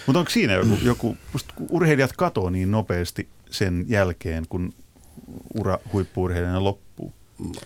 mutta 0.06 0.19
onko 0.19 0.30
siinä 0.30 0.54
joku, 0.54 0.78
joku 0.84 1.17
kun 1.56 1.67
urheilijat 1.69 2.13
katoo 2.17 2.50
niin 2.50 2.72
nopeasti 2.72 3.28
sen 3.50 3.86
jälkeen, 3.88 4.46
kun 4.50 4.74
ura 5.54 5.80
huippuurheilijana 5.93 6.63
loppuu? 6.63 7.13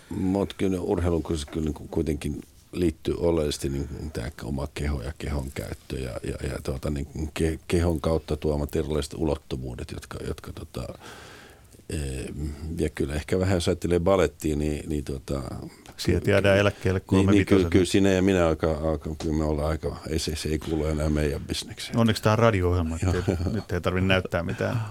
Mutta 0.10 0.56
kyllä 0.58 0.82
urheilun 0.82 1.24
kyllä 1.24 1.66
niin 1.66 1.74
kuitenkin 1.74 2.42
liittyy 2.72 3.16
oleellisesti 3.18 3.70
niin 3.70 4.12
tämä 4.14 4.28
oma 4.44 4.68
keho 4.74 5.02
ja 5.02 5.14
kehon 5.18 5.52
käyttö 5.56 6.00
ja, 6.00 6.12
ja, 6.24 6.48
ja 6.50 6.60
tuota, 6.64 6.90
niin 6.90 7.08
ke, 7.34 7.60
kehon 7.68 8.02
kautta 8.02 8.38
tuomat 8.38 8.76
erilaiset 8.76 9.14
ulottuvuudet, 9.14 9.92
jotka, 9.92 10.18
jotka 10.28 10.54
tota, 10.54 11.00
ja 12.80 12.90
kyllä 12.90 13.14
ehkä 13.14 13.40
vähän 13.40 13.56
jos 13.56 13.68
ajattelee 13.68 14.00
balettia, 14.00 14.56
niin, 14.56 14.90
niin 14.90 15.04
tota, 15.04 15.42
Sieltä 15.98 16.32
jäädään 16.32 16.58
eläkkeelle 16.58 17.00
kolme 17.00 17.32
niin, 17.32 17.38
niin 17.38 17.46
kyllä, 17.46 17.70
kyllä, 17.70 17.86
sinä 17.86 18.10
ja 18.10 18.22
minä 18.22 18.48
aika, 18.48 18.72
aika, 18.72 19.16
kyllä 19.22 19.38
me 19.38 19.44
ollaan 19.44 19.70
aika, 19.70 19.96
ei 20.10 20.20
se, 20.20 20.36
se 20.36 20.50
ei 20.50 20.60
kuulu 20.60 20.86
enää 20.86 21.10
meidän 21.10 21.42
bisnekseen. 21.42 21.98
Onneksi 21.98 22.24
tämä 22.24 22.34
on 22.34 22.40
radio-ohjelma, 22.40 22.98
nyt 23.54 23.72
ei 23.72 23.82
tarvitse 23.82 24.08
näyttää 24.08 24.44
mitään 24.44 24.82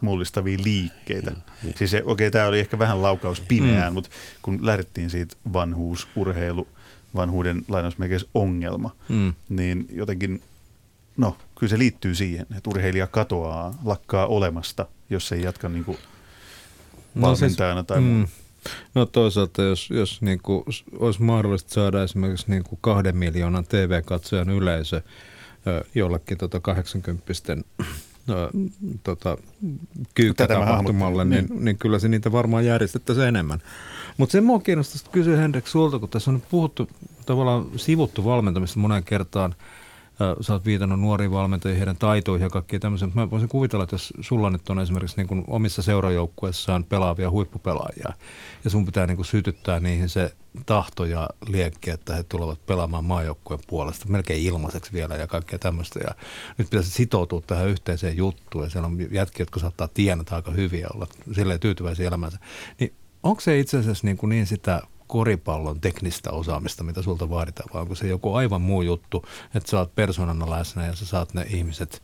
mullistavia 0.00 0.58
liikkeitä. 0.64 1.30
Ja, 1.64 1.72
siis 1.76 1.94
okei, 1.94 2.02
okay, 2.04 2.30
tämä 2.30 2.46
oli 2.46 2.60
ehkä 2.60 2.78
vähän 2.78 3.02
laukaus 3.02 3.40
pimeään, 3.40 3.92
mm. 3.92 3.94
mutta 3.94 4.10
kun 4.42 4.66
lähdettiin 4.66 5.10
siitä 5.10 5.36
vanhuusurheilu, 5.52 6.68
vanhuuden 7.14 7.62
lainausmerkeissä 7.68 8.28
ongelma, 8.34 8.96
mm. 9.08 9.34
niin 9.48 9.86
jotenkin, 9.92 10.42
no 11.16 11.36
kyllä 11.58 11.70
se 11.70 11.78
liittyy 11.78 12.14
siihen, 12.14 12.46
että 12.56 12.70
urheilija 12.70 13.06
katoaa, 13.06 13.74
lakkaa 13.84 14.26
olemasta, 14.26 14.86
jos 15.10 15.32
ei 15.32 15.42
jatka 15.42 15.68
niin 15.68 15.84
kuin 15.84 15.98
valmentajana 17.20 17.82
tai 17.82 18.00
no, 18.00 18.06
siis, 18.06 18.18
mm, 18.18 18.46
No 18.94 19.06
toisaalta, 19.06 19.62
jos, 19.62 19.90
jos 19.90 20.22
niin 20.22 20.40
kuin, 20.42 20.64
olisi 20.98 21.22
mahdollista 21.22 21.74
saada 21.74 22.02
esimerkiksi 22.02 22.50
niin 22.50 22.64
kuin 22.64 22.78
kahden 22.80 23.16
miljoonan 23.16 23.64
TV-katsojan 23.64 24.50
yleisö 24.50 25.02
jollekin 25.94 26.38
tota 26.38 26.60
80 26.60 27.22
tota, 29.02 29.38
kyykkätapahtumalle, 30.14 31.24
niin, 31.24 31.46
niin, 31.46 31.64
niin 31.64 31.78
kyllä 31.78 31.98
se 31.98 32.08
niitä 32.08 32.32
varmaan 32.32 32.66
järjestettäisiin 32.66 33.28
enemmän. 33.28 33.62
Mutta 34.16 34.32
se 34.32 34.40
mua 34.40 34.58
kiinnostaa 34.58 35.12
kysyä 35.12 35.36
Hendrik 35.36 35.66
sulta, 35.66 35.98
kun 35.98 36.08
tässä 36.08 36.30
on 36.30 36.42
puhuttu 36.50 36.88
tavallaan 37.26 37.66
sivuttu 37.76 38.24
valmentamista 38.24 38.78
moneen 38.78 39.04
kertaan– 39.04 39.54
sä 40.40 40.52
oot 40.52 40.64
viitannut 40.64 41.00
nuoriin 41.00 41.30
valmentajiin, 41.30 41.78
heidän 41.78 41.96
taitoihin 41.96 42.44
ja 42.44 42.50
kaikkea 42.50 42.78
tämmöisen. 42.78 43.12
Mä 43.14 43.30
voisin 43.30 43.48
kuvitella, 43.48 43.84
että 43.84 43.94
jos 43.94 44.12
sulla 44.20 44.50
nyt 44.50 44.70
on 44.70 44.78
esimerkiksi 44.78 45.16
niin 45.16 45.26
kuin 45.26 45.44
omissa 45.46 45.82
seurajoukkueissaan 45.82 46.84
pelaavia 46.84 47.30
huippupelaajia 47.30 48.12
ja 48.64 48.70
sun 48.70 48.86
pitää 48.86 49.06
niin 49.06 49.16
kuin 49.16 49.26
sytyttää 49.26 49.80
niihin 49.80 50.08
se 50.08 50.34
tahto 50.66 51.04
ja 51.04 51.28
liekki, 51.48 51.90
että 51.90 52.14
he 52.14 52.22
tulevat 52.22 52.66
pelaamaan 52.66 53.04
maajoukkueen 53.04 53.60
puolesta 53.66 54.08
melkein 54.08 54.42
ilmaiseksi 54.42 54.92
vielä 54.92 55.16
ja 55.16 55.26
kaikkea 55.26 55.58
tämmöistä. 55.58 56.00
Ja 56.02 56.14
nyt 56.58 56.70
pitäisi 56.70 56.90
sitoutua 56.90 57.40
tähän 57.46 57.68
yhteiseen 57.68 58.16
juttuun 58.16 58.64
ja 58.64 58.70
siellä 58.70 58.86
on 58.86 58.98
jätkiä, 59.12 59.42
jotka 59.42 59.60
saattaa 59.60 59.88
tienata 59.94 60.36
aika 60.36 60.50
hyviä 60.50 60.88
olla 60.94 61.06
silleen 61.32 61.60
tyytyväisiä 61.60 62.08
elämänsä. 62.08 62.38
Niin 62.80 62.92
onko 63.22 63.40
se 63.40 63.58
itse 63.58 63.78
asiassa 63.78 64.06
niin, 64.06 64.16
kuin 64.16 64.30
niin 64.30 64.46
sitä 64.46 64.82
koripallon 65.06 65.80
teknistä 65.80 66.30
osaamista, 66.30 66.84
mitä 66.84 67.02
sulta 67.02 67.30
vaaditaan, 67.30 67.68
vai 67.74 67.82
onko 67.82 67.94
se 67.94 68.08
joku 68.08 68.34
aivan 68.34 68.62
muu 68.62 68.82
juttu, 68.82 69.24
että 69.54 69.70
sä 69.70 69.78
oot 69.78 69.94
persoonana 69.94 70.50
läsnä 70.50 70.86
ja 70.86 70.94
sä 70.94 71.06
saat 71.06 71.34
ne 71.34 71.46
ihmiset 71.50 72.02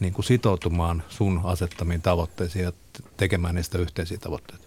niin 0.00 0.12
kuin 0.12 0.24
sitoutumaan 0.24 1.02
sun 1.08 1.40
asettamiin 1.44 2.02
tavoitteisiin 2.02 2.64
ja 2.64 2.72
tekemään 3.16 3.54
niistä 3.54 3.78
yhteisiä 3.78 4.18
tavoitteita? 4.18 4.64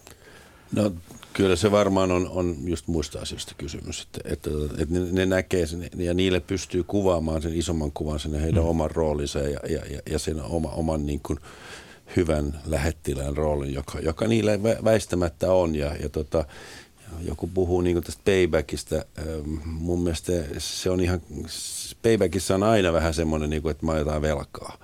No 0.72 0.92
kyllä 1.34 1.56
se 1.56 1.72
varmaan 1.72 2.12
on, 2.12 2.30
on 2.30 2.56
just 2.66 2.88
muista 2.88 3.20
asioista 3.20 3.56
kysymys, 3.58 4.02
että, 4.02 4.34
että, 4.34 4.50
että 4.78 4.94
ne, 4.94 5.00
ne 5.12 5.26
näkee 5.26 5.68
sen 5.68 5.90
ja 5.98 6.14
niille 6.14 6.40
pystyy 6.40 6.84
kuvaamaan 6.84 7.42
sen 7.42 7.56
isomman 7.56 7.92
kuvan, 7.92 8.20
sen 8.20 8.34
heidän 8.34 8.64
mm. 8.64 8.70
oman 8.70 8.92
roolinsa 8.92 9.40
ja, 9.40 9.60
ja, 9.70 9.82
ja, 9.90 10.02
ja 10.12 10.20
sen 10.20 10.42
oma, 10.42 10.70
oman 10.70 11.06
niin 11.06 11.20
kuin 11.20 11.40
hyvän 12.16 12.62
lähettilään 12.66 13.38
roolin, 13.38 13.74
joka, 13.74 14.00
joka 14.00 14.28
niille 14.28 14.64
väistämättä 14.64 15.54
on 15.54 15.76
ja, 15.76 15.96
ja 15.96 16.10
tota, 16.10 16.46
joku 17.22 17.50
puhuu 17.54 17.82
niin 17.82 18.04
tästä 18.04 18.22
paybackista. 18.26 19.06
Mun 19.66 20.02
mielestä 20.02 20.34
se 20.58 20.90
on 20.90 21.00
ihan, 21.00 21.22
paybackissa 22.02 22.56
on 22.56 22.64
aina 22.64 22.94
vähän 22.94 23.14
semmoinen, 23.14 23.50
niin 23.50 23.62
kuin, 23.62 23.72
että 23.72 23.86
mä 23.86 24.22
velkaa. 24.22 24.78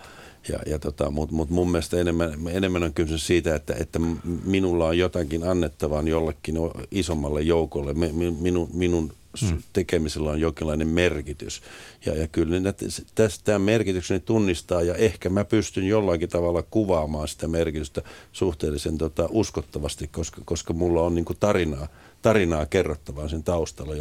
Ja, 0.49 0.59
ja 0.65 0.79
tota, 0.79 1.11
Mutta 1.11 1.35
mut 1.35 1.49
mun 1.49 1.71
mielestä 1.71 1.97
enemmän, 1.97 2.33
enemmän 2.51 2.83
on 2.83 2.93
kysymys 2.93 3.27
siitä, 3.27 3.55
että, 3.55 3.75
että 3.79 3.99
minulla 4.45 4.87
on 4.87 4.97
jotakin 4.97 5.43
annettavaa 5.43 6.01
jollekin 6.01 6.55
isommalle 6.91 7.41
joukolle. 7.41 7.93
minun, 8.41 8.69
minun 8.73 9.13
hmm. 9.41 9.63
tekemisellä 9.73 10.29
on 10.29 10.39
jonkinlainen 10.39 10.87
merkitys. 10.87 11.61
Ja, 12.05 12.15
ja 12.15 12.27
kyllä 12.27 12.73
tästä 13.15 13.43
tämän 13.43 13.61
merkitykseni 13.61 14.19
tunnistaa 14.19 14.81
ja 14.81 14.95
ehkä 14.95 15.29
mä 15.29 15.45
pystyn 15.45 15.87
jollakin 15.87 16.29
tavalla 16.29 16.63
kuvaamaan 16.63 17.27
sitä 17.27 17.47
merkitystä 17.47 18.01
suhteellisen 18.31 18.97
tota, 18.97 19.27
uskottavasti, 19.31 20.07
koska, 20.07 20.41
koska 20.45 20.73
mulla 20.73 21.01
on 21.01 21.15
niin 21.15 21.25
tarinaa, 21.39 21.87
tarinaa 22.21 22.65
kerrottavaa 22.65 23.27
sen 23.27 23.43
taustalla, 23.43 23.93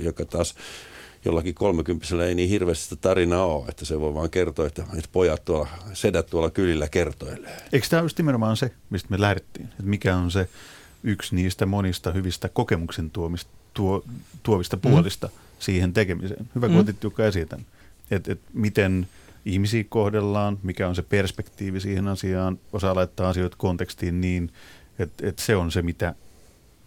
joka 0.00 0.24
taas 0.24 0.54
jollakin 1.24 1.54
kolmekymppisellä 1.54 2.26
ei 2.26 2.34
niin 2.34 2.48
hirveästi 2.48 2.84
sitä 2.84 2.96
tarinaa 2.96 3.46
ole, 3.46 3.68
että 3.68 3.84
se 3.84 4.00
voi 4.00 4.14
vaan 4.14 4.30
kertoa, 4.30 4.66
että, 4.66 4.82
että 4.82 5.10
pojat 5.12 5.44
tuolla, 5.44 5.68
sedät 5.92 6.26
tuolla 6.26 6.50
kylillä 6.50 6.88
kertoilee. 6.88 7.62
Eikö 7.72 7.86
tämä 7.90 8.02
just 8.02 8.18
nimenomaan 8.18 8.56
se, 8.56 8.70
mistä 8.90 9.08
me 9.10 9.20
lähdettiin? 9.20 9.66
Että 9.66 9.82
mikä 9.82 10.16
on 10.16 10.30
se 10.30 10.48
yksi 11.02 11.34
niistä 11.34 11.66
monista 11.66 12.12
hyvistä 12.12 12.48
kokemuksen 12.48 13.10
tuomista, 13.10 13.50
tuo, 13.74 14.04
tuovista 14.42 14.76
mm. 14.76 14.80
puolista 14.80 15.28
siihen 15.58 15.92
tekemiseen? 15.92 16.46
Hyvä, 16.54 16.66
kun 16.66 16.76
mm. 16.76 16.80
otit 16.80 17.04
Jukka. 17.04 17.22
Että 18.10 18.32
et 18.32 18.40
miten 18.52 19.08
ihmisiä 19.44 19.84
kohdellaan, 19.88 20.58
mikä 20.62 20.88
on 20.88 20.94
se 20.94 21.02
perspektiivi 21.02 21.80
siihen 21.80 22.08
asiaan, 22.08 22.58
osaa 22.72 22.94
laittaa 22.94 23.28
asioita 23.28 23.56
kontekstiin 23.56 24.20
niin, 24.20 24.52
että 24.98 25.28
et 25.28 25.38
se 25.38 25.56
on 25.56 25.72
se, 25.72 25.82
mitä 25.82 26.14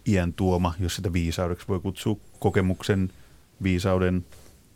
iän 0.08 0.32
tuoma, 0.32 0.74
jos 0.80 0.96
sitä 0.96 1.12
viisaudeksi 1.12 1.68
voi 1.68 1.80
kutsua 1.80 2.16
kokemuksen– 2.38 3.10
viisauden, 3.62 4.24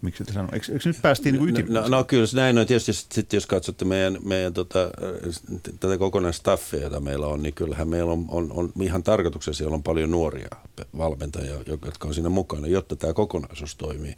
miksi 0.02 0.24
te 0.24 0.32
sanoo, 0.32 0.50
eikö, 0.52 0.72
eikö 0.72 0.88
nyt 0.88 1.02
päästiin 1.02 1.34
niin 1.34 1.48
ytimeen? 1.48 1.72
No, 1.72 1.88
no, 1.88 2.04
kyllä 2.04 2.26
näin 2.34 2.58
on. 2.58 2.66
Tietysti 2.66 2.92
sitten 2.92 3.36
jos 3.36 3.46
katsotte 3.46 3.84
meidän, 3.84 4.18
meidän 4.24 4.54
tota, 4.54 4.90
tätä 5.80 5.98
kokonaistaffia, 5.98 6.80
jota 6.80 7.00
meillä 7.00 7.26
on, 7.26 7.42
niin 7.42 7.54
kyllähän 7.54 7.88
meillä 7.88 8.12
on, 8.12 8.24
on, 8.28 8.52
on 8.52 8.72
ihan 8.82 9.02
tarkoituksessa, 9.02 9.58
siellä 9.58 9.74
on 9.74 9.82
paljon 9.82 10.10
nuoria 10.10 10.48
valmentajia, 10.98 11.54
jotka 11.66 12.08
on 12.08 12.14
siinä 12.14 12.28
mukana, 12.28 12.66
jotta 12.66 12.96
tämä 12.96 13.12
kokonaisuus 13.12 13.76
toimii. 13.76 14.14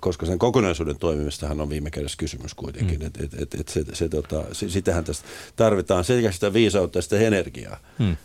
Koska 0.00 0.26
sen 0.26 0.38
kokonaisuuden 0.38 0.98
toimimistahan 0.98 1.60
on 1.60 1.70
viime 1.70 1.90
kädessä 1.90 2.16
kysymys 2.18 2.54
kuitenkin. 2.54 3.00
Mm. 3.00 3.06
Et, 3.06 3.20
et, 3.20 3.34
et, 3.34 3.54
et 3.54 3.68
se, 3.68 3.84
se, 3.92 4.08
tota, 4.08 4.44
sitähän 4.52 5.04
tästä 5.04 5.28
tarvitaan 5.56 6.04
sekä 6.04 6.32
sitä 6.32 6.52
viisautta 6.52 6.98
ja 6.98 7.02
sitä 7.02 7.18
energiaa. 7.18 7.76
Mm. 7.98 8.16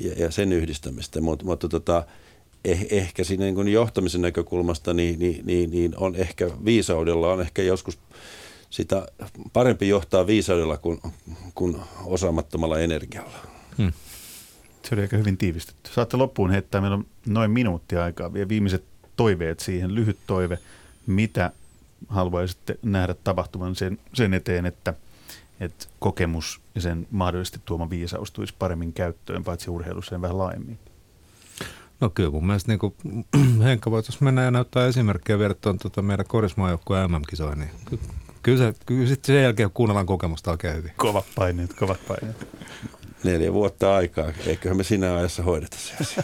Ja, 0.00 0.12
ja 0.16 0.30
sen 0.30 0.52
yhdistämistä, 0.52 1.20
mutta, 1.20 1.44
mutta 1.44 1.68
tota, 1.68 2.04
eh, 2.64 2.86
ehkä 2.90 3.24
siinä 3.24 3.44
niin 3.44 3.72
johtamisen 3.72 4.22
näkökulmasta 4.22 4.94
niin, 4.94 5.18
niin, 5.18 5.46
niin, 5.46 5.70
niin 5.70 5.94
on 5.96 6.16
ehkä 6.16 6.50
viisaudella 6.64 7.32
on 7.32 7.40
ehkä 7.40 7.62
joskus 7.62 7.98
sitä 8.70 9.06
parempi 9.52 9.88
johtaa 9.88 10.26
viisaudella 10.26 10.76
kuin, 10.76 11.00
kuin 11.54 11.76
osaamattomalla 12.04 12.78
energialla. 12.78 13.38
Hmm. 13.78 13.92
Se 14.82 14.94
oli 14.94 15.02
aika 15.02 15.16
hyvin 15.16 15.36
tiivistetty. 15.36 15.90
Saatte 15.94 16.16
loppuun 16.16 16.50
heittää, 16.50 16.80
meillä 16.80 16.96
on 16.96 17.06
noin 17.26 17.50
minuutti 17.50 17.96
aikaa 17.96 18.32
vielä 18.32 18.48
viimeiset 18.48 18.84
toiveet 19.16 19.60
siihen, 19.60 19.94
lyhyt 19.94 20.18
toive, 20.26 20.58
mitä 21.06 21.52
haluaisitte 22.08 22.78
nähdä 22.82 23.14
tapahtuvan 23.24 23.74
sen, 23.74 23.98
sen 24.14 24.34
eteen, 24.34 24.66
että, 24.66 24.94
että 25.60 25.86
kokemus 25.98 26.60
ja 26.74 26.80
sen 26.80 27.06
mahdollisesti 27.10 27.60
tuoma 27.64 27.90
viisaus 27.90 28.30
tulisi 28.30 28.54
paremmin 28.58 28.92
käyttöön, 28.92 29.44
paitsi 29.44 29.70
urheilussa 29.70 30.22
vähän 30.22 30.38
laajemmin. 30.38 30.78
No 32.02 32.10
kyllä 32.10 32.30
mun 32.30 32.46
mielestä 32.46 32.72
niin 32.72 32.78
kuin, 32.78 32.94
Henkka 33.64 33.90
voitaisiin 33.90 34.24
mennä 34.24 34.42
ja 34.42 34.50
näyttää 34.50 34.86
esimerkkejä 34.86 35.38
verrattuna 35.38 35.78
tuota 35.78 36.02
meidän 36.02 36.26
korismaajoukkueen 36.28 37.10
MM-kisoihin. 37.10 37.58
Niin 37.58 38.00
kyllä, 38.42 38.58
se, 38.58 38.74
kyllä 38.86 39.06
sitten 39.06 39.34
sen 39.34 39.42
jälkeen 39.42 39.70
kuunnellaan 39.70 40.06
kokemusta 40.06 40.50
oikein 40.50 40.76
hyvin. 40.76 40.92
Kovat 40.96 41.24
paineet, 41.34 41.74
kovat 41.74 42.00
paineet. 42.08 42.48
Neljä 43.24 43.52
vuotta 43.52 43.94
aikaa. 43.94 44.32
Eiköhän 44.46 44.76
me 44.76 44.84
siinä 44.84 45.16
ajassa 45.16 45.42
hoideta 45.42 45.76
se 45.76 45.92
asia. 46.00 46.22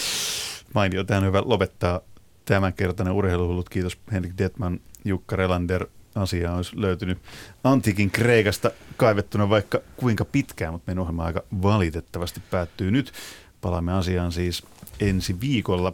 Mainio, 0.74 1.04
tähän 1.04 1.24
hyvä 1.24 1.42
lopettaa 1.44 2.00
tämänkertainen 2.44 3.14
urheiluhullut. 3.14 3.68
Kiitos 3.68 3.98
Henrik 4.12 4.32
Detman, 4.38 4.80
Jukka 5.04 5.36
Relander. 5.36 5.86
Asia 6.14 6.54
olisi 6.54 6.80
löytynyt 6.80 7.18
antiikin 7.64 8.10
Kreikasta 8.10 8.70
kaivettuna 8.96 9.48
vaikka 9.48 9.80
kuinka 9.96 10.24
pitkään, 10.24 10.72
mutta 10.72 10.84
meidän 10.86 11.02
ohjelma 11.02 11.24
aika 11.24 11.42
valitettavasti 11.62 12.42
päättyy 12.50 12.90
nyt. 12.90 13.12
Palaamme 13.60 13.92
asiaan 13.92 14.32
siis 14.32 14.62
ensi 15.00 15.40
viikolla. 15.40 15.92